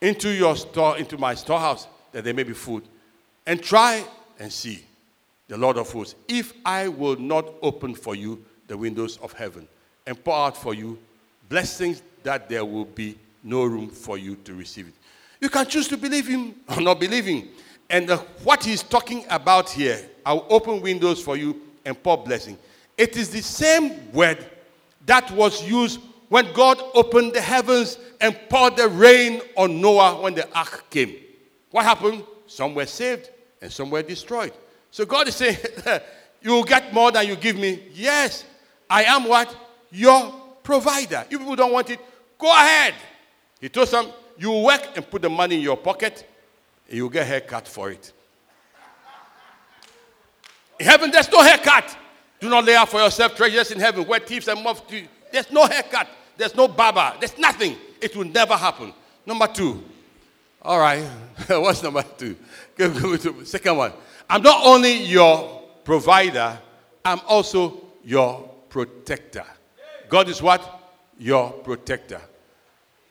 into 0.00 0.30
your 0.30 0.54
store, 0.56 0.96
into 0.98 1.18
my 1.18 1.34
storehouse, 1.34 1.88
that 2.12 2.22
there 2.22 2.32
may 2.32 2.44
be 2.44 2.52
food. 2.52 2.84
And 3.44 3.60
try 3.60 4.04
and 4.38 4.52
see, 4.52 4.84
the 5.48 5.56
Lord 5.58 5.76
of 5.78 5.90
hosts, 5.90 6.14
if 6.28 6.52
I 6.64 6.88
will 6.88 7.16
not 7.16 7.46
open 7.60 7.94
for 7.94 8.14
you 8.14 8.44
the 8.68 8.76
windows 8.76 9.18
of 9.18 9.32
heaven 9.32 9.66
and 10.06 10.22
pour 10.22 10.36
out 10.36 10.56
for 10.56 10.74
you 10.74 10.98
blessings 11.48 12.02
that 12.22 12.48
there 12.48 12.64
will 12.64 12.84
be 12.84 13.18
no 13.42 13.64
room 13.64 13.88
for 13.88 14.16
you 14.16 14.36
to 14.36 14.54
receive 14.54 14.88
it. 14.88 14.94
You 15.40 15.48
can 15.48 15.66
choose 15.66 15.88
to 15.88 15.96
believe 15.96 16.28
him 16.28 16.54
or 16.68 16.80
not 16.80 17.00
believe 17.00 17.26
him. 17.26 17.48
And 17.90 18.08
the, 18.08 18.16
what 18.44 18.64
he's 18.64 18.82
talking 18.82 19.24
about 19.28 19.68
here, 19.68 20.08
I'll 20.24 20.46
open 20.48 20.80
windows 20.80 21.20
for 21.20 21.36
you 21.36 21.60
and 21.84 22.00
pour 22.00 22.16
blessing. 22.16 22.56
It 22.96 23.16
is 23.16 23.30
the 23.30 23.42
same 23.42 24.12
word 24.12 24.38
that 25.06 25.30
was 25.32 25.66
used 25.66 26.00
when 26.28 26.52
God 26.52 26.80
opened 26.94 27.34
the 27.34 27.40
heavens 27.40 27.98
and 28.20 28.36
poured 28.48 28.76
the 28.76 28.88
rain 28.88 29.42
on 29.56 29.80
Noah 29.80 30.20
when 30.20 30.34
the 30.34 30.48
ark 30.56 30.84
came. 30.90 31.16
What 31.70 31.84
happened? 31.84 32.24
Some 32.46 32.74
were 32.74 32.86
saved 32.86 33.30
and 33.60 33.72
some 33.72 33.90
were 33.90 34.02
destroyed. 34.02 34.52
So 34.90 35.04
God 35.04 35.28
is 35.28 35.36
saying, 35.36 35.58
You 36.42 36.50
will 36.50 36.64
get 36.64 36.92
more 36.92 37.12
than 37.12 37.26
you 37.26 37.36
give 37.36 37.56
me. 37.56 37.82
Yes, 37.92 38.44
I 38.90 39.04
am 39.04 39.24
what? 39.24 39.54
Your 39.90 40.32
provider. 40.62 41.24
If 41.30 41.38
people 41.38 41.56
don't 41.56 41.72
want 41.72 41.90
it, 41.90 42.00
go 42.38 42.50
ahead. 42.50 42.94
He 43.60 43.68
told 43.68 43.88
some, 43.88 44.12
You 44.36 44.52
work 44.52 44.96
and 44.96 45.08
put 45.08 45.22
the 45.22 45.30
money 45.30 45.56
in 45.56 45.60
your 45.60 45.76
pocket, 45.76 46.26
and 46.88 46.96
you'll 46.96 47.08
get 47.08 47.26
haircut 47.26 47.68
for 47.68 47.90
it. 47.90 48.12
In 50.80 50.86
heaven, 50.86 51.10
there's 51.10 51.30
no 51.30 51.42
haircut. 51.42 51.96
Do 52.42 52.48
not 52.48 52.64
lay 52.64 52.74
out 52.74 52.88
for 52.88 52.98
yourself 53.00 53.36
treasures 53.36 53.70
in 53.70 53.78
heaven 53.78 54.04
where 54.04 54.18
thieves 54.18 54.48
and 54.48 54.60
moths 54.64 54.82
do. 54.88 55.06
There's 55.30 55.48
no 55.52 55.64
haircut. 55.64 56.08
There's 56.36 56.56
no 56.56 56.66
barber. 56.66 57.12
There's 57.20 57.38
nothing. 57.38 57.76
It 58.00 58.16
will 58.16 58.24
never 58.24 58.56
happen. 58.56 58.92
Number 59.24 59.46
two. 59.46 59.80
All 60.60 60.80
right. 60.80 61.04
What's 61.46 61.84
number 61.84 62.02
two? 62.18 62.36
Second 63.44 63.76
one. 63.76 63.92
I'm 64.28 64.42
not 64.42 64.66
only 64.66 65.04
your 65.04 65.62
provider, 65.84 66.58
I'm 67.04 67.20
also 67.28 67.80
your 68.02 68.50
protector. 68.68 69.46
God 70.08 70.28
is 70.28 70.42
what? 70.42 70.80
Your 71.20 71.52
protector. 71.52 72.20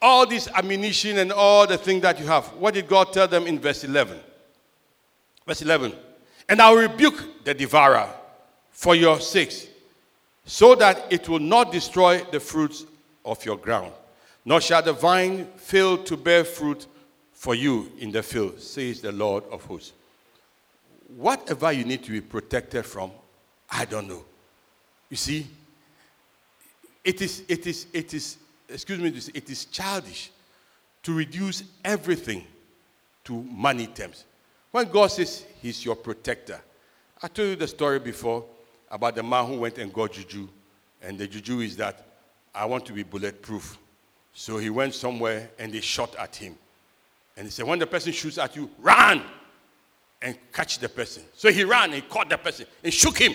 All 0.02 0.28
this 0.28 0.50
ammunition 0.50 1.20
and 1.20 1.32
all 1.32 1.66
the 1.66 1.78
things 1.78 2.02
that 2.02 2.20
you 2.20 2.26
have. 2.28 2.48
What 2.56 2.74
did 2.74 2.86
God 2.86 3.14
tell 3.14 3.30
them 3.30 3.48
in 3.48 3.60
verse 3.60 3.86
11? 3.86 4.20
Verse 5.48 5.62
11. 5.62 5.94
And 6.50 6.62
I 6.62 6.70
will 6.70 6.82
rebuke 6.82 7.46
the 7.46 7.54
devourer 7.54 8.10
for 8.72 8.96
your 8.96 9.20
sakes, 9.20 9.68
so 10.46 10.76
that 10.76 11.12
it 11.12 11.30
will 11.30 11.40
not 11.40 11.72
destroy 11.72 12.24
the 12.32 12.40
fruits 12.40 12.86
of 13.24 13.44
your 13.46 13.58
ground, 13.58 13.92
nor 14.44 14.60
shall 14.60 14.82
the 14.82 14.94
vine 14.94 15.46
fail 15.58 15.98
to 15.98 16.18
bear 16.18 16.44
fruit 16.44 16.88
for 17.34 17.56
you 17.56 17.92
in 18.00 18.12
the 18.12 18.24
field, 18.24 18.60
says 18.60 19.02
the 19.02 19.12
Lord 19.12 19.44
of 19.52 19.64
hosts. 19.66 19.94
Whatever 21.16 21.72
you 21.72 21.84
need 21.84 22.04
to 22.04 22.12
be 22.12 22.22
protected 22.22 22.86
from, 22.86 23.12
I 23.70 23.86
don't 23.86 24.08
know. 24.08 24.24
You 25.10 25.18
see, 25.18 25.48
it 27.04 27.22
is, 27.22 27.44
it 27.48 27.68
is, 27.68 27.88
it 27.92 28.14
is, 28.14 28.38
excuse 28.70 29.00
me, 29.00 29.10
it 29.34 29.50
is 29.50 29.66
childish 29.66 30.32
to 31.04 31.14
reduce 31.14 31.64
everything 31.84 32.46
to 33.24 33.44
money 33.44 33.88
terms. 33.88 34.26
When 34.72 34.90
God 34.90 35.08
says 35.08 35.46
He's 35.62 35.84
your 35.84 35.96
protector, 35.96 36.62
I 37.22 37.28
told 37.28 37.50
you 37.50 37.56
the 37.56 37.68
story 37.68 38.00
before 38.00 38.46
about 38.92 39.16
the 39.16 39.24
man 39.24 39.48
who 39.48 39.58
went 39.58 39.78
and 39.78 39.92
got 39.92 40.12
juju, 40.12 40.48
and 41.02 41.18
the 41.18 41.28
juju 41.28 41.62
is 41.62 41.76
that 41.78 42.06
I 42.54 42.66
want 42.66 42.86
to 42.88 42.94
be 42.94 43.04
bulletproof. 43.04 43.78
So 44.34 44.58
he 44.58 44.70
went 44.70 44.94
somewhere 44.94 45.50
and 45.58 45.74
they 45.74 45.82
shot 45.82 46.16
at 46.18 46.36
him. 46.36 46.56
And 47.36 47.48
he 47.48 47.52
said, 47.52 47.66
When 47.66 47.80
the 47.80 47.88
person 47.88 48.12
shoots 48.12 48.38
at 48.38 48.56
you, 48.56 48.70
run 48.80 49.24
and 50.22 50.38
catch 50.52 50.80
the 50.80 50.90
person. 50.90 51.24
So 51.34 51.52
he 51.52 51.64
ran 51.64 51.94
and 51.94 52.08
caught 52.08 52.30
the 52.30 52.38
person 52.38 52.66
and 52.84 52.94
shook 52.94 53.18
him. 53.18 53.34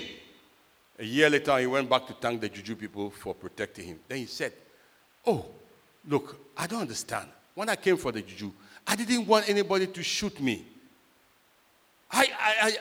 A 0.98 1.04
year 1.04 1.28
later, 1.28 1.58
he 1.58 1.66
went 1.66 1.90
back 1.90 2.06
to 2.06 2.14
thank 2.14 2.40
the 2.40 2.48
Juju 2.48 2.76
people 2.76 3.10
for 3.10 3.34
protecting 3.34 3.86
him. 3.86 4.00
Then 4.08 4.18
he 4.18 4.26
said, 4.26 4.52
Oh, 5.26 5.46
look, 6.08 6.36
I 6.56 6.66
don't 6.66 6.82
understand. 6.82 7.28
When 7.54 7.68
I 7.68 7.76
came 7.76 7.96
for 7.96 8.12
the 8.12 8.22
Juju, 8.22 8.52
I 8.86 8.96
didn't 8.96 9.26
want 9.26 9.48
anybody 9.48 9.88
to 9.88 10.02
shoot 10.02 10.40
me. 10.40 10.64
I, 12.10 12.28
I, 12.38 12.54
I, 12.62 12.76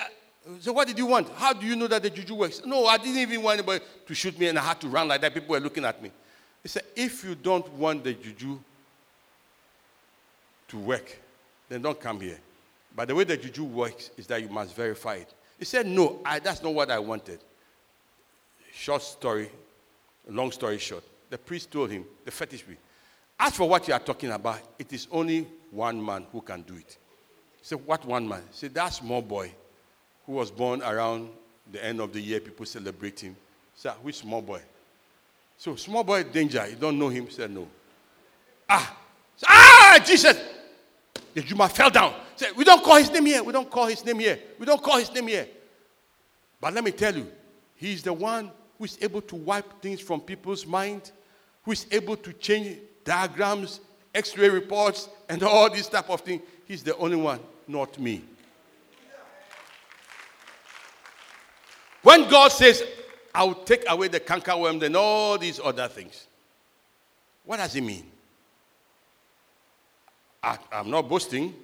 so 0.59 0.73
what 0.73 0.87
did 0.87 0.97
you 0.97 1.05
want? 1.05 1.29
How 1.35 1.53
do 1.53 1.65
you 1.65 1.75
know 1.75 1.87
that 1.87 2.03
the 2.03 2.09
Juju 2.09 2.35
works? 2.35 2.61
No, 2.65 2.85
I 2.85 2.97
didn't 2.97 3.17
even 3.17 3.41
want 3.41 3.59
anybody 3.59 3.83
to 4.05 4.13
shoot 4.13 4.37
me 4.39 4.47
and 4.47 4.59
I 4.59 4.63
had 4.63 4.79
to 4.81 4.87
run 4.87 5.07
like 5.07 5.21
that. 5.21 5.33
People 5.33 5.49
were 5.49 5.59
looking 5.59 5.85
at 5.85 6.01
me. 6.01 6.11
He 6.61 6.69
said, 6.69 6.83
if 6.95 7.23
you 7.23 7.35
don't 7.35 7.67
want 7.73 8.03
the 8.03 8.13
Juju, 8.13 8.59
to 10.69 10.77
work, 10.77 11.17
then 11.69 11.81
don't 11.81 11.99
come 11.99 12.19
here. 12.19 12.39
But 12.95 13.07
the 13.07 13.15
way 13.15 13.23
the 13.23 13.37
juju 13.37 13.63
works 13.63 14.11
is 14.17 14.27
that 14.27 14.41
you 14.41 14.49
must 14.49 14.75
verify 14.75 15.15
it. 15.15 15.33
He 15.59 15.65
said, 15.65 15.85
No, 15.85 16.19
I, 16.25 16.39
that's 16.39 16.63
not 16.63 16.73
what 16.73 16.89
I 16.89 16.99
wanted. 16.99 17.39
Short 18.73 19.01
story, 19.01 19.49
long 20.27 20.51
story 20.51 20.77
short. 20.77 21.03
The 21.29 21.37
priest 21.37 21.71
told 21.71 21.91
him, 21.91 22.05
the 22.23 22.31
fetish 22.31 22.65
priest, 22.65 22.81
as 23.39 23.55
for 23.55 23.67
what 23.67 23.87
you 23.87 23.93
are 23.93 23.99
talking 23.99 24.31
about, 24.31 24.61
it 24.79 24.91
is 24.93 25.07
only 25.11 25.47
one 25.71 26.03
man 26.03 26.25
who 26.31 26.41
can 26.41 26.61
do 26.61 26.75
it. 26.75 26.97
He 27.57 27.63
said, 27.63 27.85
What 27.85 28.05
one 28.05 28.27
man? 28.27 28.41
He 28.51 28.57
said, 28.57 28.73
That 28.73 28.89
small 28.89 29.21
boy 29.21 29.51
who 30.25 30.33
was 30.33 30.51
born 30.51 30.81
around 30.81 31.29
the 31.71 31.83
end 31.83 31.99
of 31.99 32.13
the 32.13 32.19
year, 32.19 32.39
people 32.39 32.65
celebrate 32.65 33.19
him. 33.19 33.35
Said, 33.75 33.93
Which 34.01 34.17
small 34.17 34.41
boy? 34.41 34.61
So, 35.57 35.75
small 35.75 36.03
boy, 36.03 36.23
danger. 36.23 36.65
You 36.67 36.75
don't 36.75 36.97
know 36.97 37.09
him? 37.09 37.29
Said, 37.29 37.51
No. 37.51 37.67
Ah! 38.69 38.97
ah, 39.47 40.03
Jesus! 40.05 40.37
The 41.33 41.41
Juma 41.41 41.67
fell 41.69 41.89
down. 41.89 42.13
Said, 42.35 42.51
We 42.55 42.63
don't 42.63 42.83
call 42.83 42.97
his 42.97 43.11
name 43.11 43.25
here. 43.25 43.43
We 43.43 43.53
don't 43.53 43.69
call 43.69 43.87
his 43.87 44.03
name 44.05 44.19
here. 44.19 44.39
We 44.57 44.65
don't 44.65 44.81
call 44.81 44.97
his 44.97 45.11
name 45.13 45.27
here. 45.27 45.47
But 46.59 46.73
let 46.73 46.83
me 46.83 46.91
tell 46.91 47.15
you, 47.15 47.27
he 47.75 47.93
is 47.93 48.03
the 48.03 48.13
one 48.13 48.51
who 48.77 48.85
is 48.85 48.97
able 49.01 49.21
to 49.21 49.35
wipe 49.35 49.81
things 49.81 50.01
from 50.01 50.21
people's 50.21 50.65
mind, 50.65 51.11
who 51.63 51.71
is 51.71 51.85
able 51.91 52.17
to 52.17 52.33
change 52.33 52.77
diagrams, 53.03 53.81
x-ray 54.13 54.49
reports, 54.49 55.09
and 55.29 55.41
all 55.43 55.69
this 55.69 55.87
type 55.87 56.09
of 56.09 56.21
thing. 56.21 56.41
He's 56.65 56.83
the 56.83 56.95
only 56.97 57.17
one, 57.17 57.39
not 57.67 57.99
me. 57.99 58.23
When 62.05 62.29
God 62.29 62.49
says, 62.49 62.83
I'll 63.33 63.55
take 63.55 63.83
away 63.89 64.09
the 64.09 64.19
cankerworm 64.19 64.79
and 64.83 64.95
all 64.95 65.39
these 65.39 65.59
other 65.59 65.87
things, 65.87 66.27
what 67.43 67.57
does 67.57 67.75
it 67.75 67.81
mean? 67.81 68.05
I, 70.43 70.59
am 70.71 70.91
not 70.91 71.09
boasting. 71.09 71.55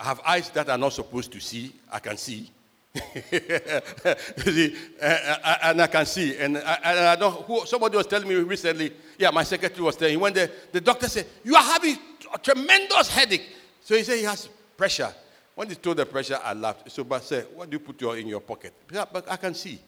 I 0.00 0.04
have 0.04 0.20
eyes 0.26 0.48
that 0.52 0.70
are 0.70 0.78
not 0.78 0.94
supposed 0.94 1.30
to 1.32 1.40
see. 1.40 1.74
I 1.92 1.98
can 1.98 2.16
see. 2.16 2.50
see, 2.94 3.02
eh, 3.34 4.70
eh, 4.98 5.36
eh, 5.44 5.56
and 5.64 5.82
I 5.82 5.86
can 5.88 6.06
see. 6.06 6.38
And 6.38 6.56
I, 6.56 6.78
and 6.82 6.98
I 7.00 7.16
don't, 7.16 7.44
who, 7.44 7.66
somebody 7.66 7.98
was 7.98 8.06
telling 8.06 8.28
me 8.28 8.36
recently, 8.36 8.94
yeah, 9.18 9.30
my 9.30 9.42
secretary 9.42 9.82
was 9.82 9.96
telling 9.96 10.14
me, 10.14 10.22
when 10.22 10.32
the, 10.32 10.50
the 10.72 10.80
doctor 10.80 11.06
said, 11.06 11.26
You 11.44 11.54
are 11.54 11.62
having 11.62 11.98
a 12.32 12.38
tremendous 12.38 13.10
headache. 13.10 13.54
So 13.82 13.94
he 13.94 14.04
said 14.04 14.16
he 14.16 14.24
has 14.24 14.48
pressure. 14.74 15.12
When 15.56 15.68
he 15.68 15.74
told 15.74 15.96
the 15.96 16.06
pressure, 16.06 16.38
I 16.44 16.52
laughed. 16.52 16.92
So, 16.92 17.02
but 17.02 17.24
said, 17.24 17.48
What 17.52 17.68
do 17.68 17.74
you 17.74 17.80
put 17.80 18.00
your, 18.00 18.16
in 18.16 18.28
your 18.28 18.40
pocket? 18.40 18.72
But 18.88 19.28
I 19.28 19.36
can 19.36 19.54
see. 19.54 19.80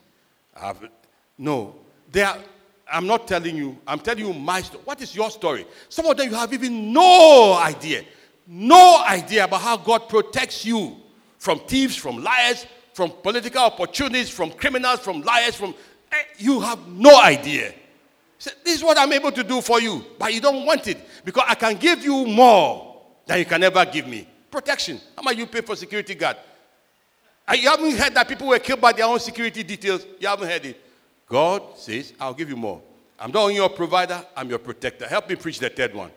I 0.56 0.66
have, 0.66 0.82
no. 1.38 1.76
They 2.10 2.22
are, 2.22 2.38
I'm 2.90 3.06
not 3.06 3.28
telling 3.28 3.54
you, 3.54 3.78
I'm 3.86 4.00
telling 4.00 4.26
you 4.26 4.32
my 4.32 4.62
story. 4.62 4.82
What 4.84 5.00
is 5.00 5.14
your 5.14 5.30
story? 5.30 5.64
Some 5.88 6.06
of 6.06 6.16
them 6.16 6.28
you 6.28 6.34
have 6.34 6.52
even 6.52 6.92
no 6.92 7.56
idea 7.62 8.02
no 8.48 9.04
idea 9.06 9.44
about 9.44 9.60
how 9.60 9.76
God 9.76 10.08
protects 10.08 10.64
you 10.64 10.96
from 11.36 11.60
thieves, 11.60 11.94
from 11.94 12.24
liars, 12.24 12.66
from 12.94 13.12
political 13.22 13.62
opportunities, 13.62 14.30
from 14.30 14.50
criminals, 14.50 15.00
from 15.00 15.20
liars, 15.20 15.54
from 15.54 15.74
eh, 16.10 16.16
you 16.38 16.58
have 16.60 16.88
no 16.88 17.20
idea. 17.20 17.74
So 18.38 18.50
this 18.64 18.76
is 18.76 18.82
what 18.82 18.96
I'm 18.96 19.12
able 19.12 19.32
to 19.32 19.44
do 19.44 19.60
for 19.60 19.80
you, 19.80 20.04
but 20.18 20.32
you 20.32 20.40
don't 20.40 20.64
want 20.64 20.88
it 20.88 20.98
because 21.24 21.44
I 21.46 21.54
can 21.54 21.76
give 21.76 22.02
you 22.02 22.26
more 22.26 23.02
than 23.26 23.38
you 23.38 23.44
can 23.44 23.62
ever 23.62 23.84
give 23.84 24.08
me. 24.08 24.26
Protection. 24.50 25.00
How 25.16 25.22
much 25.22 25.36
you 25.36 25.46
pay 25.46 25.60
for 25.60 25.76
security 25.76 26.14
guard? 26.14 26.36
Uh, 27.46 27.54
you 27.54 27.68
haven't 27.68 27.96
heard 27.96 28.14
that 28.14 28.28
people 28.28 28.46
were 28.46 28.58
killed 28.58 28.80
by 28.80 28.92
their 28.92 29.06
own 29.06 29.18
security 29.18 29.62
details. 29.62 30.04
You 30.18 30.28
haven't 30.28 30.48
heard 30.48 30.64
it. 30.66 30.80
God 31.28 31.62
says, 31.76 32.12
I'll 32.20 32.34
give 32.34 32.48
you 32.48 32.56
more. 32.56 32.80
I'm 33.18 33.32
not 33.32 33.42
only 33.42 33.56
your 33.56 33.68
provider, 33.68 34.24
I'm 34.36 34.48
your 34.48 34.58
protector. 34.58 35.06
Help 35.06 35.28
me 35.28 35.34
preach 35.34 35.58
the 35.58 35.68
third 35.68 35.94
one 35.94 36.10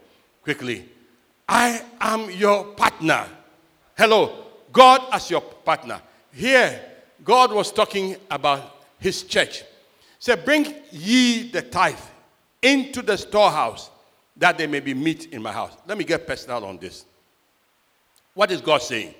quickly. 0.44 0.88
I 1.48 1.84
am 2.00 2.30
your 2.32 2.66
partner. 2.66 3.28
Hello, 3.98 4.46
God 4.72 5.02
as 5.12 5.30
your 5.30 5.42
partner. 5.42 6.02
Here, 6.32 6.82
God 7.24 7.52
was 7.52 7.72
talking 7.72 8.16
about 8.30 8.78
his 9.00 9.24
church. 9.24 9.60
He 9.60 9.66
said, 10.20 10.46
Bring 10.46 10.74
ye 10.92 11.52
the 11.52 11.62
tithe 11.62 12.00
into 12.62 13.02
the 13.02 13.18
storehouse 13.18 13.90
that 14.38 14.58
there 14.58 14.68
may 14.68 14.80
be 14.80 14.94
meat 14.94 15.28
in 15.32 15.42
my 15.42 15.52
house. 15.52 15.76
Let 15.88 15.98
me 15.98 16.04
get 16.04 16.26
personal 16.26 16.64
on 16.66 16.78
this. 16.78 17.06
What 18.34 18.52
is 18.52 18.62
God 18.62 18.82
saying? 18.82 19.14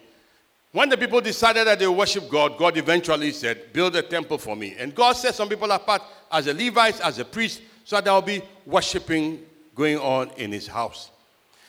When 0.72 0.88
the 0.88 0.98
people 0.98 1.20
decided 1.20 1.68
that 1.68 1.80
they 1.80 1.88
worship 1.88 2.30
God, 2.30 2.58
God 2.58 2.78
eventually 2.78 3.32
said, 3.32 3.74
Build 3.74 3.96
a 3.96 4.02
temple 4.02 4.38
for 4.38 4.56
me. 4.56 4.76
And 4.78 4.96
God 4.96 5.14
set 5.14 5.36
some 5.36 5.50
people 5.50 5.70
apart 5.70 6.02
as 6.32 6.48
a 6.48 6.54
Levite, 6.54 7.02
as 7.02 7.20
a 7.20 7.26
priest, 7.26 7.62
so 7.84 7.98
that 7.98 8.06
there 8.06 8.14
will 8.14 8.22
be 8.22 8.42
worshiping 8.66 9.46
going 9.76 9.98
on 9.98 10.32
in 10.38 10.52
his 10.52 10.68
house. 10.68 11.12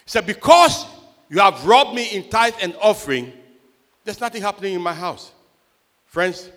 He 0.05 0.11
said, 0.11 0.25
Because 0.27 0.87
you 1.29 1.41
have 1.41 1.67
robbed 1.67 1.95
me 1.95 2.11
in 2.15 2.29
tithe 2.29 2.55
and 2.63 2.77
offering, 2.81 3.33
there's 4.05 4.21
nothing 4.21 4.43
happening 4.43 4.75
in 4.75 4.83
my 4.83 4.95
house. 4.95 5.33
Friends, 6.07 6.51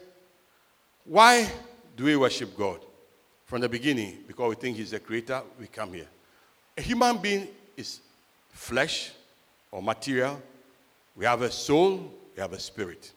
why 1.04 1.50
do 1.96 2.04
we 2.04 2.16
worship 2.16 2.56
God? 2.58 2.80
From 3.46 3.62
the 3.62 3.70
beginning, 3.70 4.18
because 4.28 4.50
we 4.50 4.56
think 4.56 4.78
He's 4.78 4.92
the 4.92 5.00
creator, 5.00 5.42
we 5.60 5.68
come 5.68 5.94
here. 5.94 6.08
A 6.78 6.82
human 6.82 7.18
being 7.18 7.48
is 7.78 8.02
flesh 8.50 9.12
or 9.72 9.82
material. 9.82 10.42
We 11.16 11.26
have 11.26 11.42
a 11.42 11.52
soul, 11.52 12.12
we 12.36 12.42
have 12.42 12.54
a 12.54 12.60
spirit. 12.60 13.12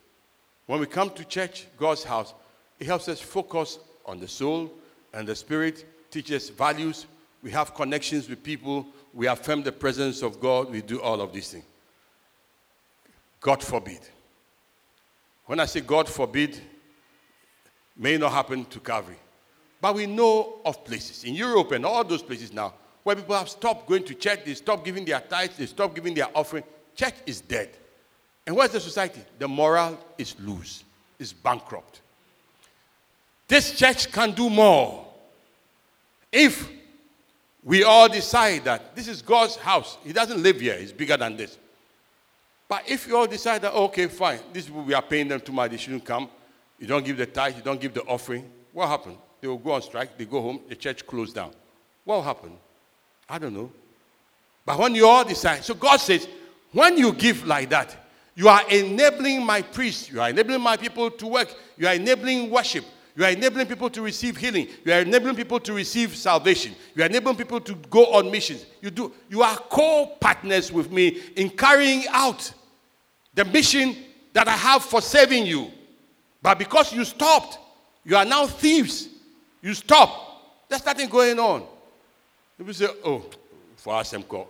When 0.67 0.81
we 0.81 0.87
come 0.87 1.11
to 1.11 1.25
church, 1.25 1.67
God's 1.77 2.05
house, 2.05 2.35
it 2.79 2.87
helps 2.87 3.09
us 3.09 3.21
focus 3.21 3.79
on 4.07 4.21
the 4.21 4.29
soul 4.29 4.71
and 5.13 5.27
the 5.27 5.35
spirit, 5.35 5.85
teaches 6.11 6.49
values. 6.51 7.07
We 7.43 7.51
have 7.51 7.75
connections 7.75 8.29
with 8.29 8.43
people 8.43 8.87
we 9.15 9.27
affirm 9.27 9.63
the 9.63 9.73
presence 9.73 10.23
of 10.23 10.41
God, 10.41 10.71
we 10.71 10.83
do 10.83 11.01
all 11.01 11.21
of 11.21 11.33
these 11.33 11.51
things. 11.51 11.65
God 13.41 13.63
forbid. 13.63 14.01
When 15.47 15.61
I 15.61 15.65
say 15.65 15.81
God 15.81 16.09
forbid, 16.09 16.61
may 17.97 18.17
not 18.17 18.33
happen 18.33 18.65
to 18.67 18.81
Calvary. 18.81 19.17
But 19.81 19.95
we 19.95 20.07
know 20.07 20.61
of 20.65 20.85
places 20.85 21.25
in 21.25 21.35
Europe 21.35 21.73
and 21.73 21.87
all 21.87 22.05
those 22.05 22.23
places 22.23 22.53
now 22.53 22.75
where 23.03 23.17
people 23.17 23.37
have 23.37 23.49
stopped 23.49 23.89
going 23.89 24.05
to 24.05 24.15
church, 24.15 24.45
they 24.45 24.55
stopped 24.55 24.85
giving 24.85 25.05
their 25.05 25.21
tithes, 25.21 25.57
they 25.57 25.67
stopped 25.67 25.95
giving 25.95 26.15
their 26.15 26.29
offering. 26.35 26.65
Church 26.95 27.15
is 27.27 27.41
dead. 27.41 27.71
And 28.49 28.57
what's 28.57 28.73
the 28.73 28.81
society? 28.81 29.21
The 29.39 29.47
moral 29.47 30.01
is 30.17 30.35
loose, 30.41 30.83
is 31.19 31.35
bankrupt. 31.35 32.01
This 33.47 33.77
church 33.77 34.11
can 34.11 34.33
do 34.33 34.49
more 34.49 35.07
if 36.33 36.67
we 37.63 37.85
all 37.85 38.09
decide 38.09 38.65
that 38.65 38.97
this 38.97 39.07
is 39.07 39.21
God's 39.21 39.57
house. 39.57 39.99
He 40.03 40.15
doesn't 40.15 40.43
live 40.43 40.63
here, 40.63 40.79
he's 40.79 40.93
bigger 40.93 41.19
than 41.19 41.37
this. 41.37 41.59
But 42.71 42.89
if 42.89 43.07
you 43.07 43.19
all 43.19 43.27
decide 43.27 43.61
that, 43.61 43.75
okay, 43.75 44.07
fine, 44.07 44.41
these 44.51 44.65
people, 44.65 44.83
we 44.83 44.95
are 44.95 45.03
paying 45.03 45.29
them 45.29 45.41
too 45.41 45.53
much, 45.53 45.71
they 45.71 45.77
shouldn't 45.77 46.07
come. 46.07 46.31
You 46.79 46.87
don't 46.87 47.05
give 47.05 47.19
the 47.19 47.27
tithe, 47.27 47.57
you 47.57 47.63
don't 47.63 47.79
give 47.79 47.93
the 47.93 48.03
offering. 48.05 48.51
What 48.73 48.89
happened? 48.89 49.19
They 49.43 49.49
will 49.49 49.59
go 49.59 49.73
on 49.73 49.83
strike, 49.83 50.17
they 50.17 50.25
go 50.25 50.41
home, 50.41 50.61
the 50.71 50.75
church 50.75 51.07
closed 51.07 51.35
down. 51.35 51.51
What 52.03 52.23
happened? 52.23 52.57
I 53.29 53.39
don't 53.39 53.53
know. 53.53 53.71
But 54.65 54.79
when 54.79 54.95
you 54.95 55.07
all 55.07 55.25
decide, 55.25 55.67
so 55.67 55.75
God 55.75 55.99
says, 55.99 56.27
when 56.73 56.97
you 56.97 57.13
give 57.13 57.47
like 57.47 57.69
that, 57.69 58.08
you 58.39 58.49
are 58.49 58.63
enabling 58.71 59.45
my 59.45 59.63
priests, 59.63 60.09
you 60.13 60.21
are 60.21 60.31
enabling 60.31 60.61
my 60.61 60.77
people 60.77 61.11
to 61.11 61.27
work, 61.27 61.53
you 61.77 61.89
are 61.89 61.95
enabling 61.95 62.49
worship, 62.49 62.85
you 63.17 63.25
are 63.25 63.31
enabling 63.31 63.67
people 63.67 63.91
to 63.91 64.01
receive 64.01 64.37
healing. 64.37 64.69
You 64.85 64.93
are 64.93 65.01
enabling 65.01 65.35
people 65.35 65.59
to 65.59 65.73
receive 65.73 66.15
salvation. 66.15 66.77
You 66.95 67.03
are 67.03 67.07
enabling 67.07 67.35
people 67.35 67.61
to 67.63 67.75
go 67.91 68.07
on 68.15 68.31
missions. 68.31 68.65
You 68.81 68.91
do 68.93 69.13
you 69.29 69.43
are 69.43 69.57
co-partners 69.57 70.71
with 70.71 70.93
me 70.93 71.21
in 71.35 71.51
carrying 71.51 72.05
out 72.11 72.53
the 73.35 73.45
mission 73.45 73.97
that 74.35 74.47
I 74.47 74.53
have 74.53 74.85
for 74.85 75.03
saving 75.03 75.47
you. 75.47 75.73
But 76.41 76.61
because 76.61 76.93
you 76.93 77.05
stopped, 77.05 77.59
you 78.05 78.15
are 78.17 78.25
now 78.25 78.47
thieves. 78.47 79.09
You 79.63 79.75
stop. 79.75 80.69
There's 80.69 80.87
nothing 80.87 81.09
going 81.09 81.41
on. 81.41 81.65
People 82.57 82.73
say, 82.73 82.87
oh, 83.05 83.25
for 83.79 83.97
us, 83.97 84.15
call. 84.29 84.49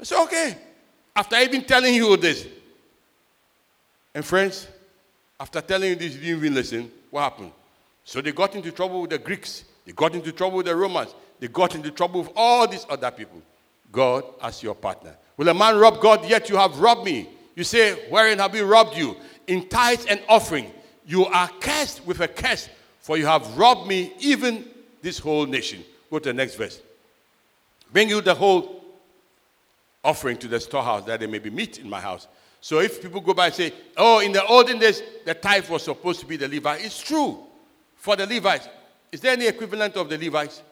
I 0.00 0.02
say, 0.02 0.20
okay. 0.24 0.58
After 1.14 1.36
even 1.36 1.62
telling 1.62 1.94
you 1.94 2.16
this. 2.16 2.48
And 4.14 4.24
friends, 4.24 4.66
after 5.38 5.60
telling 5.60 5.90
you 5.90 5.96
this, 5.96 6.14
you 6.14 6.20
didn't 6.20 6.36
even 6.38 6.54
listen. 6.54 6.82
Eh, 6.82 6.88
what 7.10 7.22
happened? 7.22 7.52
So 8.04 8.20
they 8.20 8.32
got 8.32 8.54
into 8.54 8.70
trouble 8.72 9.02
with 9.02 9.10
the 9.10 9.18
Greeks. 9.18 9.64
They 9.86 9.92
got 9.92 10.14
into 10.14 10.32
trouble 10.32 10.58
with 10.58 10.66
the 10.66 10.76
Romans. 10.76 11.14
They 11.38 11.48
got 11.48 11.74
into 11.74 11.90
trouble 11.90 12.22
with 12.22 12.32
all 12.36 12.68
these 12.68 12.84
other 12.88 13.10
people. 13.10 13.40
God 13.92 14.24
as 14.42 14.62
your 14.62 14.74
partner. 14.74 15.16
Will 15.36 15.48
a 15.48 15.54
man 15.54 15.78
rob 15.78 16.00
God? 16.00 16.28
Yet 16.28 16.48
you 16.48 16.56
have 16.56 16.78
robbed 16.78 17.04
me. 17.04 17.28
You 17.54 17.64
say, 17.64 17.94
Wherein 18.10 18.38
have 18.38 18.52
we 18.52 18.60
robbed 18.60 18.96
you? 18.96 19.16
In 19.46 19.68
tithes 19.68 20.06
and 20.06 20.20
offering. 20.28 20.70
You 21.06 21.26
are 21.26 21.48
cursed 21.60 22.06
with 22.06 22.20
a 22.20 22.28
curse, 22.28 22.68
for 23.00 23.16
you 23.16 23.26
have 23.26 23.56
robbed 23.56 23.88
me, 23.88 24.12
even 24.20 24.64
this 25.02 25.18
whole 25.18 25.46
nation. 25.46 25.82
Go 26.10 26.18
to 26.18 26.28
the 26.28 26.34
next 26.34 26.54
verse. 26.54 26.80
Bring 27.92 28.08
you 28.08 28.20
the 28.20 28.34
whole 28.34 28.84
offering 30.04 30.36
to 30.38 30.48
the 30.48 30.60
storehouse 30.60 31.04
that 31.06 31.20
there 31.20 31.28
may 31.28 31.38
be 31.38 31.50
meat 31.50 31.78
in 31.78 31.88
my 31.88 32.00
house. 32.00 32.28
So 32.60 32.80
if 32.80 33.02
people 33.02 33.20
go 33.20 33.32
by 33.32 33.46
and 33.46 33.54
say, 33.54 33.72
Oh, 33.96 34.20
in 34.20 34.32
the 34.32 34.44
olden 34.44 34.78
days, 34.78 35.02
the 35.24 35.34
tithe 35.34 35.68
was 35.68 35.84
supposed 35.84 36.20
to 36.20 36.26
be 36.26 36.36
the 36.36 36.48
Levi, 36.48 36.76
it's 36.76 37.00
true 37.00 37.38
for 37.96 38.16
the 38.16 38.26
Levites. 38.26 38.68
Is 39.12 39.20
there 39.20 39.32
any 39.32 39.46
equivalent 39.46 39.96
of 39.96 40.08
the 40.08 40.18
Levites? 40.18 40.62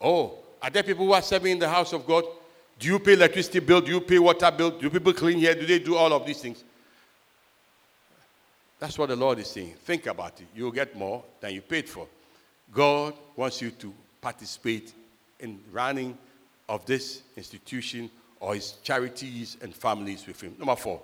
Oh, 0.00 0.38
are 0.60 0.70
there 0.70 0.82
people 0.82 1.06
who 1.06 1.12
are 1.12 1.22
serving 1.22 1.52
in 1.52 1.58
the 1.58 1.68
house 1.68 1.92
of 1.92 2.06
God? 2.06 2.24
Do 2.78 2.88
you 2.88 2.98
pay 2.98 3.12
electricity 3.12 3.60
bill? 3.60 3.80
Do 3.80 3.92
you 3.92 4.00
pay 4.00 4.18
water 4.18 4.50
bill? 4.50 4.70
Do 4.70 4.90
people 4.90 5.12
clean 5.12 5.38
here? 5.38 5.54
Do 5.54 5.66
they 5.66 5.78
do 5.78 5.96
all 5.96 6.12
of 6.12 6.26
these 6.26 6.40
things? 6.40 6.64
That's 8.78 8.98
what 8.98 9.08
the 9.08 9.16
Lord 9.16 9.38
is 9.38 9.48
saying. 9.48 9.74
Think 9.84 10.06
about 10.06 10.40
it. 10.40 10.46
You'll 10.54 10.72
get 10.72 10.96
more 10.96 11.22
than 11.40 11.54
you 11.54 11.60
paid 11.60 11.88
for. 11.88 12.06
God 12.72 13.14
wants 13.36 13.62
you 13.62 13.70
to 13.70 13.94
participate 14.20 14.92
in 15.40 15.60
running 15.70 16.18
of 16.68 16.84
this 16.84 17.22
institution 17.36 18.10
or 18.40 18.54
his 18.54 18.72
charities 18.82 19.56
and 19.62 19.74
families 19.74 20.26
with 20.26 20.40
him. 20.40 20.54
Number 20.58 20.76
four, 20.76 21.00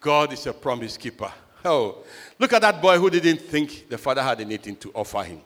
God 0.00 0.32
is 0.32 0.46
a 0.46 0.52
promise 0.52 0.96
keeper. 0.96 1.32
Oh, 1.64 2.04
look 2.38 2.52
at 2.52 2.62
that 2.62 2.82
boy 2.82 2.98
who 2.98 3.08
didn't 3.08 3.40
think 3.40 3.88
the 3.88 3.96
father 3.96 4.22
had 4.22 4.40
anything 4.40 4.76
to 4.76 4.90
offer 4.94 5.22
him. 5.22 5.40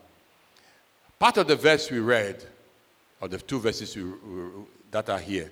Part 1.18 1.36
of 1.36 1.46
the 1.46 1.56
verse 1.56 1.90
we 1.90 2.00
read, 2.00 2.44
or 3.20 3.28
the 3.28 3.38
two 3.38 3.58
verses 3.58 3.94
we, 3.96 4.02
we, 4.04 4.50
that 4.90 5.08
are 5.08 5.18
here, 5.18 5.50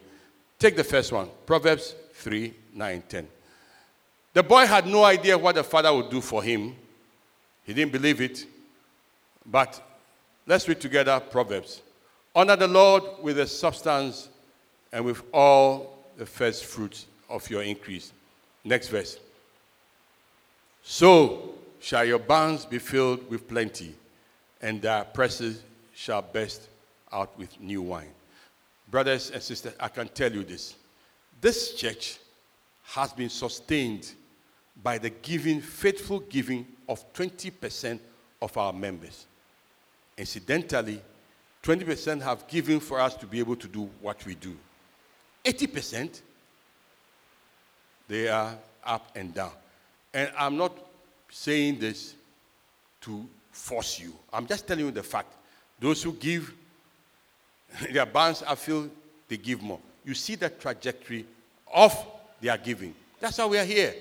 take 0.59 0.76
the 0.76 0.84
first 0.84 1.12
one 1.12 1.28
Proverbs 1.44 1.94
3 2.14 2.52
9 2.74 3.02
10. 3.09 3.28
The 4.32 4.42
boy 4.42 4.66
had 4.66 4.86
no 4.86 5.04
idea 5.04 5.38
what 5.38 5.54
the 5.54 5.64
father 5.64 5.92
would 5.94 6.11
do 6.11 6.20
for 6.20 6.42
him, 6.42 6.74
he 7.64 7.74
didn't 7.74 7.92
believe 7.92 8.20
it. 8.20 8.46
But 9.44 9.80
let's 10.46 10.68
read 10.68 10.80
together 10.80 11.20
Proverbs. 11.20 11.82
Honor 12.34 12.57
the 12.57 12.68
Lord 12.68 13.02
with 13.22 13.36
the 13.36 13.46
substance 13.46 14.28
and 14.92 15.04
with 15.04 15.22
all 15.32 16.04
the 16.16 16.26
first 16.26 16.64
fruits 16.64 17.07
of 17.28 17.48
your 17.50 17.62
increase. 17.62 18.12
Next 18.66 18.88
verse. 18.88 19.16
So 20.82 21.54
shall 21.78 22.04
your 22.04 22.18
barns 22.18 22.66
be 22.66 22.80
filled 22.80 23.30
with 23.30 23.46
plenty, 23.46 23.94
and 24.60 24.82
their 24.82 25.04
presses 25.04 25.62
shall 25.94 26.20
burst 26.20 26.68
out 27.12 27.38
with 27.38 27.60
new 27.60 27.80
wine. 27.80 28.10
Brothers 28.90 29.30
and 29.30 29.40
sisters, 29.40 29.74
I 29.78 29.86
can 29.86 30.08
tell 30.08 30.32
you 30.32 30.42
this. 30.42 30.74
This 31.40 31.74
church 31.74 32.18
has 32.86 33.12
been 33.12 33.28
sustained 33.28 34.12
by 34.82 34.98
the 34.98 35.10
giving, 35.10 35.60
faithful 35.60 36.20
giving 36.20 36.66
of 36.88 37.12
20% 37.12 38.00
of 38.42 38.56
our 38.56 38.72
members. 38.72 39.26
Incidentally, 40.18 41.00
20% 41.62 42.20
have 42.20 42.48
given 42.48 42.80
for 42.80 42.98
us 42.98 43.14
to 43.14 43.26
be 43.26 43.38
able 43.38 43.56
to 43.56 43.68
do 43.68 43.88
what 44.00 44.24
we 44.26 44.34
do. 44.34 44.56
80%, 45.44 46.20
they 48.09 48.28
are 48.28 48.57
up 48.84 49.11
and 49.16 49.34
down. 49.34 49.52
And 50.14 50.30
I'm 50.38 50.57
not 50.57 50.72
saying 51.30 51.78
this 51.78 52.14
to 53.02 53.26
force 53.50 54.00
you. 54.00 54.14
I'm 54.32 54.46
just 54.46 54.66
telling 54.66 54.86
you 54.86 54.90
the 54.90 55.02
fact. 55.02 55.32
Those 55.78 56.02
who 56.02 56.12
give, 56.12 56.52
their 57.92 58.07
bands, 58.07 58.42
I 58.46 58.54
feel 58.54 58.88
they 59.28 59.36
give 59.36 59.62
more. 59.62 59.80
You 60.04 60.14
see 60.14 60.36
the 60.36 60.48
trajectory 60.48 61.26
of 61.72 61.94
their 62.40 62.57
giving. 62.57 62.94
That's 63.20 63.38
why 63.38 63.46
we 63.46 63.59
are 63.59 63.64
here. 63.64 63.94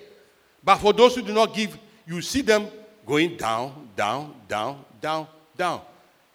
But 0.63 0.77
for 0.77 0.93
those 0.93 1.15
who 1.15 1.21
do 1.21 1.33
not 1.33 1.53
give, 1.53 1.77
you 2.07 2.21
see 2.21 2.41
them 2.41 2.67
going 3.05 3.37
down, 3.37 3.89
down, 3.95 4.33
down, 4.47 4.83
down, 5.01 5.27
down. 5.57 5.81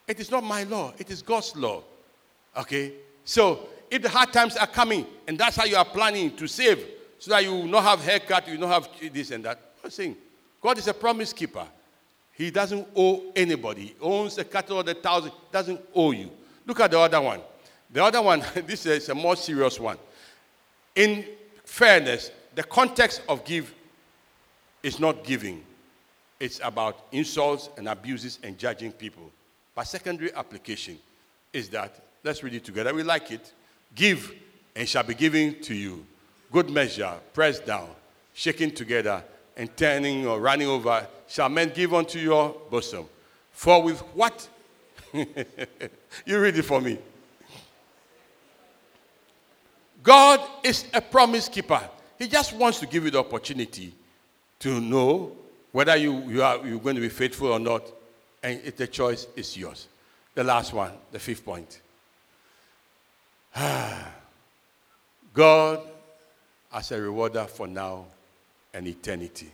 It 0.06 0.18
is 0.18 0.30
not 0.30 0.42
my 0.42 0.64
law, 0.64 0.92
it 0.98 1.10
is 1.10 1.22
God's 1.22 1.54
law. 1.56 1.82
Okay? 2.56 2.92
So, 3.24 3.68
if 3.90 4.02
the 4.02 4.08
hard 4.08 4.32
times 4.32 4.56
are 4.56 4.66
coming 4.66 5.06
and 5.26 5.36
that's 5.36 5.56
how 5.56 5.64
you 5.64 5.76
are 5.76 5.84
planning 5.84 6.34
to 6.36 6.46
save, 6.46 6.84
so 7.20 7.30
that 7.30 7.44
you 7.44 7.52
will 7.52 7.66
not 7.66 7.84
have 7.84 8.02
haircut, 8.02 8.48
you 8.48 8.54
will 8.58 8.66
not 8.66 8.82
have 8.82 9.12
this 9.12 9.30
and 9.30 9.44
that, 9.44 9.60
I'm 9.84 9.90
saying 9.90 10.16
God 10.60 10.78
is 10.78 10.88
a 10.88 10.94
promise 10.94 11.32
keeper. 11.32 11.66
He 12.32 12.50
doesn't 12.50 12.88
owe 12.96 13.30
anybody. 13.36 13.86
He 13.86 13.94
owns 14.00 14.36
the 14.36 14.44
cattle 14.44 14.80
of 14.80 14.86
the 14.86 14.94
thousand, 14.94 15.32
doesn't 15.52 15.80
owe 15.94 16.10
you. 16.10 16.30
Look 16.66 16.80
at 16.80 16.90
the 16.90 16.98
other 16.98 17.20
one. 17.20 17.40
The 17.92 18.02
other 18.02 18.22
one, 18.22 18.42
this 18.66 18.86
is 18.86 19.08
a 19.10 19.14
more 19.14 19.36
serious 19.36 19.78
one. 19.78 19.98
In 20.94 21.26
fairness, 21.64 22.30
the 22.54 22.62
context 22.62 23.22
of 23.28 23.44
give 23.44 23.72
is 24.82 24.98
not 24.98 25.22
giving. 25.22 25.62
It's 26.38 26.60
about 26.64 27.06
insults 27.12 27.68
and 27.76 27.88
abuses 27.88 28.38
and 28.42 28.56
judging 28.56 28.92
people. 28.92 29.30
But 29.74 29.84
secondary 29.84 30.32
application 30.34 30.98
is 31.52 31.68
that, 31.70 32.02
let's 32.24 32.42
read 32.42 32.54
it 32.54 32.64
together. 32.64 32.94
We 32.94 33.02
like 33.02 33.30
it. 33.30 33.52
Give 33.94 34.34
and 34.74 34.88
shall 34.88 35.02
be 35.02 35.14
given 35.14 35.60
to 35.62 35.74
you. 35.74 36.06
Good 36.52 36.70
measure, 36.70 37.14
pressed 37.32 37.66
down, 37.66 37.88
shaking 38.34 38.72
together, 38.72 39.22
and 39.56 39.74
turning 39.76 40.26
or 40.26 40.40
running 40.40 40.68
over, 40.68 41.06
shall 41.28 41.48
men 41.48 41.70
give 41.74 41.94
unto 41.94 42.18
your 42.18 42.56
bosom. 42.70 43.06
For 43.52 43.82
with 43.82 44.00
what? 44.14 44.48
you 45.12 46.40
read 46.40 46.56
it 46.56 46.62
for 46.62 46.80
me. 46.80 46.98
God 50.02 50.40
is 50.64 50.86
a 50.94 51.00
promise 51.00 51.48
keeper. 51.48 51.80
He 52.18 52.26
just 52.26 52.54
wants 52.54 52.80
to 52.80 52.86
give 52.86 53.04
you 53.04 53.10
the 53.10 53.18
opportunity 53.18 53.92
to 54.60 54.80
know 54.80 55.32
whether 55.72 55.96
you, 55.96 56.20
you 56.28 56.42
are 56.42 56.66
you're 56.66 56.80
going 56.80 56.96
to 56.96 57.02
be 57.02 57.08
faithful 57.08 57.48
or 57.48 57.60
not, 57.60 57.84
and 58.42 58.60
the 58.76 58.86
choice 58.86 59.26
is 59.36 59.56
yours. 59.56 59.88
The 60.34 60.44
last 60.44 60.72
one, 60.72 60.92
the 61.12 61.18
fifth 61.18 61.44
point. 61.44 61.80
God 65.34 65.80
as 66.72 66.92
a 66.92 67.00
rewarder 67.00 67.44
for 67.44 67.66
now 67.66 68.04
and 68.72 68.86
eternity. 68.86 69.50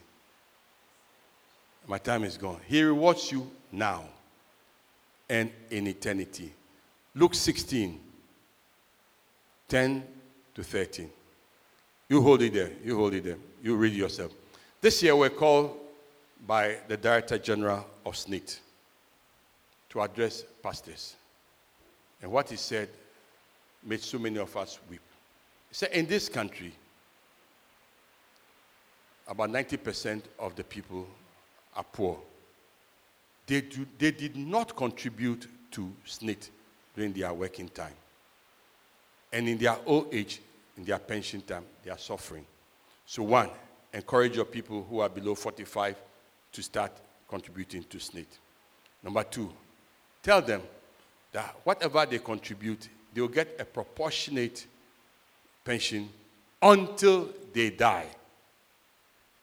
My 1.87 1.99
time 1.99 2.25
is 2.25 2.37
gone. 2.37 2.61
He 2.67 2.83
rewards 2.83 3.31
you 3.31 3.51
now 3.73 4.05
and 5.29 5.51
in 5.71 5.87
eternity. 5.87 6.53
Luke 7.15 7.35
16, 7.35 7.99
10 9.69 10.05
to 10.55 10.63
13. 10.63 11.11
You 12.09 12.23
hold 12.23 12.43
it 12.43 12.53
there. 12.53 12.71
You 12.85 12.97
hold 12.97 13.15
it 13.15 13.25
there. 13.25 13.39
You 13.63 13.77
read 13.77 13.95
yourself. 13.95 14.33
This 14.81 15.03
year 15.03 15.17
we're 15.17 15.31
called 15.31 15.77
by 16.47 16.79
the 16.89 16.97
Director 16.97 17.39
General 17.39 17.87
of 18.05 18.15
SSNIT 18.15 18.59
to 19.91 20.01
address 20.01 20.45
pastors. 20.63 21.17
And 22.23 22.31
what 22.31 22.51
he 22.51 22.57
said 22.57 22.89
made 23.85 24.01
so 24.01 24.19
many 24.19 24.39
of 24.39 24.57
us 24.57 24.79
weep. 24.91 25.01
He 25.69 25.75
said, 25.75 25.91
In 25.93 26.07
this 26.07 26.29
country, 26.29 26.73
about 29.29 29.51
90% 29.51 30.23
of 30.39 30.55
the 30.55 30.65
people 30.65 31.07
are 31.75 31.85
poor. 31.85 32.19
They, 33.47 33.61
do, 33.61 33.87
they 33.99 34.11
did 34.11 34.37
not 34.37 34.75
contribute 34.77 35.47
to 35.73 35.93
SSNIT 36.07 36.51
during 36.95 37.13
their 37.13 37.33
working 37.33 37.69
time. 37.69 37.95
And 39.33 39.49
in 39.49 39.59
their 39.59 39.77
old 39.85 40.13
age, 40.13 40.41
in 40.77 40.85
their 40.85 40.99
pension 40.99 41.43
time, 41.43 41.65
they 41.85 41.91
are 41.91 41.99
suffering. 41.99 42.47
So, 43.05 43.23
one, 43.23 43.51
encourage 43.93 44.37
your 44.37 44.45
people 44.45 44.87
who 44.89 45.01
are 45.01 45.09
below 45.09 45.35
45 45.35 45.97
to 46.53 46.63
start 46.63 46.93
contributing 47.29 47.85
to 47.85 47.99
SSNIT. 47.99 48.27
Number 49.03 49.23
two, 49.25 49.53
tell 50.23 50.43
them 50.43 50.63
that 51.33 51.55
whatever 51.65 52.07
they 52.07 52.19
contribute, 52.19 52.89
they 53.13 53.21
will 53.21 53.29
get 53.29 53.57
a 53.59 53.65
proportionate 53.65 54.67
pension 55.65 56.09
until 56.63 57.29
they 57.53 57.71
die. 57.71 58.07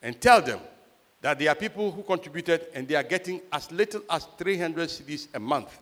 And 0.03 0.21
tell 0.21 0.41
them 0.41 0.59
that 1.21 1.39
there 1.39 1.49
are 1.49 1.55
people 1.55 1.91
who 1.91 2.03
contributed 2.03 2.67
and 2.75 2.87
they 2.87 2.93
are 2.95 3.03
getting 3.03 3.41
as 3.51 3.71
little 3.71 4.03
as 4.09 4.27
300 4.37 4.89
cedis 4.89 5.27
a 5.33 5.39
month, 5.39 5.79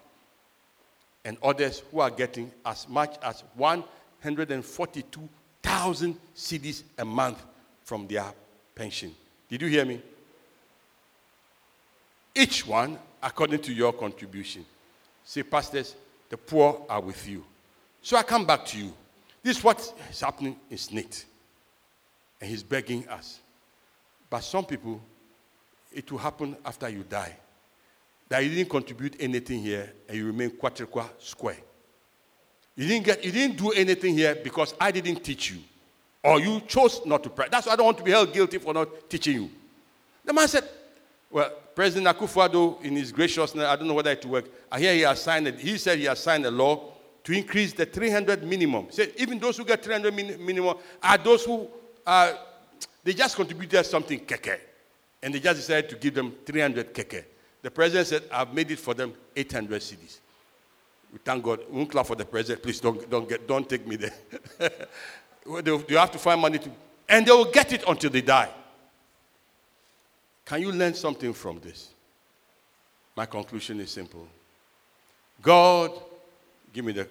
and 1.26 1.38
others 1.44 1.84
who 1.92 2.00
are 2.00 2.10
getting 2.10 2.50
as 2.66 2.88
much 2.88 3.18
as 3.24 3.44
142,000 3.56 6.18
cedis 6.36 6.84
a 6.98 7.06
month 7.06 7.44
from 7.84 8.08
their 8.08 8.34
pension. 8.76 9.14
Did 9.50 9.62
you 9.64 9.68
hear 9.68 9.84
me? 9.84 10.02
each 12.36 12.66
one 12.66 12.98
according 13.22 13.62
to 13.62 13.74
your 13.74 13.94
contribution. 13.94 14.66
Say, 15.24 15.44
pastors, 15.44 15.96
the 16.30 16.38
poor 16.38 16.86
are 16.90 17.02
with 17.02 17.28
you. 17.28 17.44
So 18.02 18.18
I 18.18 18.24
come 18.24 18.46
back 18.46 18.66
to 18.68 18.78
you. 18.78 18.94
This 19.44 19.58
is 19.58 19.64
what 19.64 19.94
is 20.10 20.22
happening 20.22 20.56
in 20.70 20.78
SSNIT. 20.78 21.26
And 22.40 22.50
he's 22.50 22.64
begging 22.64 23.08
us. 23.08 23.40
But 24.32 24.46
some 24.46 24.64
people, 24.64 25.02
it 25.92 26.10
will 26.10 26.18
happen 26.18 26.56
after 26.66 26.88
you 26.88 27.04
die. 27.04 27.36
That 28.30 28.44
you 28.46 28.50
didn't 28.50 28.70
contribute 28.70 29.18
anything 29.20 29.62
here 29.62 29.92
and 30.08 30.18
you 30.18 30.26
remain 30.26 30.52
quadriqua 30.52 31.10
square. 31.20 31.58
You 32.78 32.88
didn't, 32.88 33.06
get, 33.06 33.26
you 33.26 33.32
didn't 33.32 33.58
do 33.58 33.72
anything 33.72 34.16
here 34.16 34.34
because 34.42 34.74
I 34.80 34.90
didn't 34.92 35.22
teach 35.22 35.52
you. 35.52 35.58
Or 36.24 36.40
you 36.40 36.62
chose 36.62 37.06
not 37.06 37.24
to 37.24 37.30
pray. 37.30 37.48
That's 37.52 37.68
why 37.68 37.74
I 37.74 37.76
don't 37.76 37.88
want 37.88 37.98
to 37.98 38.04
be 38.06 38.12
held 38.12 38.32
guilty 38.32 38.58
for 38.58 38.74
not 38.74 39.10
teaching 39.10 39.36
you. 39.36 39.50
The 40.24 40.32
man 40.32 40.48
said, 40.48 40.64
well, 41.30 41.52
President 41.76 42.16
Akufo-Addo, 42.16 42.82
in 42.84 42.96
his 42.96 43.12
graciousness, 43.12 43.66
I 43.66 43.76
don't 43.76 43.88
know 43.90 43.96
whether 43.96 44.12
it 44.12 44.24
will 44.24 44.34
work. 44.34 44.46
I 44.72 44.80
hear 44.80 44.94
he 44.94 45.02
has 45.02 45.22
signed 45.22 45.48
it. 45.48 45.60
He 45.60 45.78
said 45.78 46.00
he 46.00 46.06
has 46.06 46.20
signed 46.20 46.46
a 46.46 46.52
law 46.52 46.94
to 47.26 47.34
increase 47.34 47.74
the 47.74 47.86
300 47.86 48.44
minimum. 48.44 48.86
He 48.86 48.92
said 48.94 49.12
even 49.18 49.40
those 49.40 49.58
who 49.58 49.66
get 49.66 49.84
300 49.84 50.16
min- 50.16 50.46
minimum 50.46 50.78
are 51.04 51.18
those 51.18 51.44
who 51.44 51.68
uh, 52.06 52.34
they 53.04 53.14
just 53.14 53.36
contributed 53.36 53.86
something 53.86 54.20
keke, 54.20 54.60
and 55.22 55.34
they 55.34 55.40
just 55.40 55.60
decided 55.60 55.90
to 55.90 55.96
give 55.96 56.14
them 56.14 56.36
300 56.46 56.94
keke. 56.94 57.24
The 57.62 57.72
president 57.72 58.08
said, 58.08 58.24
"I've 58.32 58.54
made 58.54 58.72
it 58.72 58.80
for 58.80 58.94
them 58.94 59.14
800 59.36 59.82
cedis." 59.82 60.20
We 61.12 61.20
thank 61.24 61.44
God. 61.44 61.60
We 61.70 61.78
won't 61.78 61.92
clap 61.92 62.06
for 62.06 62.16
the 62.16 62.26
president. 62.26 62.64
Please 62.64 62.80
don't, 62.80 63.10
don't, 63.10 63.28
get, 63.28 63.48
don't 63.48 63.68
take 63.68 63.86
me 63.86 63.98
there. 63.98 64.14
you 65.46 65.98
have 65.98 66.12
to 66.12 66.18
find 66.18 66.40
money 66.40 66.58
to, 66.60 66.72
and 67.10 67.26
they 67.26 67.32
will 67.32 67.52
get 67.52 67.74
it 67.74 67.84
until 67.88 68.10
they 68.10 68.22
die. 68.22 68.50
Can 70.46 70.62
you 70.62 70.72
learn 70.72 70.94
something 70.94 71.34
from 71.34 71.60
this? 71.60 71.90
My 73.16 73.26
conclusion 73.26 73.80
is 73.82 73.92
simple. 73.92 74.28
God, 75.42 75.92
give 76.72 76.86
me 76.86 76.94
the. 76.94 77.08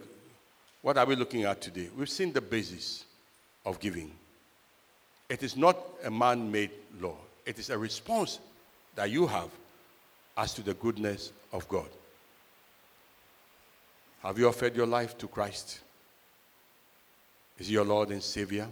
What 0.83 0.97
are 0.97 1.05
we 1.05 1.15
looking 1.15 1.45
at 1.45 1.61
today? 1.61 1.91
We've 1.95 2.09
seen 2.09 2.33
the 2.33 2.41
basis 2.41 3.05
of 3.67 3.79
giving. 3.79 4.11
It 5.31 5.45
is 5.45 5.57
not 5.57 5.79
a 6.05 6.11
man 6.11 6.51
made 6.51 6.73
law, 7.01 7.17
it 7.47 7.59
is 7.59 7.71
a 7.71 7.79
response 7.79 8.41
that 8.97 9.11
you 9.11 9.27
have 9.29 9.49
as 10.37 10.53
to 10.55 10.63
the 10.63 10.75
goodness 10.75 11.33
of 11.53 11.67
God. 11.69 11.89
Have 14.23 14.39
you 14.39 14.49
offered 14.49 14.75
your 14.75 14.87
life 14.87 15.17
to 15.19 15.29
Christ? 15.29 15.81
Is 17.59 17.69
he 17.69 17.75
your 17.75 17.85
Lord 17.85 18.11
and 18.11 18.23
Savior? 18.23 18.67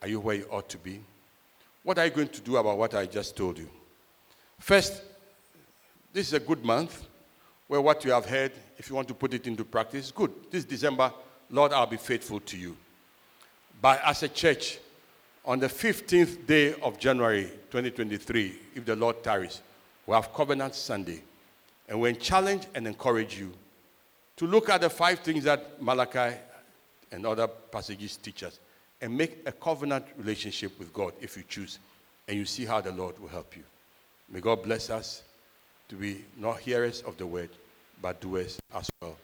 Are 0.00 0.08
you 0.08 0.18
where 0.18 0.36
you 0.36 0.46
ought 0.50 0.68
to 0.70 0.78
be? 0.78 1.00
What 1.82 1.98
are 1.98 2.06
you 2.06 2.10
going 2.10 2.28
to 2.28 2.40
do 2.40 2.56
about 2.56 2.78
what 2.78 2.94
I 2.94 3.04
just 3.04 3.36
told 3.36 3.58
you? 3.58 3.68
First, 4.58 5.02
this 6.12 6.28
is 6.28 6.32
a 6.32 6.40
good 6.40 6.64
month 6.64 7.06
where 7.68 7.80
what 7.80 8.04
you 8.04 8.12
have 8.12 8.24
heard, 8.24 8.52
if 8.78 8.88
you 8.88 8.96
want 8.96 9.08
to 9.08 9.14
put 9.14 9.34
it 9.34 9.46
into 9.46 9.64
practice, 9.64 10.10
good. 10.10 10.32
This 10.50 10.64
December, 10.64 11.12
Lord, 11.50 11.72
I'll 11.72 11.86
be 11.86 11.96
faithful 11.98 12.40
to 12.40 12.56
you. 12.56 12.76
But 13.82 14.00
as 14.04 14.22
a 14.22 14.28
church, 14.28 14.78
on 15.46 15.58
the 15.58 15.66
15th 15.66 16.46
day 16.46 16.74
of 16.80 16.98
January 16.98 17.44
2023, 17.70 18.54
if 18.76 18.84
the 18.84 18.96
Lord 18.96 19.22
tarries, 19.22 19.60
we 20.06 20.14
have 20.14 20.32
Covenant 20.32 20.74
Sunday. 20.74 21.22
And 21.88 22.00
we 22.00 22.14
challenge 22.14 22.66
and 22.74 22.86
encourage 22.86 23.38
you 23.38 23.52
to 24.36 24.46
look 24.46 24.70
at 24.70 24.80
the 24.80 24.88
five 24.88 25.20
things 25.20 25.44
that 25.44 25.82
Malachi 25.82 26.34
and 27.12 27.26
other 27.26 27.46
passages 27.46 28.16
teach 28.16 28.42
us 28.42 28.58
and 29.02 29.14
make 29.16 29.42
a 29.44 29.52
covenant 29.52 30.06
relationship 30.16 30.78
with 30.78 30.92
God 30.94 31.12
if 31.20 31.36
you 31.36 31.44
choose. 31.46 31.78
And 32.26 32.38
you 32.38 32.46
see 32.46 32.64
how 32.64 32.80
the 32.80 32.90
Lord 32.90 33.18
will 33.18 33.28
help 33.28 33.54
you. 33.54 33.62
May 34.30 34.40
God 34.40 34.62
bless 34.62 34.88
us 34.88 35.22
to 35.90 35.94
be 35.94 36.24
not 36.38 36.58
hearers 36.60 37.02
of 37.02 37.18
the 37.18 37.26
word, 37.26 37.50
but 38.00 38.18
doers 38.22 38.58
as 38.74 38.90
well. 39.02 39.16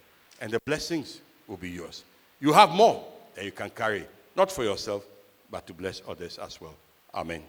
And 0.43 0.53
the 0.53 0.61
blessings 0.67 1.23
will 1.47 1.57
be 1.57 1.71
yours. 1.71 2.05
You 2.41 2.53
have 2.53 2.71
more 2.71 3.03
that 3.35 3.45
you 3.47 3.53
can 3.53 3.71
carry, 3.71 4.05
not 4.37 4.53
for 4.53 4.65
yourself, 4.65 5.05
but 5.51 5.67
to 5.67 5.75
bless 5.75 6.03
others 6.07 6.39
as 6.39 6.61
well. 6.61 6.77
Amen. 7.15 7.43